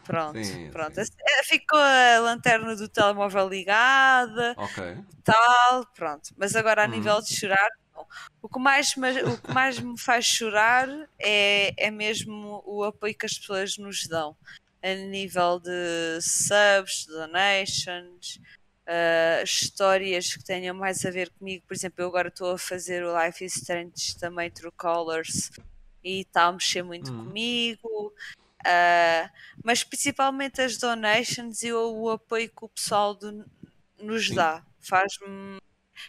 [0.04, 0.98] Pronto, Sim, pronto.
[0.98, 1.00] sim.
[1.00, 4.56] Eh, Ficou a lanterna do telemóvel ligada.
[4.56, 4.78] Ok.
[5.24, 6.30] tal, pronto.
[6.36, 6.88] Mas agora a Uhum.
[6.88, 8.06] nível de chorar, não.
[8.42, 10.88] O que mais, me- o que mais me faz chorar
[11.20, 14.36] é, é mesmo o apoio que as pessoas nos dão
[14.86, 18.38] a nível de subs, donations,
[18.86, 21.64] ah, histórias que tenham mais a ver comigo.
[21.66, 25.50] Por exemplo, eu agora estou a fazer o Life is Strange também True Colors
[26.04, 27.24] e está a mexer muito Uhum.
[27.24, 28.14] comigo.
[28.64, 29.30] Ah,
[29.64, 33.44] mas principalmente as donations e o, apoio que o pessoal do-
[33.98, 34.34] nos Sim.
[34.34, 35.58] dá faz-me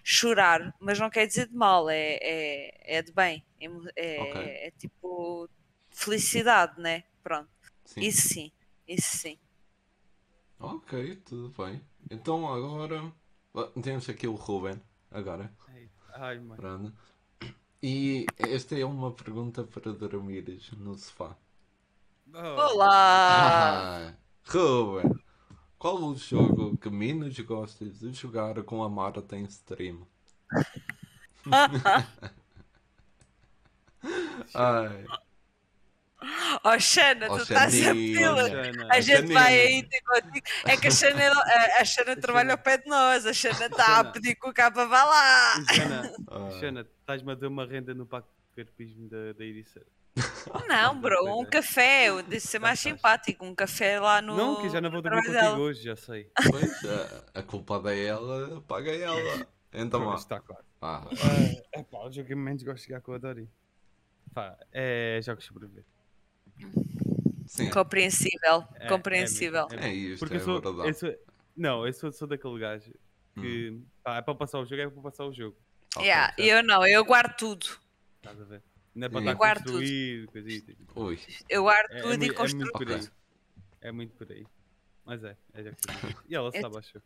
[0.04, 3.44] chorar, mas não quer dizer de mal, é, é, é de bem,
[3.96, 4.42] é, Ok.
[4.68, 5.50] é tipo
[5.90, 7.04] felicidade, né?
[7.24, 7.50] Pronto,
[7.86, 8.02] Sim.
[8.02, 8.52] isso sim,
[8.88, 9.38] isso sim.
[10.60, 11.82] Ok, tudo bem.
[12.10, 13.12] Então agora
[13.82, 14.82] temos aqui o Ruben.
[15.12, 15.52] Agora,
[16.14, 16.94] Ai, pronto.
[17.82, 21.38] E esta é uma pergunta para dormires no sofá.
[22.34, 24.10] Oh, Olá!
[24.10, 24.14] Ah,
[24.46, 25.20] Ruben,
[25.78, 30.08] qual o jogo que menos gostas de jogar com a Marta em stream?
[34.54, 35.06] Ai,
[36.64, 37.94] Oh, Xana, Oh, tu estás a.
[37.94, 38.88] Xana.
[38.92, 39.34] A gente Xaninha.
[39.40, 40.46] vai aí ter contigo.
[40.66, 43.26] É que a Xana, a, a Xana trabalha ao pé de nós.
[43.26, 44.12] A Xana está a Xana.
[44.12, 45.54] pedir que o capa vá lá.
[45.74, 46.12] Xana.
[46.60, 49.88] Xana, estás-me a dar uma renda no pacto de carpismo da, da Ericeira.
[50.68, 51.50] Não, bro, um é.
[51.50, 52.06] café.
[52.10, 52.96] Eu disse ser mais Tá, tá.
[52.96, 53.46] simpático.
[53.46, 54.36] Um café lá no.
[54.36, 55.58] Não, que eu já não vou dormir contigo dela.
[55.60, 56.32] hoje, já sei.
[56.50, 56.84] Pois,
[57.34, 59.48] a, a culpa dela, paga ela.
[59.72, 60.16] Então, ó.
[60.16, 60.64] está claro.
[60.82, 61.06] Ah,
[61.74, 63.48] É pá, o jogo que menos gosto de jogar com a Dori.
[64.34, 65.86] Pá, é jogos de sobreviver.
[67.46, 68.68] Sim, Compreensível.
[68.76, 69.68] É- é compreensível.
[69.70, 70.90] mesmo, é isto, Porque é eu sou, verdade.
[70.90, 71.16] eu sou-
[71.56, 72.92] Não, eu sou, sou daquele gajo
[73.40, 75.58] que pá, é para passar o jogo, é para passar o jogo.
[75.98, 77.66] Yeah, eu não, eu guardo tudo.
[78.18, 78.62] Estás a ver?
[78.94, 79.72] Não é para estar tudo.
[79.72, 80.74] construir, coisita.
[80.96, 81.20] Ui,
[81.50, 82.60] Eu guardo É, é, tudo mui- e é construo.
[82.62, 82.96] muito por Ok.
[82.96, 83.08] aí.
[83.82, 84.46] É muito por aí.
[85.06, 86.24] Mas é, é de sobreviver.
[86.30, 86.94] E ela Eu- sabe, acho.
[86.94, 87.02] tá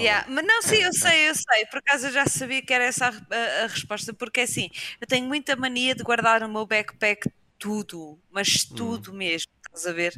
[0.00, 0.26] Yeah.
[0.28, 1.66] Mas não, sim, eu sei, eu sei.
[1.66, 4.68] Por acaso eu já sabia que era essa a, a- a resposta, porque assim,
[5.00, 9.06] eu tenho muita mania de guardar no meu backpack tudo, mas Hum.
[9.06, 10.12] tudo mesmo, estás a ver?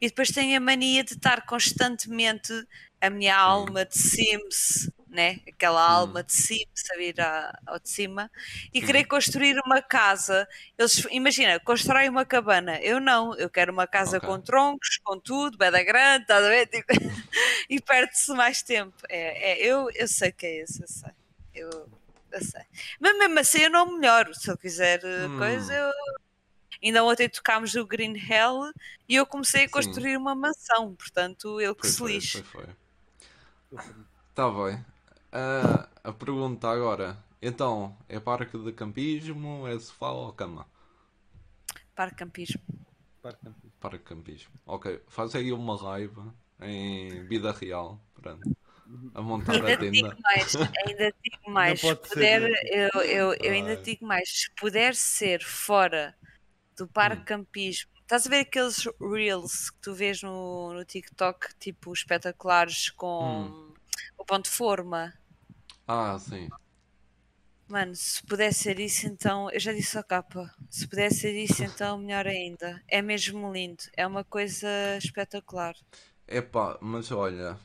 [0.00, 2.52] E depois tenho a mania de estar constantemente
[3.00, 5.38] a minha alma de Sims, né?
[5.48, 6.20] Aquela Hum.
[6.20, 7.14] alma de Sims a vir
[7.66, 8.30] ao de cima
[8.74, 10.46] e querer construir uma casa.
[10.78, 12.78] Eles, imagina, constroem uma cabana.
[12.82, 14.22] Eu não, eu quero uma casa Ok.
[14.22, 16.66] com troncos, com tudo, beda grande, estás a ver?
[16.68, 16.92] Tipo,
[17.70, 18.96] e perde-se mais tempo.
[19.08, 21.10] É, é, eu, eu sei que é isso, eu sei.
[21.54, 21.90] Eu,
[22.32, 22.62] eu sei.
[23.00, 24.34] Mas mesmo assim eu não melhoro.
[24.34, 25.32] Se eu quiser eh, Hum.
[25.36, 25.90] coisa, eu.
[26.82, 28.72] Ainda ontem tocámos o Green Hell
[29.08, 29.70] e eu comecei a Sim.
[29.72, 32.42] construir uma mansão, portanto, ele que Foi, se foi, lixe.
[32.42, 32.74] foi, foi.
[34.34, 34.84] Tá bem.
[35.32, 37.18] Ah, a pergunta agora.
[37.40, 40.66] Então, é parque de campismo, é sofá ou cama?
[42.16, 42.60] Campismo.
[43.20, 43.72] Parque Campismo.
[43.80, 44.52] Parque de campismo.
[44.66, 48.00] Ok, faz aí uma raiva em vida real.
[48.14, 48.56] Pronto.
[49.14, 49.90] A montar a Ainda tenda.
[49.90, 51.80] digo mais, ainda digo mais.
[51.80, 52.58] Se pode ser, puder, né?
[52.64, 53.76] eu, eu, eu ainda Ai.
[53.82, 54.28] digo mais.
[54.30, 56.16] Se puder ser fora
[56.78, 57.24] do parque Hum.
[57.24, 63.50] campismo, estás a ver aqueles reels que tu vês no, no TikTok, tipo espetaculares com
[63.50, 63.74] Hum.
[64.18, 65.12] o ponto de forma?
[65.86, 66.48] Ah, sim.
[67.68, 69.50] Mano, se puder ser isso, então.
[69.50, 70.50] Eu já disse ao capa.
[70.70, 72.82] Se puder ser isso, então melhor ainda.
[72.88, 73.82] É mesmo lindo.
[73.96, 75.74] É uma coisa espetacular.
[76.26, 77.58] Epá, mas olha,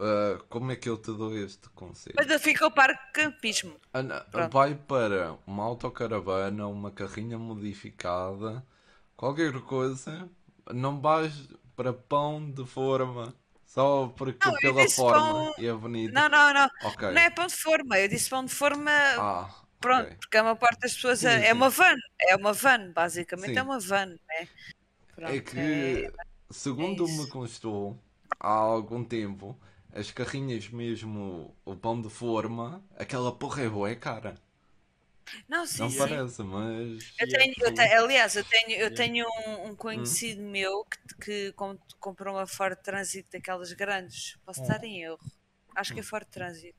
[0.00, 2.16] ah, como é que eu te dou este conselho?
[2.16, 3.80] Mas eu fico ao parque campismo.
[3.92, 4.52] Ah, não, Pronto.
[4.52, 8.64] Vai para uma autocaravana, uma carrinha modificada,
[9.16, 10.30] qualquer coisa,
[10.72, 16.14] não vais para pão de forma, só porque Não, pela forma pão- e é bonito.
[16.14, 16.68] Não, não, não.
[16.80, 17.04] Ok.
[17.08, 17.98] Não é pão de forma.
[17.98, 18.90] Eu disse pão de forma.
[19.14, 20.18] Ah, Pronto, ok.
[20.20, 21.54] porque a maior parte das pessoas Sim, é, é sim.
[21.54, 23.58] uma van, é uma van, basicamente Sim.
[23.58, 24.48] é uma van, né?
[25.14, 26.12] Pronto, É que,
[26.50, 27.28] segundo me isso.
[27.28, 27.98] constou,
[28.40, 29.58] há algum tempo,
[29.98, 34.34] as carrinhas mesmo, o pão de forma, aquela porra é boa, é cara.
[35.48, 35.98] Não, sim, Não sim.
[35.98, 37.14] parece, mas.
[37.18, 41.14] Eu é tenho, eu te- aliás, eu tenho, eu tenho um, um conhecido meu que,
[41.24, 44.36] que com- comprou uma Ford Transit daquelas grandes.
[44.44, 45.18] Posso estar em erro.
[45.74, 46.74] Acho que é Ford Transit.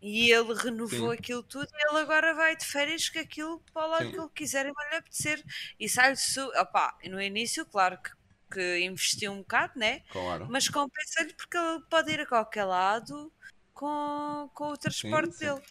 [0.00, 1.14] E ele renovou Sim.
[1.14, 4.12] aquilo tudo e ele agora vai de férias com aquilo para o lado Sim.
[4.12, 5.44] que ele quiser e vai lhe apetecer.
[5.78, 6.16] E sai-lhe.
[6.16, 6.42] Su...
[6.60, 8.10] Opá, no início, claro que,
[8.50, 10.02] que investiu um bocado, né?
[10.08, 10.46] Claro.
[10.46, 13.32] Mas compensa-lhe porque ele pode ir a qualquer lado
[13.74, 15.38] com, com o transporte sim.
[15.38, 15.62] dele.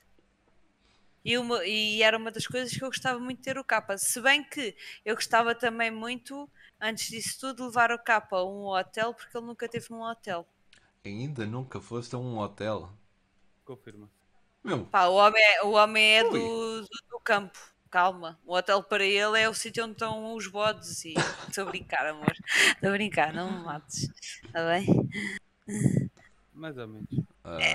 [1.23, 3.97] E, uma- e era uma das coisas que eu gostava muito de ter o capa.
[3.97, 4.75] Se bem que
[5.05, 6.49] eu gostava também muito,
[6.79, 10.47] antes disso tudo, levar o capa a um hotel, porque ele nunca teve num hotel.
[11.03, 12.89] Ainda nunca foste a um hotel.
[13.65, 14.09] Confirma.
[14.63, 17.57] Meu, Pá, o homem é, o homem é do, do, do campo.
[17.89, 18.39] Calma.
[18.45, 21.03] O hotel para ele é o sítio onde estão os bodes.
[21.05, 21.13] E
[21.49, 22.33] estou a brincar, amor.
[22.75, 24.09] Estou a brincar, não me mates.
[24.45, 24.85] Está bem?
[26.53, 27.09] Mais ou menos.
[27.43, 27.73] ah, É.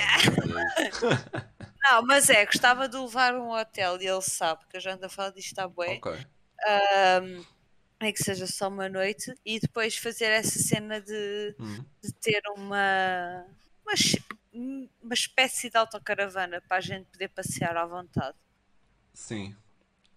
[1.82, 5.07] Não, mas é, gostava de levar um hotel e ele sabe que eu já ando
[5.07, 5.97] a falar disto à bué.
[5.97, 6.12] ok.
[6.66, 7.45] Ahm,
[8.01, 11.85] é que seja só uma noite e depois fazer essa cena de, Hum.
[12.03, 13.45] de ter uma,
[13.85, 18.36] uma, uma espécie de autocaravana para a gente poder passear à vontade.
[19.12, 19.55] Sim.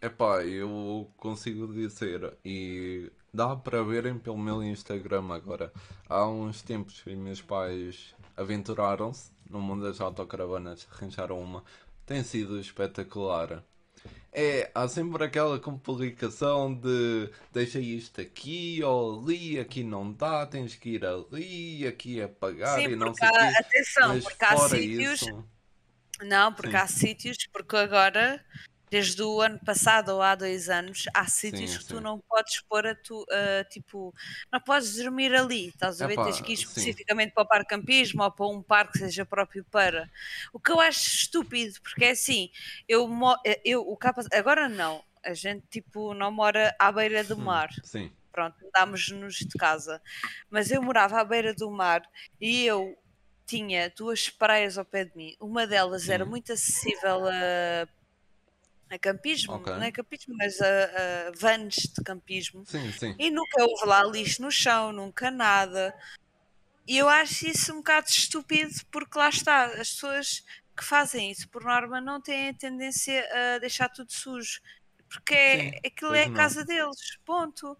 [0.02, 5.72] Epá, eu consigo dizer e dá para verem pelo meu Instagram agora.
[6.08, 11.64] Há uns tempos que meus pais aventuraram-se no mundo das autocaravanas, arranjaram uma.
[12.06, 13.64] Tem sido espetacular.
[14.32, 20.76] É, há sempre aquela complicação de deixa isto aqui ou ali, aqui não dá, tens
[20.76, 23.40] que ir ali, aqui é pagar Sim, e não sei o quê.
[23.58, 25.22] atenção, Mas porque há sítios.
[25.24, 25.44] isso,
[26.22, 26.78] Não, porque Sim.
[26.78, 28.46] há sítios, porque agora,
[28.90, 32.02] desde o ano passado ou há dois anos, há sítios Sim, que tu sim.
[32.02, 34.14] não podes pôr a tu, a, tipo,
[34.52, 36.18] não podes dormir ali, estás a ver?
[36.18, 36.92] Epá, Tens que ir sim.
[36.96, 40.10] especificamente para o parque campismo ou para um parque que seja próprio para.
[40.54, 42.50] O que eu acho estúpido, porque é assim,
[42.88, 47.38] eu, mo- eu o capa, agora não, a gente tipo não mora à beira do
[47.38, 47.70] Hum, mar.
[47.82, 48.18] sim.
[48.32, 50.02] Pronto, mudámos-nos de casa.
[50.50, 52.04] Mas eu morava à beira do mar
[52.40, 52.96] e eu
[53.48, 55.36] tinha duas praias ao pé de mim.
[55.40, 56.26] Uma delas era Sim.
[56.26, 57.88] muito acessível a,
[58.90, 59.74] a campismo, Ok.
[59.74, 62.66] não é campismo, mas a, a vans de campismo.
[62.66, 63.16] Sim, sim.
[63.20, 65.94] E nunca houve lá lixo no chão, nunca nada.
[66.88, 70.44] E eu acho isso um bocado estúpido, porque lá está, as pessoas
[70.76, 74.62] que fazem isso, por norma, não têm a tendência a deixar tudo sujo.
[75.10, 77.78] Porque é, Sim, aquilo é a casa deles, ponto.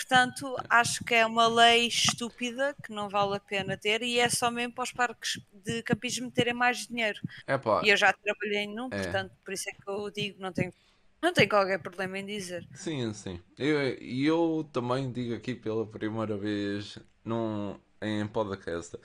[0.00, 4.30] Portanto, acho que é uma lei estúpida que não vale a pena ter e é
[4.30, 7.20] só mesmo para os parques de campismo terem mais dinheiro.
[7.46, 9.02] Epá, E eu já trabalhei num, É.
[9.02, 10.72] portanto, por isso é que eu digo, não tenho,
[11.20, 12.66] não tenho qualquer problema em dizer.
[12.74, 13.38] Sim, sim.
[13.58, 18.96] Eu- E eu, também digo aqui pela primeira vez num, em podcast.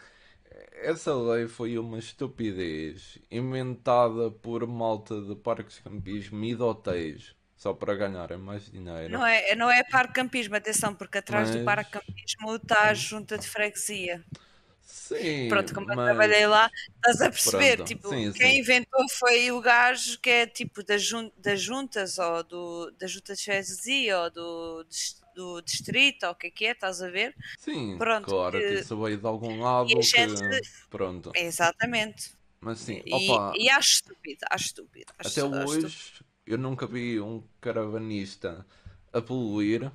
[0.81, 7.35] Essa lei foi uma estupidez inventada por malta de parques de campismo e de hotéis
[7.55, 9.09] só para ganharem mais dinheiro.
[9.11, 12.93] Não é, não é parque campismo, atenção, porque atrás do Mas- parque campismo está a
[12.93, 14.23] junta de freguesia.
[14.87, 18.59] Sim, Pronto, como eu mas- trabalhei lá, estás a perceber, Pronto, tipo, sim, quem sim.
[18.59, 23.35] inventou foi o gajo que é tipo das, jun das juntas ou do, da junta
[23.35, 24.85] de freguesia ou do,
[25.35, 27.35] do distrito ou o que é que é, estás a ver?
[27.59, 30.01] Sim, Pronto, claro que isso veio de algum lado e a que...
[30.03, 30.41] gente-
[30.89, 31.31] Pronto.
[31.35, 32.31] Exatamente.
[32.59, 35.13] Mas sim, E, opa, e acho estúpido, acho estúpido.
[35.19, 36.24] Acho, até acho estúpido.
[36.45, 38.65] Eu nunca vi um caravanista
[39.13, 39.91] a poluir,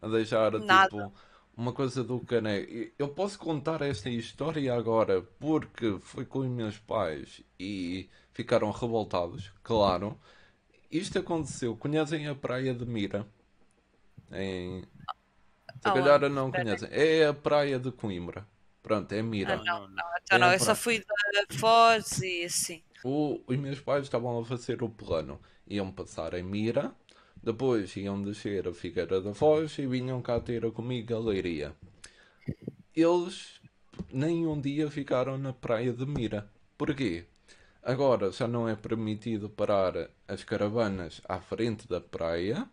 [0.00, 0.90] a deixar Nada.
[0.92, 1.12] tipo
[1.56, 2.92] uma coisa do caneco.
[2.98, 9.52] Eu posso contar esta história agora porque foi com os meus pais e ficaram revoltados,
[9.62, 10.18] claro.
[10.90, 13.26] Isto aconteceu, conhecem a praia de Mira?
[14.32, 14.82] Em...
[15.80, 15.92] Se Aonde?
[15.92, 16.52] calhar não Espera.
[16.52, 16.88] conhecem.
[16.92, 18.46] É a praia de Coimbra.
[18.82, 19.56] Pronto, é Mira.
[19.56, 19.88] Ah, não, não.
[19.88, 22.82] não, então não, É eu só fui da Foz e assim.
[23.02, 25.40] O- os meus pais estavam a fazer o plano.
[25.66, 26.92] Iam passar em Mira,
[27.42, 31.74] depois iam descer a Figueira da Foz e vinham cá ter comigo a Leiria.
[32.94, 33.60] Eles
[34.12, 36.48] nem um dia ficaram na praia de Mira.
[36.76, 37.24] Porquê?
[37.82, 42.68] Agora já não é permitido parar as caravanas à frente da praia.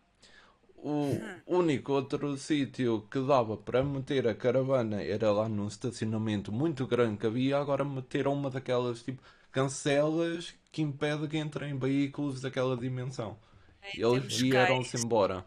[0.75, 6.85] O único outro sítio que dava para meter a caravana era lá num estacionamento muito
[6.85, 7.57] grande que havia.
[7.57, 9.21] Agora meteram uma daquelas tipo
[9.51, 13.37] cancelas que impede que entrem veículos daquela dimensão.
[13.81, 15.45] É, Eles temos cá vieram-se embora.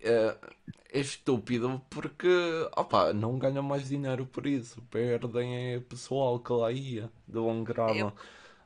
[0.00, 0.36] É,
[0.92, 2.28] é estúpido porque
[2.76, 4.82] opa, não ganham mais dinheiro por isso.
[4.90, 7.96] Perdem é pessoal que lá ia de grado.
[7.96, 8.14] Eu-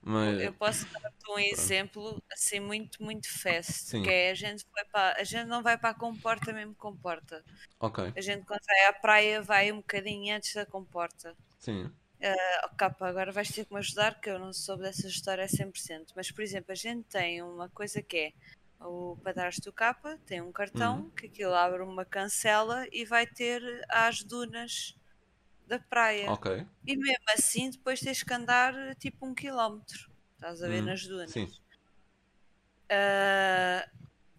[0.02, 4.02] Mas Eu posso dar-te um exemplo assim muito, muito fast, Sim.
[4.02, 7.44] que é a gente vai para, a gente não vai para a comporta mesmo comporta.
[7.78, 11.36] ok, A gente quando vai à praia vai um bocadinho antes da comporta.
[11.58, 11.92] sim.
[12.26, 15.48] Oh, capa, agora vais ter que me ajudar que eu não soube dessa história a
[15.48, 16.12] 100%.
[16.16, 18.32] Mas, por exemplo, a gente tem uma coisa que é
[18.80, 21.10] o padrasto do capa tem um cartão Uhum.
[21.10, 24.94] que aquilo abre uma cancela e vai ter às dunas
[25.66, 26.28] da praia.
[26.30, 26.66] Ok.
[26.86, 30.10] E mesmo assim, depois tens que andar tipo um quilómetro.
[30.34, 31.30] Estás a ver Hum, nas dunas.
[31.30, 31.48] sim.
[32.90, 33.88] Ah,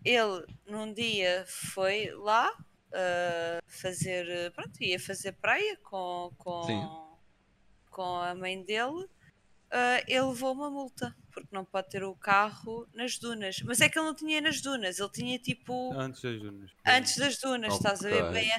[0.04, 2.52] ele num dia foi lá
[2.94, 4.52] ah, fazer.
[4.54, 6.32] Pronto, ia fazer praia com,
[6.66, 7.05] Sim.
[7.96, 9.08] Com, a mãe dele.
[9.72, 13.58] Ah, ele levou uma multa porque não pode ter o carro nas dunas.
[13.66, 16.72] Mas é que ele não tinha nas dunas, ele tinha tipo Antes das dunas.
[16.88, 18.50] antes das dunas, estás a ver bem?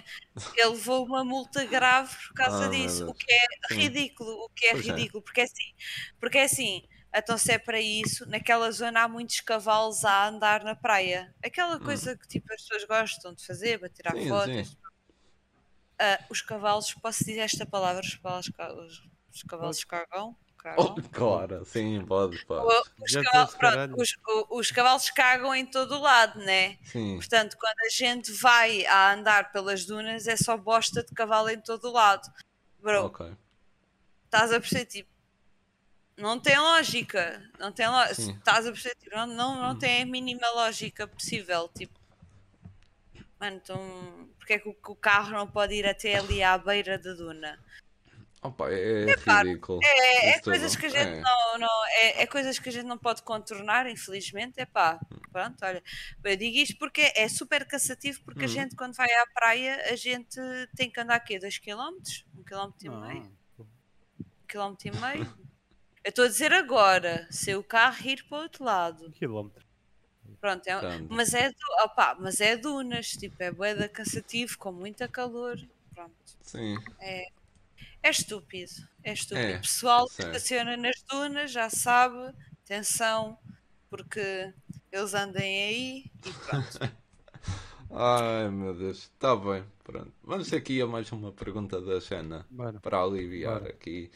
[0.57, 3.39] Ele levou uma multa grave por causa Ah, disso, o que é
[3.69, 3.77] Sim.
[3.77, 4.93] ridículo, o que é Pois é.
[4.93, 5.75] ridículo, porque é assim,
[6.21, 6.83] porque é assim,
[7.15, 11.35] então se é para isso, naquela zona há muitos cavalos a andar na praia.
[11.45, 14.21] Aquela coisa que tipo as pessoas gostam de fazer, para tirar Hum.
[14.21, 14.71] Sim, fotos.
[14.71, 14.77] sim.
[15.99, 18.73] Ah, os cavalos, posso dizer esta palavra, os cavalos, ca-
[19.37, 20.37] os, os cavalos cagam?
[20.79, 22.67] Oh, claro, sim, pode, pode.
[22.67, 24.15] O- Os, Já cavalos, pronto, os,
[24.51, 26.77] os cavalos cagam em todo o lado, né?
[26.83, 31.49] Sim, Portanto, quando a gente vai a andar pelas dunas, é só bosta de cavalo
[31.51, 32.27] em todo o lado.
[32.81, 33.33] Bro, ok.
[34.25, 34.87] estás a perceber?
[34.87, 35.11] Tipo,
[36.17, 37.43] não tem lógica.
[37.61, 38.23] Não tem lógica.
[38.39, 38.95] Estás a perceber?
[38.97, 41.69] Tipo, não, não, não tem a mínima lógica possível.
[41.69, 41.95] Tipo,
[43.39, 46.59] mano, então, porque é que o, que o carro não pode ir até ali à
[46.59, 47.59] beira da duna?
[48.43, 49.81] Opa, é ridículo.
[49.83, 51.21] É, é coisas que a gente É.
[51.21, 54.61] não, não é, é coisas que a gente não pode contornar, infelizmente.
[54.61, 55.01] É pá,
[55.33, 55.83] pronto, olha.
[56.23, 58.49] Eu digo isto porque é super cansativo, porque a Uhum.
[58.49, 60.39] gente, quando vai à praia, a gente
[60.77, 61.97] tem que andar aqui 2 km,
[62.37, 63.67] 1 km e meio, Não.
[64.21, 65.39] 1 km e meio.
[66.05, 69.07] Eu estou a dizer agora, se o carro ir para o outro lado.
[69.07, 69.67] Um quilómetro.
[70.41, 71.13] Pronto, é, Tanto.
[71.13, 71.51] mas, é,
[71.85, 75.59] opá, mas é dunas, tipo, é boeda cansativo, com muita calor.
[75.93, 76.15] Pronto.
[76.43, 77.27] Sim, É
[78.11, 78.73] estúpido,
[79.03, 79.47] é estúpido.
[79.47, 82.33] É, Pessoal que estaciona nas dunas já sabe,
[82.65, 83.39] atenção,
[83.91, 84.53] porque
[84.93, 86.79] eles andem aí e pronto.
[87.91, 90.13] Ai meu Deus, está bem, pronto.
[90.25, 92.81] Vamos aqui a mais uma pergunta da Xana Bora.
[92.81, 93.71] para aliviar Bora.
[93.73, 94.11] aqui.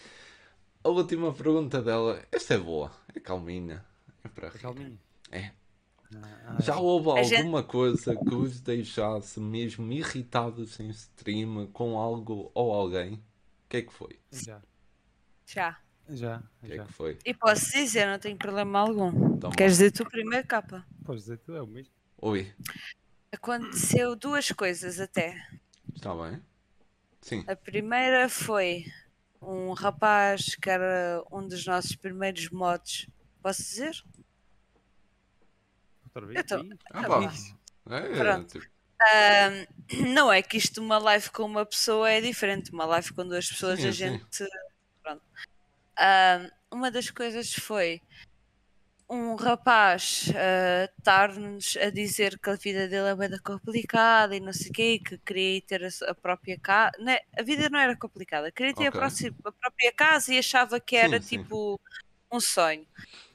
[0.83, 3.85] A última pergunta dela, esta é boa, é calminha,
[4.25, 4.59] é para rir.
[4.61, 4.99] Calminho.
[5.31, 5.53] É.
[6.13, 11.97] Ah, Já houve A gente- alguma coisa que os deixasse mesmo irritados em stream com
[11.97, 13.23] algo ou alguém?
[13.71, 14.19] O que é que foi?
[14.33, 14.61] Já.
[15.47, 15.79] Já.
[16.09, 16.43] Já.
[16.61, 16.85] O que é Já.
[16.87, 17.19] que foi?
[17.25, 19.39] E posso dizer, não tenho problema algum.
[19.39, 19.55] Toma.
[19.55, 20.85] Queres dizer tu primeiro, capa?
[21.05, 21.95] Podes dizer tu, é o mesmo.
[22.19, 22.53] Oi,
[23.31, 25.41] Aconteceu duas coisas até.
[25.95, 26.43] está bem?
[27.23, 28.87] Sim, A primeira foi
[29.41, 33.07] um rapaz que era um dos nossos primeiros mods.
[33.41, 33.95] Posso dizer?
[36.07, 36.39] Outra vez?
[36.41, 37.19] Eu tô- Ih, Ah, pá.
[37.21, 37.95] bom.
[37.95, 38.59] é, Pronto.
[38.61, 38.73] tipo,
[39.03, 39.67] Ahm,
[40.15, 42.73] não é que isto, uma live com uma pessoa é diferente.
[42.73, 44.21] Uma live com duas pessoas, Sim, a sim.
[44.21, 44.47] gente.
[45.03, 45.23] Pronto.
[45.99, 48.01] Ahm, uma das coisas foi
[49.09, 54.53] um rapaz ah, estar-nos a dizer que a vida dele é bem complicada e não
[54.53, 56.93] sei o quê, que queria ter a, a própria casa.
[57.39, 58.93] a vida não era complicada, queria ter a, Ok.
[58.93, 61.21] próxima- a própria casa e achava que era sim.
[61.21, 61.81] tipo
[62.33, 62.87] um sonho.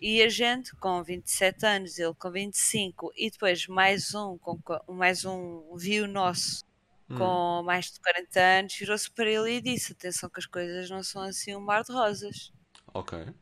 [0.07, 5.25] E a gente com 27 anos, ele com 25, e depois mais um, com, mais
[5.25, 6.63] um viu nosso
[7.09, 10.91] hum, com mais de 40 anos, virou-se para ele e disse: Atenção, que as coisas
[10.91, 12.53] não são assim um mar de rosas.
[12.93, 13.33] ok.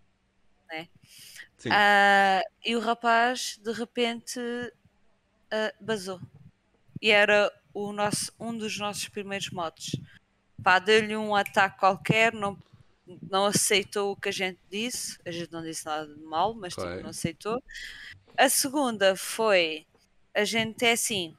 [0.71, 0.87] Né?
[1.57, 4.39] Sim, Ah, e o rapaz de repente
[5.51, 6.21] ah, basou.
[7.01, 9.97] E era o nosso, um dos nossos primeiros motos.
[10.63, 12.57] Pá, deu-lhe um ataque qualquer, não,
[13.05, 15.17] não aceitou o que a gente disse.
[15.25, 17.61] A gente não disse nada de mal, mas tipo, não aceitou.
[18.37, 19.87] A segunda foi:
[20.35, 21.35] a gente é assim.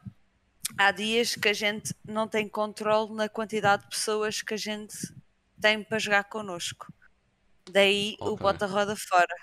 [0.78, 4.96] Há dias que a gente não tem controle na quantidade de pessoas que a gente
[5.60, 6.92] tem para jogar connosco.
[7.70, 8.38] Daí o Ok.
[8.38, 9.34] bota-roda fora.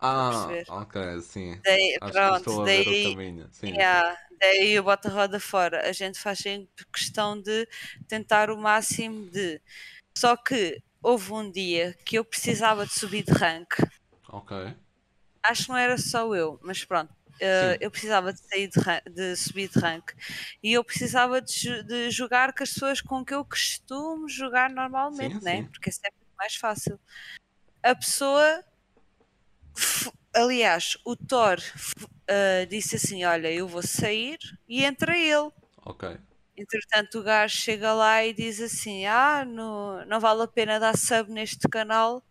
[0.00, 1.60] ah, ok, sim.
[1.64, 2.50] Daí, Acho pronto,
[2.90, 3.48] o daí, caminho.
[3.52, 5.88] Sim, yeah, daí o bota-roda fora.
[5.88, 7.66] A gente faz sempre questão de
[8.08, 9.60] tentar o máximo de.
[10.16, 13.74] Só que houve um dia que eu precisava de subir de rank.
[14.30, 14.74] ok.
[15.42, 17.14] Acho que não era só eu, mas pronto.
[17.36, 17.78] Sim.
[17.80, 20.12] eu precisava de sair de, de subir de rank
[20.62, 25.38] e eu precisava de, de jogar com as pessoas com que eu costumo jogar normalmente,
[25.38, 25.56] Sim, né?
[25.56, 25.64] sim.
[25.64, 26.98] Porque é sempre mais fácil.
[27.82, 28.64] A pessoa,
[30.32, 31.58] aliás, o Thor
[32.26, 35.50] eh, disse assim: Olha, eu vou sair e entra ele.
[35.84, 36.16] Ok.
[36.56, 40.96] Entretanto, o gajo chega lá e diz assim: Ah, não, não vale a pena dar
[40.96, 42.24] sub neste canal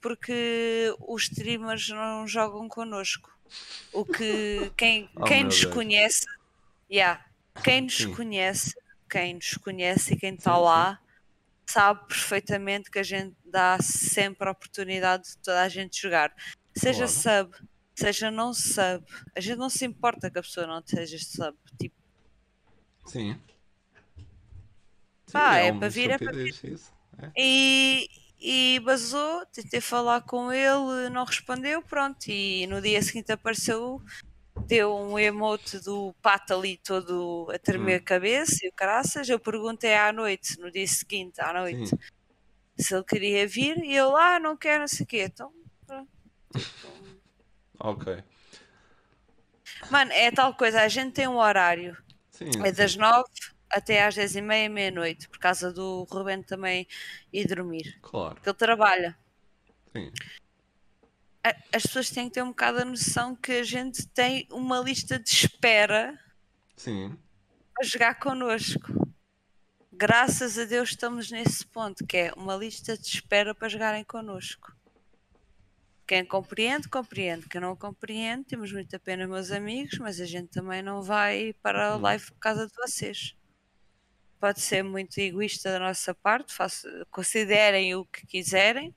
[0.00, 3.30] porque os streamers não jogam connosco.
[3.92, 5.74] O que quem, Oh, quem nos Deus.
[5.74, 6.26] conhece,
[6.90, 7.24] yeah,
[7.64, 8.14] quem nos Sim.
[8.14, 8.74] conhece,
[9.10, 11.00] quem nos conhece e quem está lá
[11.66, 16.34] sabe perfeitamente que a gente dá sempre a oportunidade de toda a gente jogar.
[16.76, 17.54] Seja sub,
[17.94, 19.04] seja não sub.
[19.36, 21.56] A gente não se importa que a pessoa não seja sub.
[21.78, 21.96] Tipo,
[23.10, 23.36] Sim.
[25.26, 26.92] Sim, Pá, é uma para vir, é para estupidez isso.
[27.20, 27.30] É.
[27.36, 28.08] E,
[28.40, 32.28] e basou, tentei falar com ele, não respondeu, pronto.
[32.28, 34.00] E no dia seguinte apareceu,
[34.68, 38.02] deu um emote do pato ali todo a tremer Hum.
[38.02, 39.28] a cabeça e o caraças.
[39.28, 41.98] Eu perguntei à noite, no dia seguinte, à noite, Sim.
[42.78, 45.24] se ele queria vir e ele, ah, não quero, não sei o quê.
[45.24, 45.52] Então,
[45.84, 46.08] pronto.
[47.82, 48.22] Ok.
[49.90, 51.96] Mano, é tal coisa, a gente tem um horário,
[52.40, 53.28] Sim, é das nove
[53.70, 56.86] até às dez e meia, meia-noite, por causa do Ruben também
[57.32, 58.34] ir dormir, Claro.
[58.34, 59.16] porque ele trabalha.
[59.94, 60.10] Sim.
[61.72, 65.18] as pessoas têm que ter um bocado a noção que a gente tem uma lista
[65.18, 66.18] de espera
[66.76, 67.16] Sim.
[67.74, 68.92] para jogar connosco.
[69.92, 74.72] Graças a Deus estamos nesse ponto, que é uma lista de espera para jogarem connosco.
[76.10, 77.48] Quem compreende, compreende.
[77.48, 81.92] Quem não compreende, temos muita pena, meus amigos, mas a gente também não vai para
[81.92, 83.36] a live por causa de vocês.
[84.40, 88.92] Pode ser muito egoísta da nossa parte, faço- considerem o que quiserem,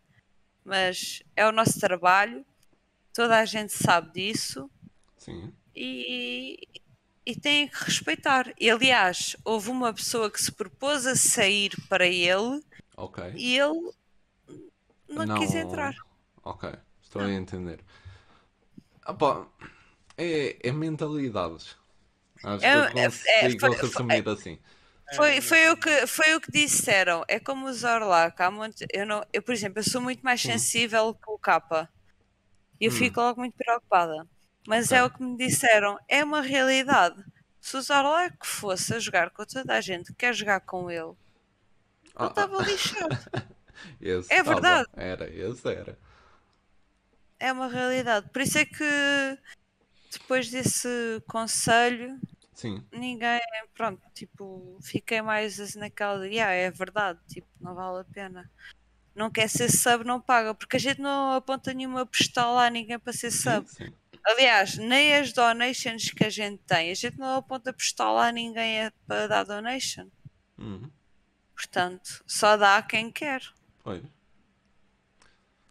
[0.65, 2.44] mas é o nosso trabalho,
[3.14, 4.68] toda a gente sabe disso
[5.15, 5.53] Sim.
[5.76, 6.57] e,
[7.23, 8.52] e têm que respeitar.
[8.60, 12.60] E, aliás, houve uma pessoa que se propôs a sair para ele
[12.98, 13.23] Ok.
[13.35, 13.91] e ele
[15.07, 15.94] não, quis entrar.
[16.44, 16.73] Ok.
[17.14, 17.80] Estou a entender.
[19.03, 19.45] Ah, pá,
[20.18, 21.77] é, é mentalidades.
[22.44, 24.60] Acho É- que eu é- é- consigo foi- resumir assim.
[25.15, 27.23] Foi, foi, o que, foi o que disseram.
[27.27, 27.68] É como.
[27.68, 31.88] Há muito, eu, não, eu, por exemplo, eu sou muito mais sensível que o Kappa.
[32.81, 32.95] E eu Hum.
[32.95, 34.27] fico logo muito preocupada.
[34.68, 35.99] Mas é o que me disseram.
[36.10, 37.23] É uma realidade.
[37.61, 41.02] Se o Zorlac fosse a jogar com toda a gente que quer jogar com ele,
[41.02, 41.15] ele
[42.15, 43.10] Ah, estava lixado.
[44.30, 44.88] É verdade.
[44.95, 45.98] Era, esse era.
[47.44, 48.30] É uma realidade.
[48.30, 49.38] Por isso é que
[50.14, 50.88] depois desse
[51.28, 52.18] conselho,
[52.53, 52.82] Sim.
[52.90, 53.41] ninguém,
[53.74, 58.49] pronto, tipo, fiquei mais assim naquela de, "Yeah, é verdade, tipo, não vale a pena.
[59.14, 62.98] Não quer ser sub, não paga, porque a gente não aponta nenhuma pistola a ninguém
[62.98, 63.68] para ser sub.
[63.68, 63.94] Sim, sim.
[64.26, 68.90] Aliás, nem as donations que a gente tem, a gente não aponta pistola a ninguém
[69.06, 70.07] para dar donation.
[70.57, 70.90] Uhum.
[71.53, 73.41] Portanto, só dá a quem quer.
[73.84, 74.02] Pois.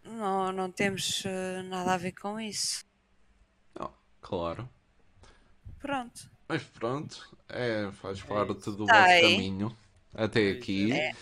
[0.05, 2.85] Não, não temos eh, nada a ver com isso.
[3.79, 4.69] Oh, claro.
[5.79, 6.31] Pronto.
[6.49, 8.73] Mas pronto, é, faz parte isso.
[8.77, 9.20] do Tá vosso aí.
[9.20, 9.77] caminho
[10.15, 10.93] até É aqui.
[10.93, 11.16] é.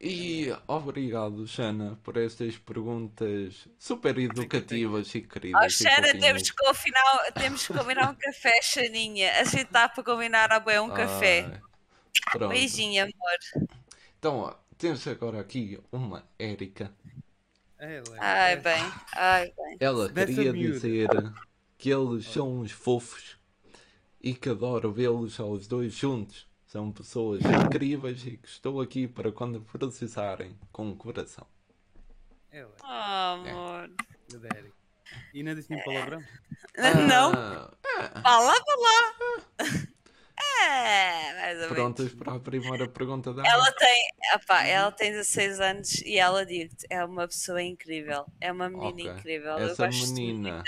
[0.00, 5.62] E obrigado, Xana, por estas perguntas super educativas e queridas.
[5.62, 6.18] Ó, e Xana, fofinhas.
[6.18, 9.32] temos que, combinar, temos que combinar um café, Xaninha.
[9.40, 11.50] A gente está para combinar a bem um café.
[11.52, 11.60] Ai,
[12.30, 12.48] pronto.
[12.48, 13.38] Beijinho, amor.
[14.18, 16.94] Então, ó, temos agora aqui uma Érica.
[17.84, 18.82] Ela, Ai, é- bem.
[19.14, 19.76] Ai, bem.
[19.80, 20.72] Ela Dessa queria miúda.
[20.74, 21.08] dizer
[21.76, 23.36] que eles são uns fofos
[24.20, 26.46] e que adoro vê-los aos dois juntos.
[26.66, 31.46] São pessoas incríveis e que estou aqui para quando precisarem, com o coração.
[32.50, 33.90] Ela, Oh, amor.
[34.28, 34.72] Derek.
[35.32, 36.20] E não disse nenhum palavrão?
[37.08, 37.32] Não?
[37.32, 37.70] Ah,
[38.22, 39.86] Fala, fala.
[40.62, 43.48] É, prontas para a primeira pergunta dela?
[43.48, 48.50] Ela tem, epá, ela tem 16 anos e ela diz-te, é uma pessoa incrível, é
[48.52, 49.10] uma menina Ok.
[49.18, 49.58] incrível.
[49.58, 50.62] Essa menina.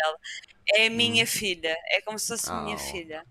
[0.75, 2.79] É a minha filha, é como se fosse Ah, minha ó.
[2.79, 3.25] filha.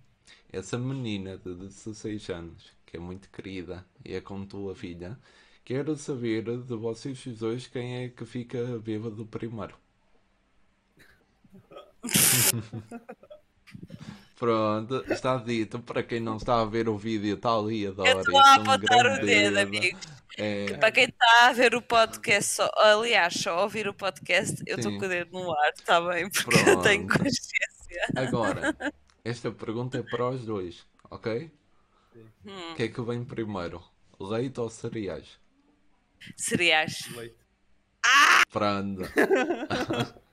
[0.52, 5.20] Essa menina de 16 anos, que é muito querida e é como tua filha,
[5.64, 9.78] quero saber de vocês dois quem é que fica bêbado primeiro.
[14.36, 15.80] Pronto, está dito.
[15.80, 18.10] Para quem não está a ver o vídeo, está ali a Dora.
[18.10, 19.58] Eu estou a um apontar grande o dedo, dedo.
[19.60, 20.00] amigo.
[20.38, 24.62] É, Para quem está a ver o podcast, só, aliás, só a ouvir o podcast,
[24.68, 26.30] eu estou com o dedo no ar, está bem?
[26.30, 27.24] Porque eu tenho Pronto.
[27.24, 28.06] consciência.
[28.18, 28.76] agora,
[29.24, 31.50] esta pergunta é para os dois, ok?
[32.46, 33.82] Hum, O que é que vem primeiro?
[34.20, 35.40] Leite ou cereais?
[36.36, 37.08] cereais.
[37.16, 37.36] Leite.
[38.52, 39.02] Pronto.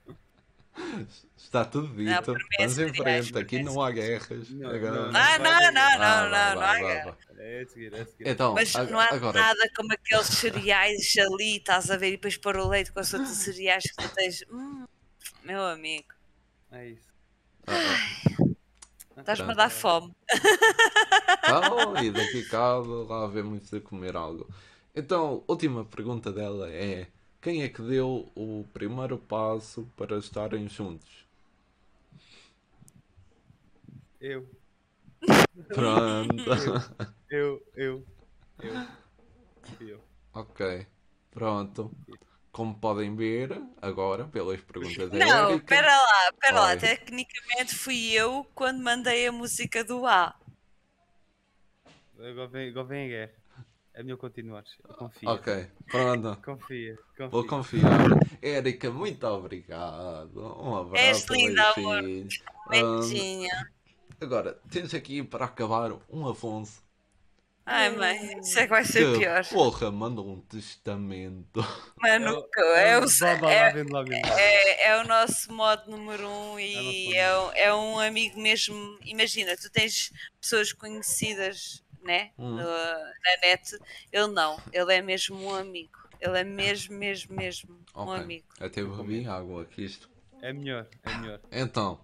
[1.37, 2.09] Está tudo dito.
[2.09, 3.37] é Vamos em frente.
[3.37, 4.49] Aqui não há guerras.
[4.49, 7.11] Não, não, Ah, não, não, não, há guerra.
[7.11, 7.17] vá.
[7.37, 8.27] É a seguir, é a seguir.
[8.27, 12.37] Então, Mas não há agora, nada como aqueles cereais ali, estás a ver, e depois
[12.37, 14.43] pôr o leite com os outros cereais que tu tens.
[14.49, 14.85] Hum,
[15.43, 16.07] meu amigo,
[16.71, 17.13] É isso.
[17.67, 17.73] Ah,
[19.17, 19.19] ah.
[19.19, 20.13] estás-me a dar fome.
[21.45, 24.49] Então, e daqui a bocado lá vemos de comer algo.
[24.95, 27.07] Então, última pergunta dela é:
[27.43, 31.27] quem é que deu o primeiro passo para estarem juntos?
[34.21, 34.49] Eu,
[35.67, 36.43] Pronto.
[37.29, 38.05] eu, eu,
[38.59, 38.87] eu.
[39.81, 40.01] Eu.
[40.33, 40.87] ok.
[41.31, 41.91] Pronto.
[42.49, 46.77] Como podem ver, agora, pelas perguntas da Não, espera lá, espera lá.
[46.77, 50.39] Tecnicamente fui eu quando mandei a música do A.
[52.17, 53.42] Agora vem, agora vem a guerra.
[53.95, 54.63] É melhor continuar.
[54.97, 55.29] Confia.
[55.29, 56.41] Ok, pronto.
[56.43, 57.27] Confia, confia.
[57.29, 57.99] Vou confiar.
[58.41, 60.39] Érica, muito obrigado.
[60.59, 61.05] Um abraço.
[61.05, 62.03] És linda, amor.
[62.03, 62.27] Hum,
[62.69, 63.69] Beijinha.
[64.19, 66.81] agora, tens aqui para acabar um Afonso.
[67.65, 69.45] Ai, mãe, isso é que vai ser que, pior.
[69.47, 71.61] porra, manda um testamento.
[71.97, 72.45] Mano,
[72.75, 73.05] é, o,
[73.47, 73.71] é,
[74.35, 78.97] é, é o nosso modo número um e É é, um- é um amigo mesmo.
[79.05, 80.11] Imagina, tu tens
[80.41, 82.31] pessoas conhecidas, né?
[82.37, 82.55] Hum.
[82.55, 83.77] no- na net.
[84.11, 85.97] Ele não, ele é mesmo um amigo.
[86.19, 88.15] Ele é mesmo, mesmo, mesmo um Ok.
[88.15, 88.45] amigo.
[88.59, 90.09] Até bebi água aqui isto.
[90.41, 91.39] É melhor, é melhor.
[91.51, 91.99] Então,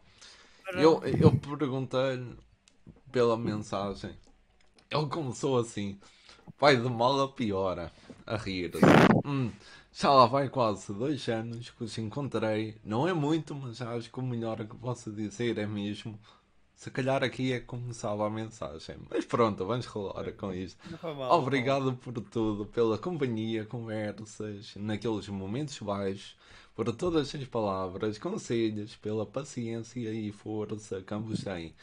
[0.74, 2.38] eu, eu perguntei-lhe
[3.12, 4.18] pela mensagem.
[4.92, 6.00] Ele começou assim.
[6.60, 7.92] Vai de mal a piora.
[8.26, 8.72] A rir.
[9.26, 9.52] Hum,
[9.94, 12.76] já lá vai quase dois anos que os encontrei.
[12.84, 16.20] Não é muito, mas acho que o melhor que posso dizer é mesmo.
[16.80, 18.96] Se calhar aqui é que começava a mensagem.
[19.10, 20.80] Mas pronto, vamos rolar com isto.
[21.04, 21.38] Mal.
[21.38, 26.38] Obrigado por tudo, pela companhia, conversas, naqueles momentos baixos,
[26.74, 31.74] por todas as palavras, conselhos, pela paciência e força que ambos têm.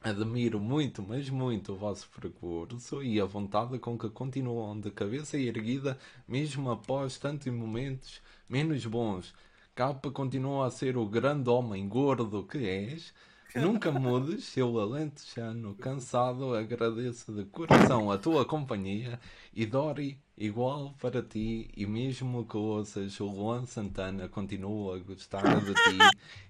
[0.00, 5.36] Admiro muito, mas muito o vosso percurso e a vontade com que continuam de cabeça
[5.38, 5.98] erguida,
[6.28, 9.34] mesmo após tantos momentos menos bons.
[9.74, 13.12] Capa continua a ser o grande homem gordo que és.
[13.54, 19.18] Nunca mudes, seu alentejano cansado, agradeço de coração a tua companhia
[19.52, 25.60] e Dori, igual para ti, e mesmo que ouças o Luan Santana continua a gostar
[25.60, 25.98] de ti,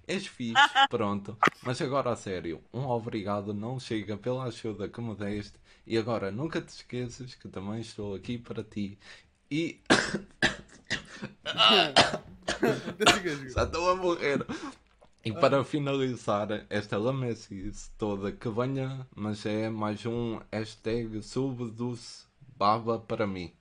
[0.07, 1.37] és fixe, pronto.
[1.63, 6.31] Mas agora a sério, um obrigado não chega pela ajuda que me deste e agora
[6.31, 8.97] nunca te esqueças que também estou aqui para ti
[9.49, 9.79] e
[13.53, 14.45] já estou a morrer.
[15.23, 22.25] E para finalizar esta lamecice toda que venha, mas é mais um hashtag subduce
[22.57, 23.53] baba para mim.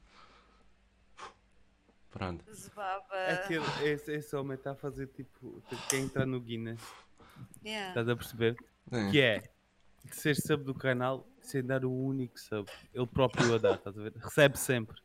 [2.11, 2.45] Pronto.
[3.28, 5.62] Aquele, esse, esse homem está a fazer tipo.
[5.89, 6.81] Quem entrar no Guinness,
[7.65, 7.89] Yeah.
[7.89, 8.57] estás a perceber?
[8.93, 9.11] Sim.
[9.11, 9.43] Que é
[10.11, 12.69] ser sub do canal sem dar o único sub.
[12.93, 14.12] Ele próprio a dar, estás a ver?
[14.16, 15.01] Recebe sempre.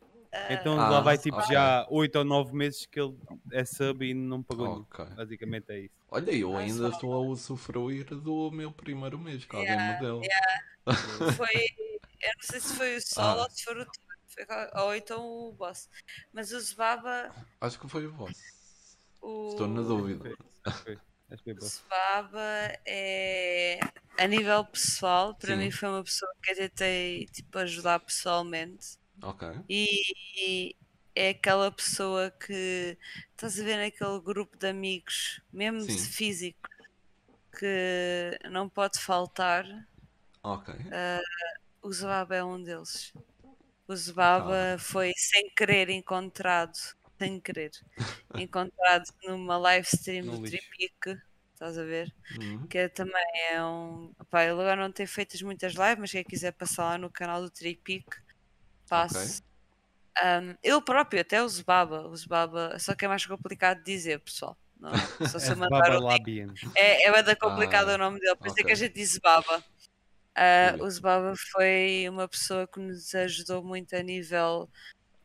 [0.50, 1.52] Então Ah, lá vai tipo ok.
[1.54, 3.16] já 8 ou 9 meses que ele
[3.52, 4.80] é sub e não pagou nenhum.
[4.80, 5.04] Ok.
[5.14, 5.94] Basicamente é isso.
[6.08, 10.00] Olha, eu ainda só- estou a usufruir do meu primeiro mês que alguém Yeah, me
[10.06, 10.20] deu.
[11.36, 11.48] Foi.
[12.22, 13.42] Eu não sei se foi o Sol Ah.
[13.42, 13.86] ou se foi o
[14.46, 15.88] qual- ou então o Boss.
[16.32, 17.30] Mas o Zebaba.
[17.60, 18.34] Acho que foi o vosso.
[19.20, 19.48] O...
[19.50, 20.34] Estou na dúvida.
[20.84, 20.98] Foi,
[21.58, 21.60] O.
[21.64, 22.40] Sebaba
[22.86, 23.80] é
[24.16, 25.56] a nível pessoal, para Sim.
[25.56, 29.48] mim foi uma pessoa que eu tentei tipo, ajudar pessoalmente Ok.
[29.68, 29.86] e,
[30.36, 30.76] e
[31.14, 32.98] é aquela pessoa que
[33.30, 36.10] estás a ver naquele grupo de amigos, mesmo de Sim.
[36.10, 36.68] físico,
[37.58, 39.64] que não pode faltar.
[40.42, 40.74] Ok.
[41.82, 43.12] O Zebaba é um deles.
[43.88, 46.76] O Zebaba foi sem querer encontrado,
[47.18, 47.70] sem querer,
[48.34, 50.42] encontrado numa live stream do.
[50.42, 51.20] Tripic,
[51.54, 52.12] estás a ver?
[52.38, 52.66] Uhum.
[52.66, 54.12] que também é um.
[54.28, 57.40] Pá, ele agora não tem feito muitas lives, mas quem quiser passar lá no canal
[57.40, 58.04] do Tripic,
[58.88, 59.42] passe.
[60.24, 64.20] Um, ele próprio, até o Zebaba, o Zebaba, só que é mais complicado de dizer,
[64.20, 64.58] pessoal.
[64.78, 64.92] Não,
[65.24, 66.26] só se É eu mandar Baba o link.
[66.76, 69.12] É, é bada complicado Ah, o nome dele, por isso é que a gente diz
[69.12, 69.64] Zebaba.
[70.36, 70.80] Ah, Olha.
[70.80, 74.70] o Zebaba foi uma pessoa que nos ajudou muito a nível,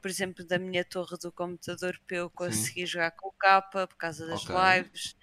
[0.02, 3.98] por exemplo, da minha torre do computador para eu conseguir jogar com o capa por
[3.98, 4.50] causa das Ok.
[4.50, 5.16] lives.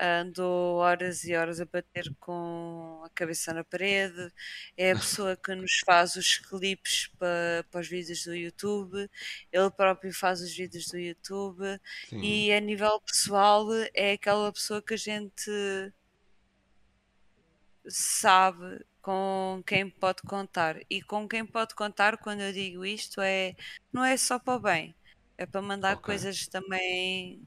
[0.00, 4.32] Andou horas e horas a bater com a cabeça na parede.
[4.76, 9.08] É a pessoa que nos faz os clipes para, para os vídeos do YouTube.
[9.52, 11.80] Ele próprio faz os vídeos do YouTube.
[12.08, 12.20] Sim.
[12.20, 15.50] E a nível pessoal, é aquela pessoa que a gente
[17.88, 20.80] sabe com quem pode contar.
[20.88, 23.54] E com quem pode contar, quando eu digo isto, é
[23.92, 24.94] não é só para o bem,
[25.38, 26.04] é para mandar Ok.
[26.04, 27.46] coisas também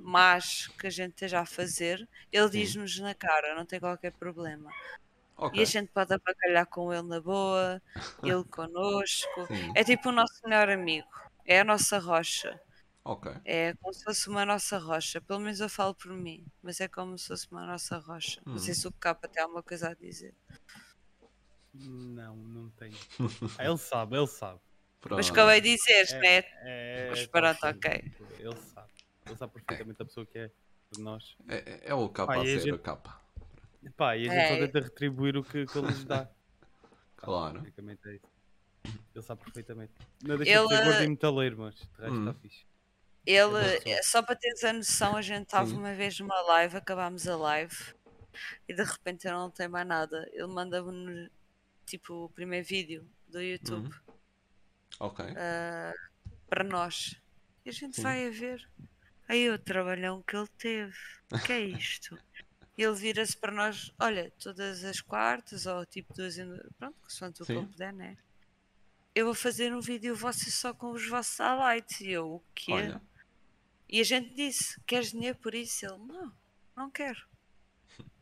[0.00, 2.08] más que a gente esteja a fazer.
[2.30, 4.70] Ele diz-nos na cara, não tem qualquer problema.
[5.36, 5.58] Ok.
[5.58, 7.82] E a gente pode abacalhar com ele na boa,
[8.22, 9.46] ele connosco.
[9.46, 9.72] Sim.
[9.74, 11.08] É tipo o nosso melhor amigo,
[11.46, 12.60] é a nossa rocha.
[13.04, 13.30] Ok.
[13.44, 15.20] É como se fosse uma nossa rocha.
[15.20, 18.40] Pelo menos eu falo por mim, mas é como se fosse uma nossa rocha.
[18.46, 18.76] Não sei Hum.
[18.76, 20.34] se o capa tem alguma coisa a dizer.
[21.74, 22.92] Não, não tem.
[23.58, 24.60] Ah, ele sabe, ele sabe.
[25.00, 25.16] Pronto.
[25.16, 26.44] Mas acabei de dizer, É, né?
[26.64, 28.12] É, Mas tal pronto, ok.
[28.38, 28.81] Ele sabe.
[29.26, 30.50] Ele sabe perfeitamente a pessoa que é
[30.90, 31.36] de nós.
[31.48, 33.20] É, é o capa Pá, a e a ser a gente- capa.
[33.96, 34.48] Pá, e a gente É.
[34.48, 36.28] só tenta retribuir o que, que ele nos dá.
[37.16, 37.60] Claro.
[37.60, 38.26] Basicamente é isso.
[39.14, 39.92] Ele sabe perfeitamente.
[40.24, 42.28] Não deixa Ele- de ser e metaleiro, mas de resto Hum.
[42.28, 42.64] está fixe.
[43.24, 46.76] Ele, É é, só para teres a noção, a gente estava uma vez numa live,
[46.76, 47.76] acabámos a live
[48.68, 50.28] e de repente eu não tenho mais nada.
[50.32, 51.30] Ele manda-me
[51.86, 54.14] tipo o primeiro vídeo do YouTube Uhum.
[54.98, 55.24] Ok.
[55.36, 55.94] ah,
[56.48, 57.20] para nós.
[57.64, 58.02] E a gente Sim.
[58.02, 58.68] vai a ver.
[59.32, 60.94] Aí o trabalhão que ele teve.
[61.32, 62.18] O que é isto?
[62.76, 67.46] Ele vira-se para nós, olha, todas as quartas, ou tipo duas, em- pronto, consoante o
[67.46, 68.18] que ele puder, né?
[69.14, 72.02] Eu vou fazer um vídeo vosso só com os vossos highlights.
[72.02, 72.72] E eu, o quê?
[72.72, 73.02] Olha.
[73.88, 75.86] E a gente disse: Queres dinheiro por isso?
[75.86, 76.36] Ele: Não,
[76.76, 77.26] não quero.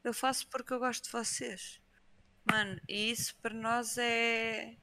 [0.05, 1.81] Eu faço porque eu gosto de vocês.
[2.45, 4.77] Mano, e isso para nós é.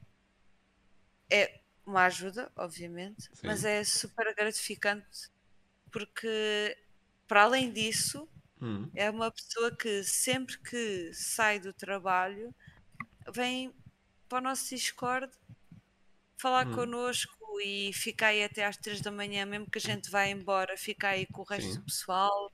[1.31, 3.67] É uma ajuda, obviamente, mas Sim.
[3.69, 5.29] é super gratificante
[5.97, 6.77] porque,
[7.27, 8.29] para além disso,
[8.61, 8.91] Hum.
[8.95, 12.55] é uma pessoa que sempre que sai do trabalho
[13.33, 13.73] vem
[14.29, 15.31] para o nosso Discord
[16.39, 16.71] falar Hum.
[16.71, 20.77] connosco e fica aí até às 3 da manhã, mesmo que a gente vá embora,
[20.77, 21.79] fica aí com o resto Sim.
[21.79, 22.51] do pessoal.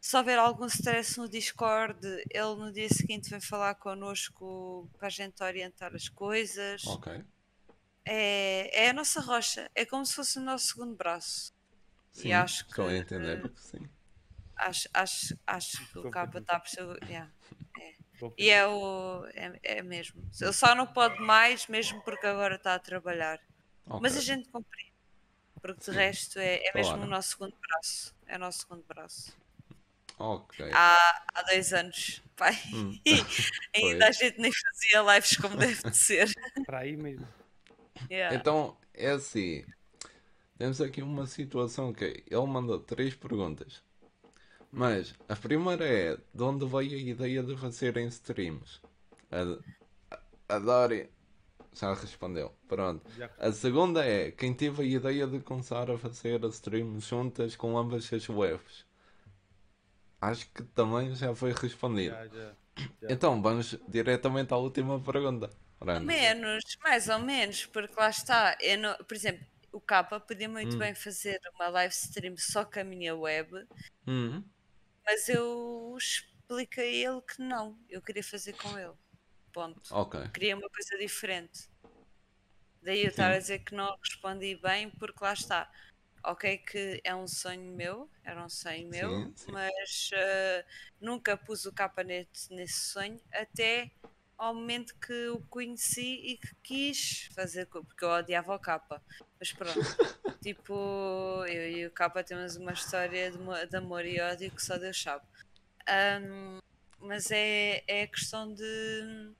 [0.00, 1.98] Se houver algum stress no Discord,
[2.30, 6.82] ele no dia seguinte vem falar connosco para a gente orientar as coisas.
[6.82, 7.06] Ok.
[8.04, 11.52] É, é a nossa rocha, é como se fosse o nosso segundo braço.
[12.16, 12.28] Sim.
[12.28, 13.52] E acho Estou a que- entender.
[13.56, 13.88] Sim.
[14.56, 16.98] Acho, acho, acho que o capa está a perceber.
[17.04, 17.30] yeah.
[18.18, 19.26] Bom, E é o.
[19.34, 20.22] É, é mesmo.
[20.40, 23.38] Ele só não pode mais, mesmo porque agora está a trabalhar.
[23.84, 24.00] Ok.
[24.00, 24.94] Mas a gente compreende.
[25.60, 27.06] Porque Sim, de resto é, é mesmo claro.
[27.06, 28.14] o nosso segundo braço.
[28.26, 29.36] É o nosso segundo braço.
[30.18, 30.70] Ok.
[30.72, 32.54] Há, há dois anos, pai.
[32.72, 32.98] Hum.
[33.04, 33.12] E
[33.76, 36.32] ainda a gente nem fazia lives como deve de ser.
[36.64, 37.28] Para aí mesmo.
[38.10, 38.34] Yeah.
[38.34, 39.66] Então, é assim.
[40.58, 43.82] Temos aqui uma situação que ele mandou três perguntas.
[44.72, 48.80] Mas a primeira é de onde veio a ideia de fazerem streams?
[49.30, 51.08] A, a Dori
[51.72, 52.54] já respondeu.
[52.68, 53.04] Pronto.
[53.38, 58.12] A segunda é quem teve a ideia de começar a fazer streams juntas com ambas
[58.12, 58.86] as webs?
[60.20, 62.14] acho que também já foi respondido.
[62.14, 62.52] Já, já.
[63.02, 63.08] já.
[63.08, 65.50] Então, vamos diretamente à última pergunta.
[66.02, 68.56] Menos, mais ou menos, porque lá está.
[68.60, 69.46] Eu não- por exemplo,
[69.76, 70.78] o Capa podia muito Hum.
[70.78, 73.50] bem fazer uma live stream só com a minha web,
[74.06, 74.50] Hum,
[75.04, 77.78] mas eu expliquei a ele que não.
[77.88, 78.94] Eu queria fazer com ele.
[79.52, 79.90] Ponto.
[79.90, 80.16] ok.
[80.34, 81.68] Queria uma coisa diferente.
[82.82, 83.32] Daí eu estar Sim.
[83.32, 85.70] a dizer que não respondi bem, porque lá está.
[86.24, 89.52] Ok, que é um sonho meu, era um sonho meu, Sim, sim.
[89.52, 90.66] mas eh,
[91.00, 93.92] nunca pus o capa nesse, nesse sonho até
[94.38, 99.02] ao momento que o conheci e que quis fazer, porque eu odiava o capa.
[99.38, 99.78] Mas pronto,
[100.42, 104.76] tipo, eu e o capa temos uma história de, de amor e ódio que só
[104.78, 105.24] Deus sabe.
[105.88, 106.58] Ahm,
[107.00, 109.32] mas é, é a questão de.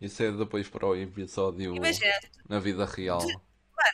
[0.00, 3.20] Isso é depois para o episódio Imagina, na vida real.
[3.20, 3.40] Mano,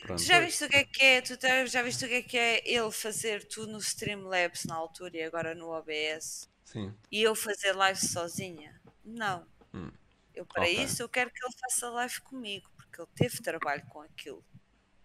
[0.01, 0.19] Pronto.
[0.19, 1.21] tu já viste o que é que é?
[1.21, 4.75] Tu já- já viste o que é que é ele fazer tudo no Streamlabs na
[4.75, 6.49] altura e agora no OBS?
[6.63, 6.93] Sim.
[7.11, 8.79] E eu fazer live sozinha?
[9.03, 9.45] Não.
[9.75, 9.91] Hum,
[10.35, 10.77] Eu para ok.
[10.83, 14.45] isso eu quero que ele faça live comigo, porque ele teve trabalho com aquilo.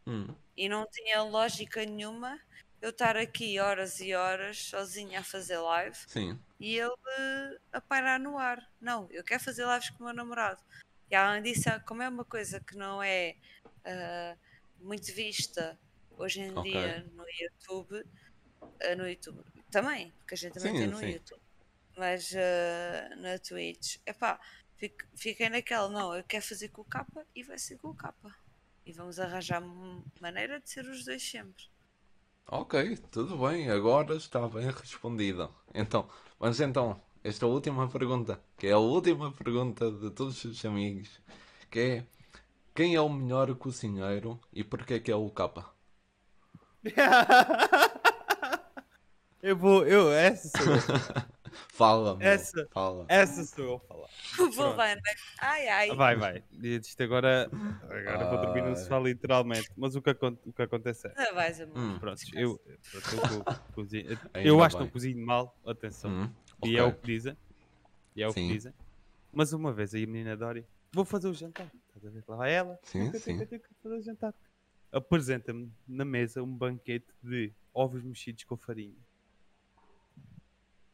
[0.07, 2.39] Hum, E não tinha lógica nenhuma
[2.81, 6.41] eu estar aqui horas e horas sozinha a fazer live sim.
[6.59, 8.59] e ele eh, a pairar no ar.
[8.81, 10.63] Não, eu quero fazer lives com o meu namorado.
[11.11, 13.37] E além disso, como é uma coisa que não é
[13.85, 14.37] ah,
[14.79, 15.79] muito vista
[16.17, 16.75] hoje em Ok.
[16.75, 18.05] dia no YouTube,
[18.83, 21.03] ah, no YouTube também, porque a gente também Sim, tem no sim.
[21.03, 21.43] YouTube,
[21.97, 22.33] mas
[23.19, 24.41] na Twitch, epá, fico-
[25.15, 28.35] fiquei naquela, não, eu quero fazer com o capa e vai ser com o capa.
[28.86, 29.61] E vamos arranjar
[30.20, 31.65] maneira de ser os dois sempre.
[32.47, 33.70] Ok, tudo bem.
[33.70, 35.51] Agora está bem respondida.
[35.74, 36.09] Então,
[36.39, 37.02] vamos então.
[37.23, 41.20] Esta última pergunta, que é a última pergunta de todos os amigos,
[41.70, 42.07] que é
[42.74, 45.70] quem é o melhor cozinheiro e porquê que é o capa?
[49.43, 50.81] eu vou, eu, essa sou eu.
[51.73, 53.05] Fala, meu, Essa- fala.
[53.09, 54.09] Essa sou eu a falar.
[54.55, 54.97] Vou né?
[55.41, 55.95] Ai ai.
[55.95, 56.45] Vai, vai.
[56.63, 57.49] Isto agora,
[57.83, 58.77] agora vou dormir no Ai.
[58.77, 59.71] sofá literalmente.
[59.77, 61.15] Mas o que, acon- o que acontece é.
[61.17, 61.79] Ah, vais, amor.
[61.79, 61.99] Hum.
[61.99, 63.01] Pronto, eu, eu,
[63.45, 63.45] co-
[63.75, 66.11] cozinho- eu acho que não cozinho mal, atenção.
[66.11, 66.31] Hum,
[66.65, 67.37] E é o que dizem.
[68.17, 68.47] E é o Sim.
[68.49, 68.75] que dizem.
[69.33, 71.71] Mas uma vez aí a menina Dori, vou fazer o jantar.
[71.89, 72.25] Estás a ver?
[72.27, 72.79] Lá vai ela.
[72.83, 73.41] Sim, "Eu tenho- sim.
[73.41, 74.35] eu tenho que fazer o jantar.
[74.93, 78.97] Apresenta-me na mesa um banquete de ovos mexidos com farinha.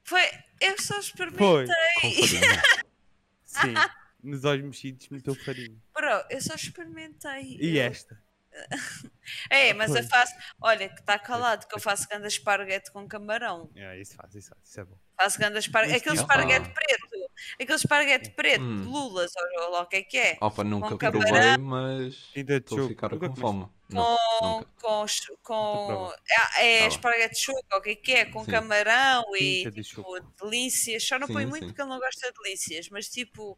[0.05, 0.21] Foi,
[0.61, 1.67] eu só experimentei.
[3.45, 3.75] Sim.
[4.23, 5.77] Nos ovos mexidos meteu farinha.
[5.95, 7.57] Bro, eu só experimentei.
[7.61, 8.21] E Eu- esta?
[9.51, 10.33] É, mas eu faço.
[10.63, 13.71] Olha, que está calado, que eu faço ganda esparguete com camarão.
[13.75, 14.61] É, isso faz, isso faz.
[14.65, 14.97] Isso é bom.
[15.17, 15.97] Faço ganda esparguete.
[15.99, 17.16] Aquele esparguete preto.
[17.55, 18.83] Aquele esparguete preto, Hum.
[18.83, 20.39] de lulas, ou ou lá o que é que é.
[20.41, 21.65] Opa, nunca Com provei, camarão.
[21.65, 23.69] mas estou a ficar Nunca com fome.
[23.89, 24.65] Não, Com.
[24.83, 25.07] com,
[25.45, 26.13] com
[26.59, 28.25] é, é Tá esparguete de chuca, o que é que é?
[28.25, 28.51] Com Sim.
[28.51, 31.07] camarão e Pinta de tipo, delícias.
[31.07, 31.69] Só não Sim, põe muito sim.
[31.69, 32.89] porque ele não gosta de delícias.
[32.91, 33.57] Mas tipo,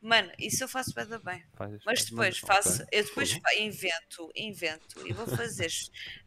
[0.00, 1.42] mano, isso eu faço bem bem.
[1.54, 2.54] Faz, Mas faz, depois manda.
[2.54, 5.70] faço, eu depois fa- invento, invento e vou fazer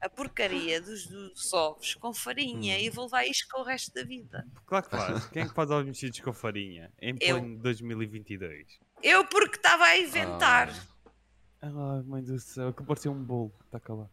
[0.01, 2.79] a porcaria dos, dos ovos com farinha Hum.
[2.79, 4.45] e vou levar isto com o resto da vida.
[4.65, 5.25] Claro que faz.
[5.27, 6.91] Quem é que faz ovos mexidos com farinha?
[7.01, 7.39] Em Eu.
[7.39, 8.67] pleno 2022.
[9.03, 10.69] Eu porque estava a inventar.
[10.69, 10.90] Ah,
[11.63, 11.69] Ai,
[12.05, 13.51] mãe do céu, que parecia um bolo.
[13.65, 14.09] Está calado.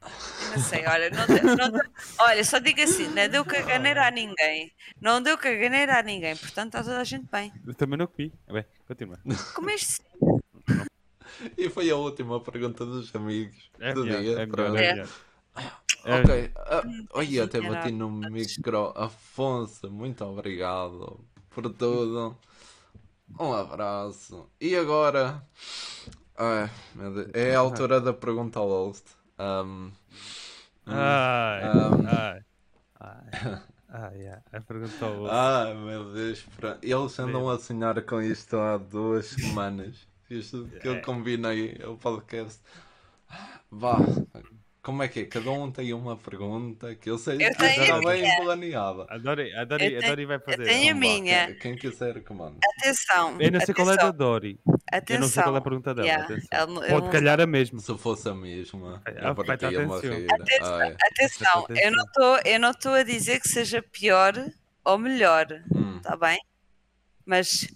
[0.55, 4.11] Não sei, olha, não deu- não deu- olha, só digo assim, não deu caganeira a
[4.11, 4.71] ninguém.
[5.01, 7.51] Não deu caganeira a ninguém, portanto está toda a gente bem.
[7.67, 8.33] Eu também não comi.
[8.53, 9.19] Bem, continua.
[9.55, 10.03] Comeste sim.
[11.57, 14.33] E foi a última pergunta dos amigos É do melhor, dia.
[14.41, 14.93] é melhor, é É.
[14.93, 15.09] melhor.
[16.05, 16.83] É, Ok, ah,
[17.15, 18.93] oi, até bati no micro.
[18.97, 21.19] Afonso, muito obrigado
[21.51, 22.37] por tudo.
[23.39, 24.49] Um abraço.
[24.61, 25.43] E agora?
[26.95, 29.05] Meu Deus, é a altura da pergunta ao host.
[29.39, 29.91] Um,
[30.87, 32.45] Ai, Um, ai,
[33.01, 33.25] ai,
[33.89, 35.37] ai, ai, a pergunta ao outro.
[35.37, 36.47] Ai meu Deus,
[36.83, 40.07] eles andam a sonhar com isto há duas semanas.
[40.31, 41.01] Isto que eu É.
[41.01, 42.61] combinei o podcast.
[43.71, 43.97] Vá,
[44.89, 45.25] como é que é?
[45.27, 49.05] Cada um tem uma pergunta que eu sei Eu que a bem planeada.
[49.11, 50.65] A Dori, a Dori, Eu a tenho- vai fazer.
[50.65, 51.47] tenho a minha.
[51.49, 52.57] Quem, quem quiser comanda.
[52.79, 53.37] Atenção.
[53.39, 54.59] Eu não sei qual é da atenção, Dori.
[54.91, 55.17] Atenção.
[55.17, 56.09] Eu não sei qual é a pergunta dela.
[56.09, 56.83] Yeah, atenção.
[56.83, 57.81] eu Pode não- calhar a mesma.
[57.81, 60.19] Se fosse a mesma, Ah, eu partia uma atenção.
[60.19, 60.27] rir.
[60.33, 64.33] Atenção, Ai, Atenção, eu não estou eu não estou a dizer que seja pior
[64.87, 66.39] ou melhor, hum, está bem?
[67.27, 67.69] Mas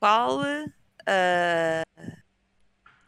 [0.00, 0.40] qual
[1.06, 1.82] ah,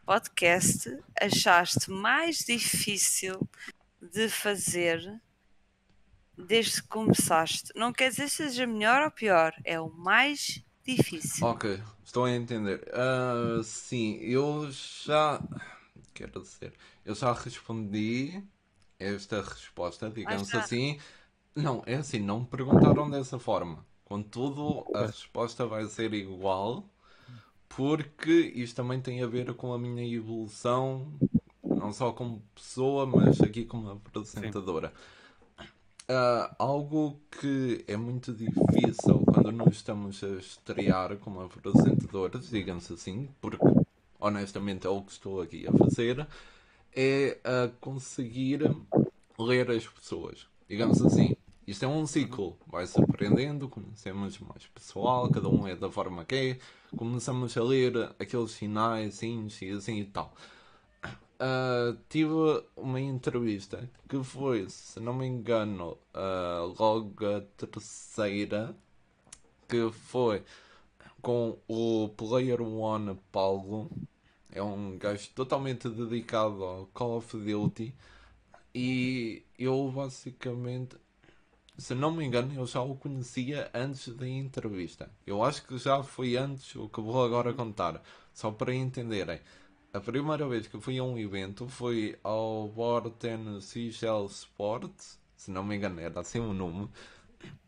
[0.09, 0.89] podcast
[1.21, 3.47] achaste mais difícil
[4.01, 5.21] de fazer
[6.35, 7.71] desde que começaste?
[7.75, 11.45] Não quer dizer seja melhor ou pior, é o mais difícil.
[11.45, 12.89] Ok, estou a entender.
[12.91, 15.43] Ah, sim, eu já.
[16.11, 16.73] Quero dizer,
[17.05, 18.43] eu já respondi
[18.97, 20.99] esta resposta, digamos assim,
[21.55, 23.85] Não, é assim, não me perguntaram dessa forma.
[24.05, 26.89] Contudo, a resposta vai ser igual,
[27.69, 31.07] porque isto também tem a ver com a minha evolução,
[31.63, 34.91] não só como pessoa, mas aqui como apresentadora.
[36.09, 43.29] Uh, algo que é muito difícil quando nós estamos a estrear como apresentadores, digamos assim,
[43.39, 43.63] porque
[44.19, 46.27] honestamente é o que estou aqui a fazer,
[46.95, 48.75] é a conseguir
[49.37, 50.47] ler as pessoas.
[50.67, 51.35] Digamos assim,
[51.69, 56.25] isto é um ciclo, vai se aprendendo, conhecemos mais pessoal, cada um é da forma
[56.25, 56.59] que é,
[56.97, 60.33] começamos a ler aqueles sinais, assim, e assim e tal.
[61.05, 62.33] Uh, tive
[62.75, 68.75] uma entrevista que foi, se não me engano, uh, logo a terceira,
[69.67, 70.43] que foi
[71.21, 73.89] com o Player One Paulo.
[74.51, 77.93] É um gajo totalmente dedicado ao Call of Duty.
[78.73, 80.97] E eu basicamente,
[81.79, 85.09] se não me engano, eu já o conhecia antes da entrevista.
[85.25, 88.01] Eu acho que já foi antes o que vou agora contar,
[88.33, 89.39] só para entenderem.
[89.93, 95.63] A primeira vez que fui a um evento foi ao Borten Seashell Sports, se não
[95.63, 96.89] me engano era assim o nome,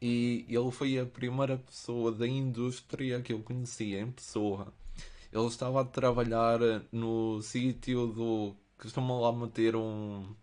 [0.01, 4.73] e ele foi a primeira pessoa da indústria que eu conhecia em pessoa.
[5.31, 6.59] Ele estava a trabalhar
[6.91, 8.55] no sítio do.
[8.77, 10.35] costumam lá meter um,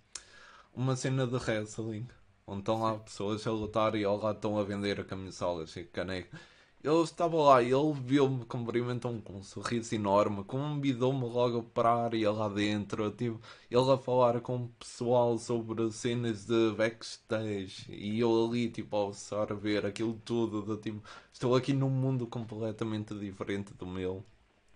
[0.74, 2.08] uma cena de wrestling,
[2.48, 6.36] onde estão lá pessoas a lutar e lá estão a vender camisolas e caneco.
[6.82, 12.30] Ele estava lá e ele viu-me, cumprimentou-me com um sorriso enorme, convidou-me logo a área
[12.30, 13.10] lá dentro.
[13.10, 18.96] Tipo, ele a falar com o pessoal sobre cenas de backstage e eu ali, tipo,
[18.96, 20.62] a absorver aquilo tudo.
[20.62, 21.02] De, tipo,
[21.32, 24.24] estou aqui num mundo completamente diferente do meu.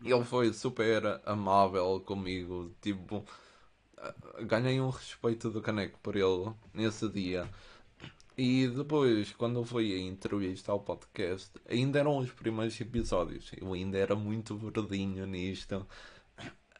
[0.03, 3.25] E ele foi super amável comigo, tipo,
[4.47, 7.49] ganhei um respeito do caneco por ele nesse dia.
[8.37, 13.51] E depois, quando foi a entrevista ao podcast, ainda eram os primeiros episódios.
[13.57, 15.87] Eu ainda era muito verdinho nisto.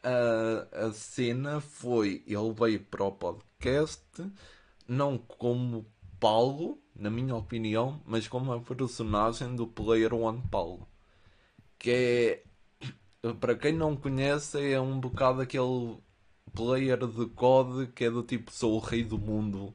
[0.03, 4.03] A, a cena foi: ele veio para o podcast,
[4.87, 5.85] não como
[6.19, 10.87] Paulo, na minha opinião, mas como a personagem do Player One Paulo.
[11.77, 12.43] Que
[13.21, 15.97] é, para quem não conhece, é um bocado aquele
[16.53, 19.73] player de COD que é do tipo: sou o rei do mundo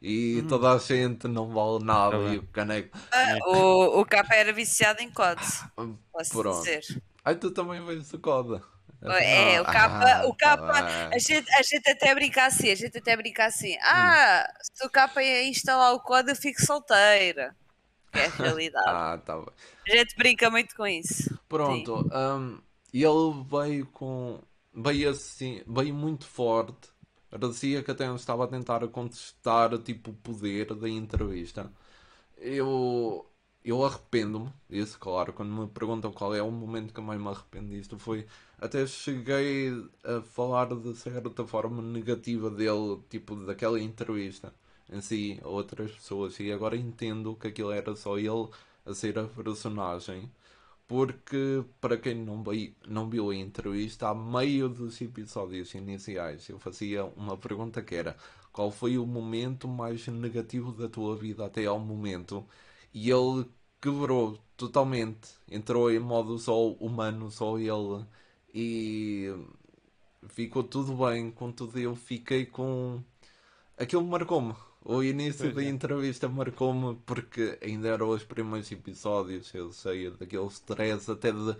[0.00, 0.48] e hum.
[0.48, 2.96] toda a gente não vale nada tá e o caneco.
[3.10, 5.40] Ah, o, o capa era viciado em COD,
[6.12, 6.58] posso Pronto.
[6.58, 7.02] dizer.
[7.24, 8.62] Aí tu também vês o COD.
[9.02, 12.74] É, o capa, ah, o capa tá a, gente, a gente até brinca assim, a
[12.74, 14.58] gente até brinca assim, ah, hum.
[14.62, 17.54] se o capa instalar o COD eu fico solteira.
[18.12, 18.86] Que é a realidade.
[18.88, 19.48] ah, tá bem.
[19.88, 21.38] A gente brinca muito com isso.
[21.48, 22.58] Pronto, um,
[22.92, 24.40] e ele veio com.
[24.76, 26.90] Veio assim, veio muito forte
[27.30, 31.72] Parecia que até estava a tentar contestar tipo, o poder da entrevista.
[32.38, 33.26] Eu,
[33.64, 35.32] eu arrependo-me disso, claro.
[35.32, 38.26] Quando me perguntam qual é o momento que mais me arrependo disto, foi.
[38.58, 39.70] Até cheguei
[40.04, 44.54] a falar de certa forma negativa dele, tipo, daquela entrevista
[44.90, 46.38] em si, a outras pessoas.
[46.40, 48.48] E agora entendo que aquilo era só ele
[48.84, 50.30] a ser a personagem
[50.88, 56.58] porque para quem não, vi, não viu a entrevista, a meio dos episódios iniciais eu
[56.58, 58.16] fazia uma pergunta que era
[58.52, 62.46] qual foi o momento mais negativo da tua vida até ao momento?
[62.94, 63.46] E ele
[63.80, 68.06] quebrou totalmente, entrou em modo só humano, só ele.
[68.54, 69.28] E
[70.28, 73.02] ficou tudo bem, contudo eu fiquei com
[73.78, 74.54] aquilo marcou-me
[74.88, 75.68] o início da é.
[75.68, 81.56] entrevista marcou-me porque ainda eram os primeiros episódios, eu sei daquele stress até de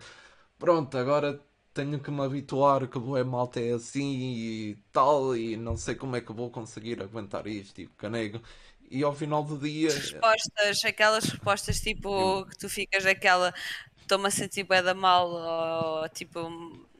[0.56, 1.40] pronto, agora
[1.74, 6.14] tenho que me habituar que o malta é assim e tal, e não sei como
[6.14, 8.40] é que vou conseguir aguentar isto, tipo, canego.
[8.88, 9.92] E ao final do dia.
[9.92, 13.52] Respostas, aquelas respostas tipo que tu ficas aquela
[14.00, 16.48] estou-me a sentir bem da mal, ou tipo,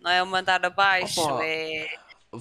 [0.00, 1.44] não é o mandar abaixo, Opa.
[1.44, 1.88] é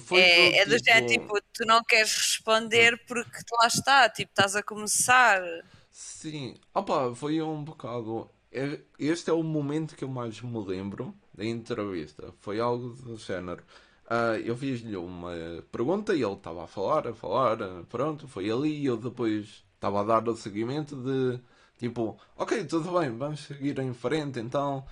[0.00, 4.56] foi é, é do género, tipo, tu não queres responder porque lá está, tipo, estás
[4.56, 5.42] a começar.
[5.90, 8.30] Sim, opa, foi um bocado.
[8.52, 12.34] É, este é o momento que eu mais me lembro da entrevista.
[12.40, 13.62] Foi algo do género.
[14.06, 15.32] Uh, eu fiz-lhe uma
[15.72, 17.58] pergunta e ele estava a falar, a falar,
[17.88, 21.40] pronto, foi ali e eu depois estava a dar o seguimento de
[21.76, 24.84] tipo, ok, tudo bem, vamos seguir em frente então.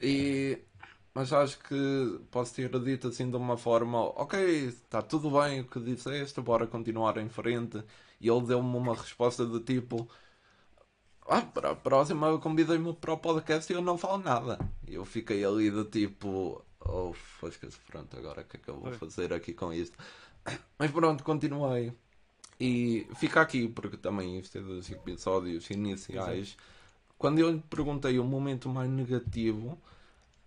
[0.00, 0.58] E
[1.14, 5.64] mas acho que posso ter dito assim de uma forma: ok, está tudo bem o
[5.64, 7.82] que disseste, bora continuar em frente.
[8.20, 10.08] E ele deu-me uma resposta do tipo:
[11.26, 14.58] ah, para a próxima convidei-me para o podcast e eu não falo nada.
[14.88, 18.80] E eu fiquei ali do tipo: oh, fosca pronto, agora o que é que eu
[18.80, 19.96] vou fazer aqui com isto?
[20.78, 21.92] Mas pronto, continuei.
[22.58, 26.56] E fica aqui, porque também isto é dos episódios iniciais.
[27.16, 29.78] Quando eu lhe perguntei o momento mais negativo,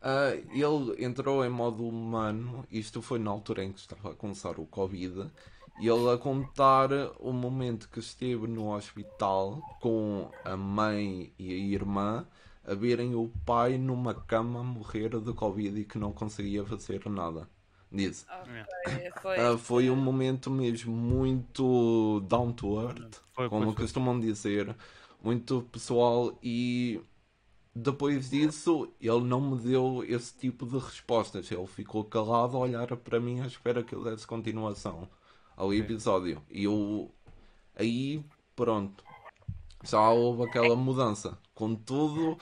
[0.02, 2.66] ah, ele entrou em modo humano.
[2.72, 5.30] Isto foi na altura em que estava a começar o Covid.
[5.80, 11.58] E ele a contar o momento que esteve no hospital com a mãe e a
[11.58, 12.26] irmã
[12.66, 17.48] a verem o pai numa cama morrer de Covid e que não conseguia fazer nada.
[17.92, 18.26] Disse.
[18.30, 19.40] Ok, foi.
[19.40, 23.76] Ah, foi um momento mesmo muito down to earth, Foi, como foi.
[23.76, 24.76] costumam dizer,
[25.24, 27.00] muito pessoal e
[27.78, 31.52] depois disso ele não me deu esse tipo de respostas.
[31.52, 35.08] Ele ficou calado a olhar para mim à espera que eu desse continuação
[35.56, 36.42] ao episódio.
[36.50, 37.12] E eu
[37.76, 38.24] aí
[38.56, 39.04] pronto.
[39.84, 41.38] Já houve aquela mudança.
[41.54, 42.38] Contudo,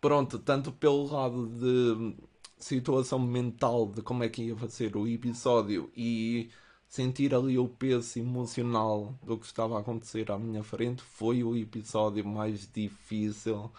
[0.00, 2.16] pronto, tanto pelo lado de
[2.58, 6.50] situação mental de como é que ia fazer o episódio e
[6.88, 11.56] sentir ali o peso emocional do que estava a acontecer à minha frente, foi o
[11.56, 13.70] episódio mais difícil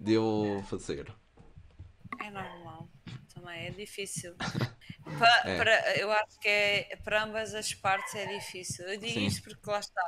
[0.00, 1.14] de eu fazer.
[2.20, 2.88] É normal,
[3.34, 4.34] também é difícil.
[5.18, 5.56] Pa- É.
[5.56, 8.86] para- eu acho que é, para ambas as partes é difícil.
[8.86, 9.26] Eu digo Sim.
[9.26, 10.02] isto porque lá está.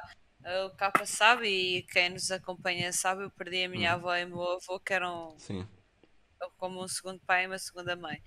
[0.67, 3.97] O Capa sabe e quem nos acompanha sabe, eu perdi a minha Uhum.
[3.97, 5.67] avó e o meu avô, que eram Sim,
[6.59, 8.21] como um segundo pai e uma segunda mãe.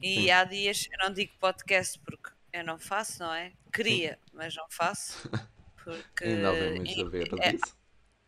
[0.00, 0.30] E Sim.
[0.30, 3.52] há dias, eu não digo podcast porque eu não faço, não é?
[3.72, 5.28] Queria, mas não faço.
[5.84, 7.76] Porque ainda bem muito a ver é- disso.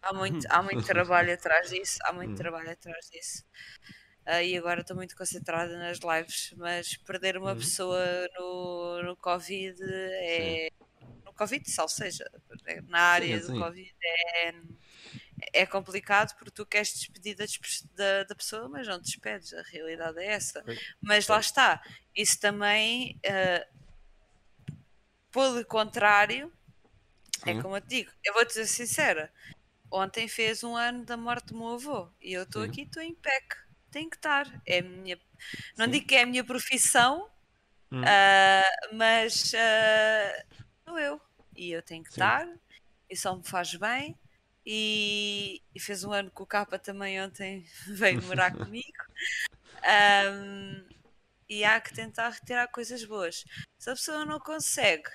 [0.09, 2.37] Há muito, há muito trabalho atrás disso, há muito Hum.
[2.37, 3.45] trabalho atrás disso.
[4.27, 7.57] Ah, e agora estou muito concentrada nas lives, mas perder uma Uhum.
[7.57, 8.01] pessoa
[8.39, 10.69] no, no Covid é.
[11.25, 12.25] No Covid, só seja,
[12.89, 13.43] na área sim.
[13.43, 14.53] do Covid é,
[15.53, 17.45] é complicado porque tu queres despedir da,
[17.95, 20.65] da, da pessoa, mas não te despedes, a realidade é essa.
[21.03, 21.83] Mas lá está,
[22.15, 23.67] isso também, ah,
[25.31, 26.53] pelo contrário,
[27.47, 27.57] é Sim.
[27.57, 29.33] como eu te digo, eu vou-te ser sincera.
[29.91, 33.15] Ontem fez um ano da morte do meu avô e eu estou aqui, estou em
[33.15, 33.57] PEC.
[33.91, 34.61] Tenho que estar.
[34.67, 35.19] É minha...
[35.77, 35.93] Não Sim.
[35.93, 37.31] digo que é a minha profissão,
[37.93, 38.03] Hum.
[38.05, 40.45] ah, mas ah,
[40.85, 41.21] sou eu.
[41.57, 42.17] E eu tenho que Sim.
[42.17, 42.47] estar.
[43.09, 44.17] E só me faz bem.
[44.65, 48.87] E, e fez um ano que o Capa também ontem veio morar comigo.
[49.83, 50.85] Ahm,
[51.49, 53.45] e há que tentar retirar coisas boas.
[53.79, 55.09] Se a pessoa não consegue,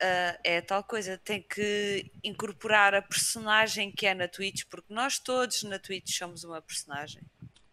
[0.00, 5.18] ah, é tal coisa, tem que incorporar a personagem que é na Twitch, porque nós
[5.18, 7.22] todos na Twitch somos uma personagem.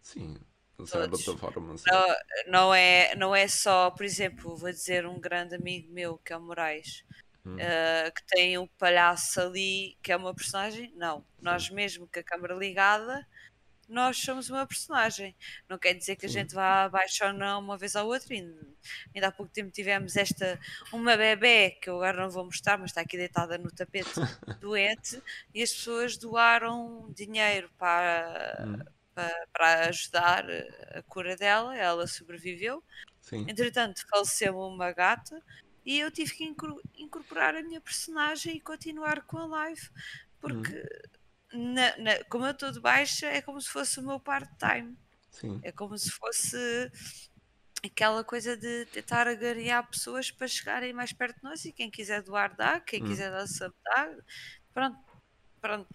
[0.02, 0.38] Sim,
[0.78, 1.26] Todos.
[1.40, 1.86] forma, sim.
[1.88, 2.16] Não,
[2.48, 6.38] não, é, não é só, por exemplo, vou dizer um grande amigo meu que é
[6.38, 7.04] o Moraes,
[7.48, 7.56] Hum.
[7.62, 10.92] ah, que tem um palhaço ali que é uma personagem.
[10.96, 13.26] Não, nós mesmo com a câmara ligada,
[13.88, 15.36] nós somos uma personagem.
[15.70, 18.34] Não quer dizer que a gente vá abaixo ou não uma vez ao outro.
[18.34, 18.44] E
[19.16, 20.60] ainda há pouco tempo tivemos esta,
[20.92, 24.10] uma bebê que eu agora não vou mostrar, mas está aqui deitada no tapete,
[24.60, 25.22] doente,
[25.54, 28.84] e as pessoas doaram dinheiro para, Hum.
[29.14, 30.46] para, para ajudar
[30.96, 31.76] a cura dela.
[31.78, 32.84] Ela sobreviveu.
[33.22, 35.42] Sim, Entretanto, faleceu uma gata
[35.86, 39.90] e eu tive que incor- incorporar a minha personagem e continuar com a live,
[40.40, 40.84] porque
[41.54, 44.98] na- na- como eu estou de baixa, é como se fosse o meu part-time,
[45.30, 46.92] sim, é como se fosse
[47.86, 52.24] aquela coisa de tentar agariar pessoas para chegarem mais perto de nós e quem quiser
[52.24, 53.04] doar dá, quem Hum.
[53.04, 54.16] quiser dar sub dá,
[54.74, 55.00] pronto,
[55.62, 55.90] pronto.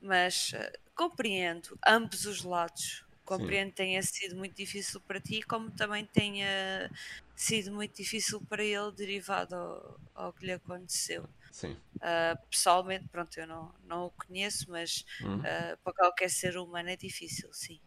[0.00, 3.04] Mas eh, compreendo ambos os lados.
[3.24, 6.90] Compreendo que tenha sido muito difícil para ti, como também tenha
[7.36, 11.28] sido muito difícil para ele, derivado ao, ao que lhe aconteceu.
[11.56, 11.76] Sim.
[12.00, 15.44] Ah, pessoalmente, pronto, eu não, não o conheço, mas Hum.
[15.44, 17.80] ah, para qualquer ser humano é difícil, sim.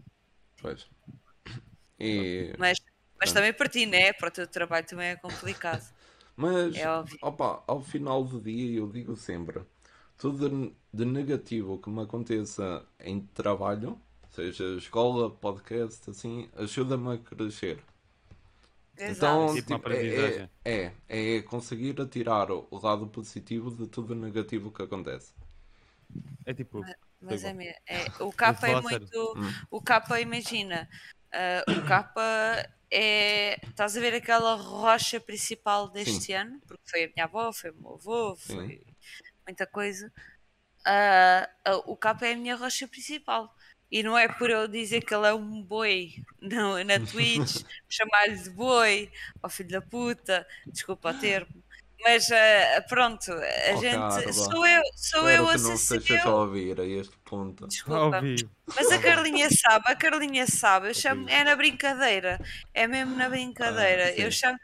[0.61, 0.89] Pois.
[1.99, 2.77] E, Mas,
[3.19, 3.33] mas Pronto.
[3.33, 4.13] também para ti, né?
[4.13, 5.83] Para o teu trabalho também é complicado.
[6.35, 6.87] mas, É
[7.21, 9.63] opa, ao final do dia eu digo sempre,
[10.17, 13.99] tudo de negativo que me aconteça em trabalho,
[14.31, 17.83] seja escola, podcast, assim, ajuda-me a crescer.
[18.99, 19.53] Então, Exato.
[19.55, 20.49] Tipo uma tipo, é, aprendizagem.
[20.65, 25.33] é, é, é conseguir tirar o lado positivo de tudo negativo que acontece.
[26.45, 26.83] É tipo,
[27.21, 27.55] Mas é,
[27.87, 29.33] é- o capa é muito.
[29.37, 29.53] Hum.
[29.71, 30.89] O capa, imagina,
[31.31, 32.21] ah, o capa
[32.91, 33.59] é.
[33.67, 36.59] Estás a ver aquela rocha principal deste ano?
[36.67, 38.55] Porque foi a minha avó, foi o meu avô, Sim.
[38.55, 38.83] foi
[39.47, 40.11] muita coisa.
[40.85, 43.53] Ah, ah, o capa é a minha rocha principal.
[43.91, 48.37] E não é por eu dizer que ele é um boi não, na Twitch, chamar-lhe
[48.37, 49.11] de boi,
[49.41, 51.63] ó filho da puta, desculpa o termo.
[52.01, 53.93] Mas ah, pronto, a Oh, gente.
[53.95, 54.33] Carla.
[54.33, 56.35] Sou eu, sou eu a ser a eu.
[56.35, 57.67] ouvir a este ponto.
[57.67, 58.21] Desculpa.
[58.73, 62.39] Mas a Carlinha sabe, a Carlinha sabe, eu chamo, é na brincadeira,
[62.73, 64.05] é mesmo na brincadeira.
[64.05, 64.57] Ah, eu chamo,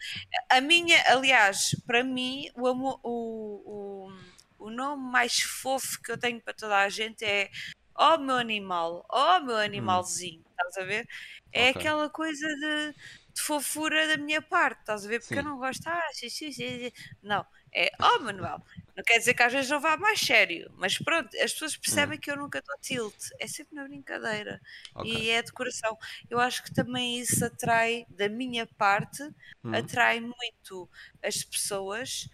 [0.49, 4.13] a minha, aliás, para mim, o, o, o,
[4.59, 7.49] o nome mais fofo que eu tenho para toda a gente é
[7.97, 11.07] Oh meu animal, oh meu animalzinho, estás a ver?
[11.53, 11.75] É Ok.
[11.75, 12.93] aquela coisa de,
[13.33, 15.21] de fofura da minha parte, estás a ver?
[15.21, 15.45] Porque eu Sim.
[15.45, 16.91] não gosto, ah, xixi, xixi,
[17.23, 18.59] não, é oh Manuel.
[18.95, 22.19] Não quer dizer que às vezes não vá mais sério, mas pronto, as pessoas percebem
[22.19, 24.59] que eu nunca dou tilt, é sempre na brincadeira
[24.93, 25.15] Ok.
[25.15, 25.97] e é decoração.
[26.29, 29.23] Eu acho que também isso atrai, da minha parte,
[29.63, 29.89] Hum.
[29.89, 30.89] atrai muito
[31.23, 32.27] as pessoas,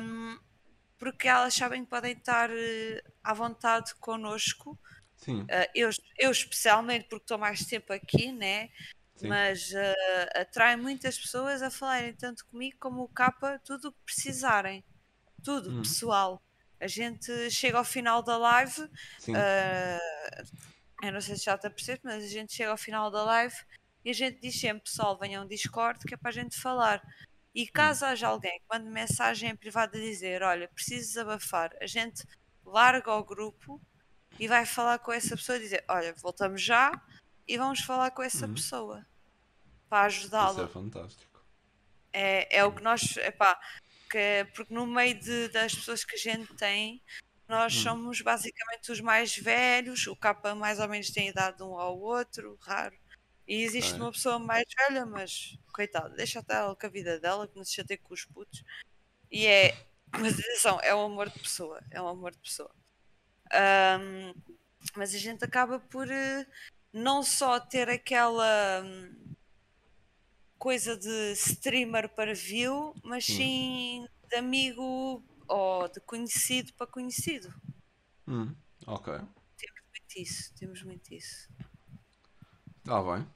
[0.00, 0.38] hum,
[1.00, 4.78] porque elas sabem que podem estar eh, à vontade connosco.
[5.16, 8.70] Sim, Uh, eu, eu especialmente porque estou mais tempo aqui, né?
[9.16, 9.28] Sim.
[9.28, 13.98] Mas uh, atrai muitas pessoas a falarem tanto comigo como o capa, tudo o que
[14.06, 14.82] precisarem.
[15.44, 15.82] Tudo, Uhum.
[15.82, 16.42] pessoal.
[16.80, 20.00] A gente chega ao final da live, uh,
[21.02, 23.22] eu não sei se já está a perceber, mas a gente chega ao final da
[23.24, 23.54] live
[24.04, 27.02] e a gente diz sempre, pessoal, venham ao Discord que é para a gente falar.
[27.54, 31.86] E caso haja alguém que mande mensagem em privado a dizer, olha, preciso desabafar, a
[31.86, 32.22] gente
[32.64, 33.80] larga o grupo
[34.38, 36.92] e vai falar com essa pessoa e dizer, olha, voltamos já
[37.48, 38.54] e vamos falar com essa Uhum.
[38.54, 39.04] pessoa
[39.88, 40.68] para Isso é ajudá-la.
[40.68, 41.40] fantástico.
[42.12, 43.58] É, é o que nós, epá,
[44.10, 47.02] que, porque no meio de- das pessoas que a gente tem,
[47.48, 47.82] nós Hum.
[47.82, 51.98] somos basicamente os mais velhos, o capa mais ou menos tem idade de um ao
[51.98, 52.96] outro, raro.
[53.50, 54.00] E existe Ok.
[54.00, 57.64] uma pessoa mais velha, mas coitada, deixa até ela com a vida dela, que não
[57.64, 58.62] se chateia com os putos.
[59.30, 62.74] E é, mas atenção, é um amor de pessoa, é um amor de pessoa.
[63.52, 64.34] Ahm,
[64.96, 66.46] mas a gente acaba por eh,
[66.92, 69.34] não só ter aquela hum,
[70.58, 73.54] coisa de streamer para view, mas Hum.
[73.64, 77.52] sim de amigo ou de conhecido para conhecido.
[78.26, 78.56] Hum,
[78.86, 79.08] ok.
[79.92, 81.48] Muito isso, temos muito isso.
[82.78, 83.26] Está bem.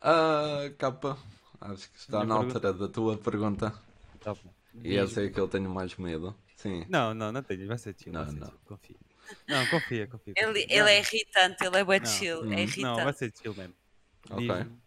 [0.00, 1.18] Ah, capa,
[1.60, 3.74] acho que está Minha na pergunta- altura da tua pergunta.
[4.20, 4.52] Tá bom.
[4.82, 6.34] E essa é que eu tenho mais medo.
[6.56, 6.84] Sim.
[6.88, 7.66] Não, não, não tenho.
[7.66, 8.12] Vai ser chill.
[8.12, 8.46] Não, vai ser não.
[8.48, 8.58] chill.
[8.64, 8.96] Confia.
[9.48, 10.34] Não, confia, confia.
[10.36, 10.66] Ele, confia.
[10.70, 12.12] ele Não, é irritante, ele é bué de Não.
[12.14, 12.44] chill, Hum.
[12.44, 13.04] é Não, irritante.
[13.04, 13.74] vai ser chill mesmo.
[14.30, 14.46] Ok.
[14.46, 14.78] Diz-me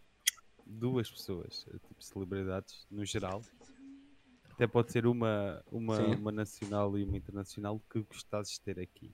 [0.66, 3.44] duas pessoas, eh, tipo celebridades no geral.
[4.52, 6.16] Até pode ser uma, uma, Sim.
[6.16, 9.14] uma nacional e uma internacional que gostasses de ter aqui.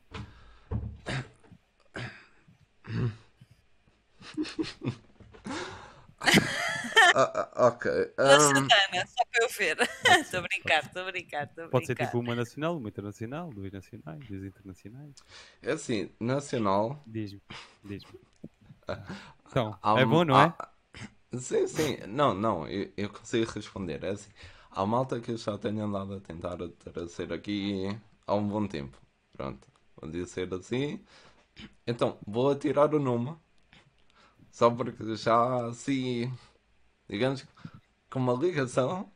[7.21, 7.85] Ah, ah, ok.
[8.17, 9.77] Ahm, Santana, só para eu ver.
[10.21, 12.05] Estou a brincar, estou a brincar, estou a Pode ser brincar.
[12.05, 15.15] tipo uma nacional, uma internacional, duas nacionais, duas internacionais.
[15.61, 16.99] é assim, nacional.
[17.05, 17.41] Diz-me,
[17.83, 18.19] diz-me.
[19.47, 20.53] Então, há é um- bom, não é?
[20.59, 20.69] há-
[21.39, 21.97] Sim, sim.
[22.07, 24.03] Não, não, eu, eu consigo responder.
[24.03, 24.31] É assim.
[24.71, 26.57] Há malta que eu já tenho andado a tentar
[26.93, 27.85] trazer aqui
[28.27, 28.97] há um bom tempo.
[29.33, 29.67] Pronto,
[29.97, 31.03] vou dizer assim.
[31.87, 33.35] Então, vou atirar o nome.
[34.51, 36.31] Só porque já assim,
[37.09, 37.45] digamos,
[38.11, 39.11] com uma ligação,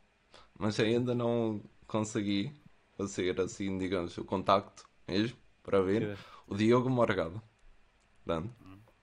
[0.58, 2.52] mas ainda não consegui
[2.96, 6.18] fazer assim, digamos, o contacto mesmo, para ver.
[6.46, 7.42] O Diogo Morgado.
[8.24, 8.50] Pronto.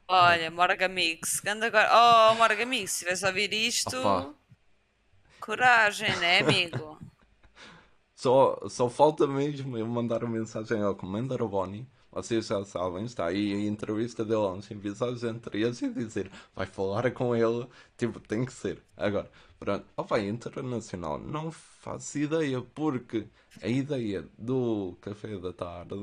[0.09, 1.89] Olha, Morgamix, anda agora.
[2.31, 4.33] Oh, Morgamix, se estiveres a ouvir isto, Opa.
[5.39, 6.97] coragem, né, amigo?
[8.15, 11.87] Só, só falta mesmo eu mandar uma mensagem ao Commander Bonnie.
[12.11, 16.65] Vocês já sabem, está aí a entrevista dele há uns episódios anteriores e dizer vai
[16.65, 17.67] falar com ele,
[17.97, 18.81] tipo, tem que ser.
[18.97, 19.29] Agora,
[19.59, 23.27] pronto, opa, internacional, não faço ideia, porque
[23.61, 25.95] a ideia do café da tarde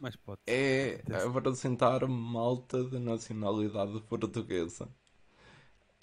[0.00, 0.16] Mas
[0.46, 4.88] é apresentar malta de nacionalidade portuguesa.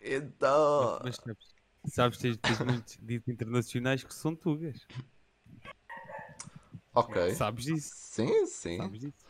[0.02, 1.56] Então, Mas sabes,
[1.86, 4.86] sabes tens, tens muitos ditos internacionais que são tugas.
[7.00, 7.34] Ok.
[7.36, 7.90] Sabes disso?
[7.96, 8.78] Sim, sim.
[8.78, 9.30] Sabes disso?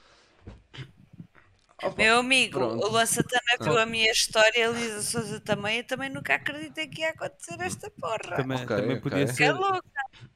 [1.82, 2.86] Opa, Meu amigo, Pronto.
[2.86, 6.88] o Luan Santana viu a minha história, a Elisa Souza também, eu também nunca acreditei
[6.88, 8.36] que ia acontecer esta porra.
[8.36, 9.54] Também, Ok, também podia É ser.
[9.54, 9.82] louco.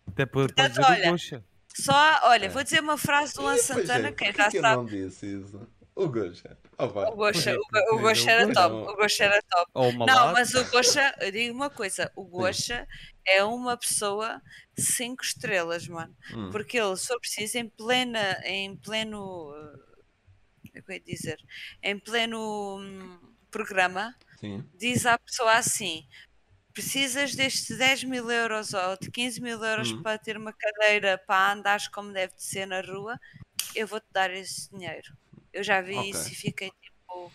[0.07, 1.15] Até pode Portanto, olha.
[1.75, 4.61] Só, olha, vou dizer uma frase do Luan Pois Santana, é, quem já que eu
[4.61, 4.75] sabe.
[4.75, 5.67] não disse isso?
[5.95, 6.57] O Goxa.
[6.77, 8.53] Opa, O Gosha, o, o Gosha era Gosha.
[8.69, 9.71] top, o Gosha era top.
[10.07, 12.87] Não, mas o Gosha, eu digo uma coisa, o Gosha
[13.27, 14.41] é uma pessoa
[14.77, 16.15] 5 estrelas, mano.
[16.35, 19.93] hum, Porque ele, se for preciso, em plena, em pleno, eh,
[20.71, 21.37] como é que eu ia dizer,
[21.83, 23.19] em pleno hum,
[23.51, 24.63] programa, sim.
[24.73, 26.07] diz à pessoa assim:
[26.73, 30.01] precisas destes 10 mil euros ou de 15 mil euros Hum.
[30.03, 33.19] para ter uma cadeira para andares como deve de ser na rua,
[33.75, 35.13] eu vou-te dar esse dinheiro.
[35.53, 36.09] Eu já vi Ok.
[36.09, 37.31] isso e fiquei tipo,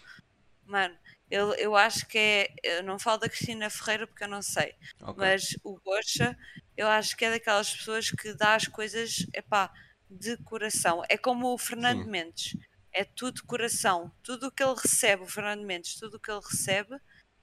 [0.66, 0.96] mano,
[1.30, 2.54] eu, eu acho que é.
[2.62, 5.16] Eu não falo da Cristina Ferreira porque eu não sei, Ok.
[5.16, 6.36] mas o Gosha,
[6.76, 9.72] eu acho que é daquelas pessoas que dá as coisas, epá,
[10.10, 11.02] de coração.
[11.08, 12.10] É como o Fernando Sim.
[12.10, 12.56] Mendes,
[12.92, 14.12] é tudo coração.
[14.22, 16.96] Tudo o que ele recebe, o Fernando Mendes, tudo o que ele recebe,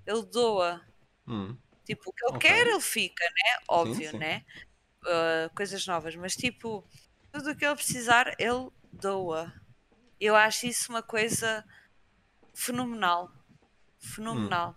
[0.06, 0.82] ele doa.
[1.28, 2.50] Hum, Tipo, o que ele Ok.
[2.50, 3.58] quer, ele fica, né?
[3.70, 4.18] Óbvio, sim.
[4.18, 4.44] né?
[5.06, 6.88] Uh, coisas novas, mas tipo,
[7.32, 9.54] tudo o que ele precisar, ele doa.
[10.20, 11.64] Eu acho isso uma coisa
[12.54, 13.32] fenomenal.
[14.00, 14.76] Fenomenal.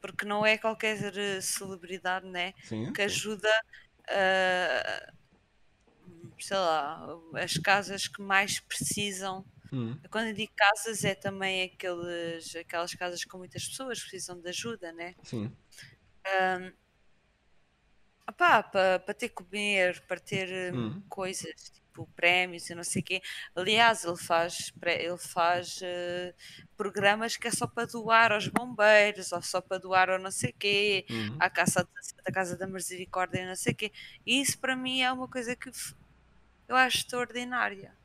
[0.00, 2.52] Porque não é qualquer eh, celebridade, né?
[2.64, 2.92] Sim.
[2.92, 3.48] Que ajuda
[4.08, 5.12] a.
[6.38, 7.06] sei lá,
[7.42, 9.44] as casas que mais precisam.
[9.72, 14.40] Hum, Quando eu digo casas, é também aqueles, aquelas casas com muitas pessoas que precisam
[14.40, 15.14] de ajuda, né?
[15.22, 15.50] sim.
[18.36, 21.02] para ter comer, para ter hum, Hum.
[21.08, 23.22] coisas, tipo prémios e não sei o quê.
[23.54, 26.34] Aliás, ele faz, ele faz eh,
[26.76, 30.50] programas que é só para doar aos bombeiros, ou só para doar ao não sei
[30.50, 31.36] o quê, Hum.
[31.38, 31.88] à casa
[32.24, 33.92] da Casa da Misericórdia e não sei o quê.
[34.26, 35.70] E isso para mim é uma coisa que
[36.68, 37.96] eu acho extraordinária.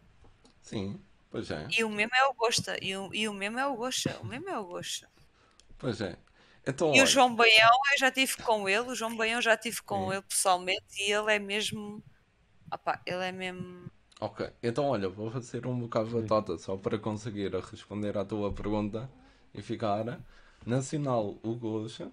[0.62, 1.06] Sim.
[1.30, 1.68] Pois é.
[1.76, 4.26] E o mesmo é o Gosta, e o, e o mesmo é o Gosta, o
[4.26, 5.10] mesmo é o Gosta.
[5.78, 6.18] Pois é.
[6.68, 9.54] Então, E o olha, João Baião, eu já estive com ele, o João Baião já
[9.54, 10.14] estive com Sim.
[10.14, 12.04] ele pessoalmente e ele é mesmo.
[12.72, 13.92] Opá, ele é mesmo.
[14.22, 18.52] Ok, então olha, vou fazer um bocado de batata só para conseguir responder à tua
[18.54, 19.10] pergunta
[19.54, 20.20] e ficar
[20.66, 22.12] nacional o Goxa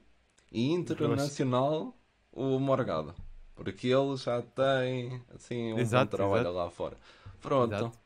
[0.53, 1.97] e internacional
[2.33, 3.15] o Morgado.
[3.57, 6.53] Porque ele já tem assim um Exato, bom trabalho exato.
[6.53, 6.97] lá fora.
[7.43, 7.99] Pronto, Exato.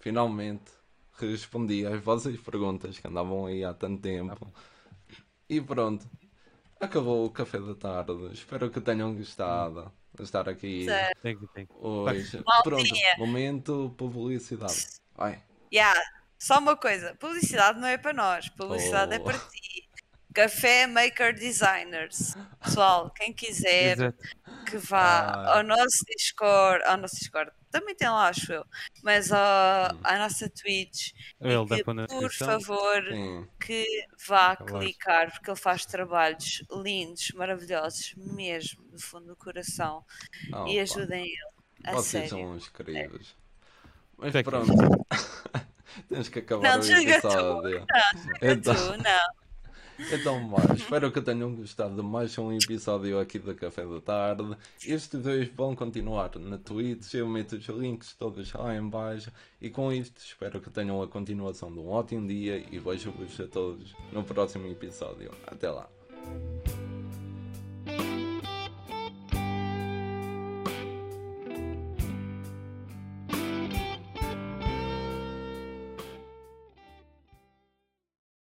[0.00, 0.70] finalmente
[1.18, 4.52] respondi às vossas perguntas que andavam aí há tanto tempo.
[5.48, 6.06] E pronto,
[6.80, 8.32] acabou o café da tarde.
[8.32, 10.84] Espero que tenham gostado estar aqui.
[10.84, 11.20] Certo.
[11.22, 11.72] Tem que, tem que.
[11.76, 12.42] Hoje.
[12.62, 12.84] Pronto,
[13.18, 14.86] momento publicidade.
[15.16, 15.42] Vai.
[15.72, 15.98] Yeah.
[16.38, 19.24] Só uma coisa: publicidade não é para nós, publicidade é Oh.
[19.24, 19.88] para ti.
[20.34, 22.34] Café Maker Designers.
[22.62, 24.18] Pessoal, quem quiser Exato.
[24.66, 25.58] que vá Ah.
[25.58, 28.64] ao nosso Discord, ao nosso Discord, também tem lá, acho eu,
[29.02, 33.48] mas ao- à nossa Twitch, Ele e dá que, por favor, Sim.
[33.58, 34.78] que vá Tá bem.
[34.80, 40.04] clicar, porque ele faz trabalhos lindos, maravilhosos, mesmo, do fundo do coração.
[40.52, 41.52] Ah, e pá, ajudem ele.
[41.84, 42.28] A Vocês sério.
[42.28, 43.34] são uns queridos.
[44.16, 44.72] Mas Tem que- pronto.
[46.08, 47.26] Temos que acabar Não, o desliga tu.
[47.28, 47.86] episódio.
[47.86, 49.41] Tu, Então, não.
[50.12, 54.56] Então mais, espero que tenham gostado de mais um episódio aqui do Café da Tarde.
[54.86, 59.30] Estes dois vão continuar na Twitch, eu meto os links todos lá em baixo.
[59.60, 63.46] E com isto espero que tenham a continuação de um ótimo dia e vejo-vos a
[63.46, 65.30] todos no próximo episódio.
[65.46, 65.88] Até lá.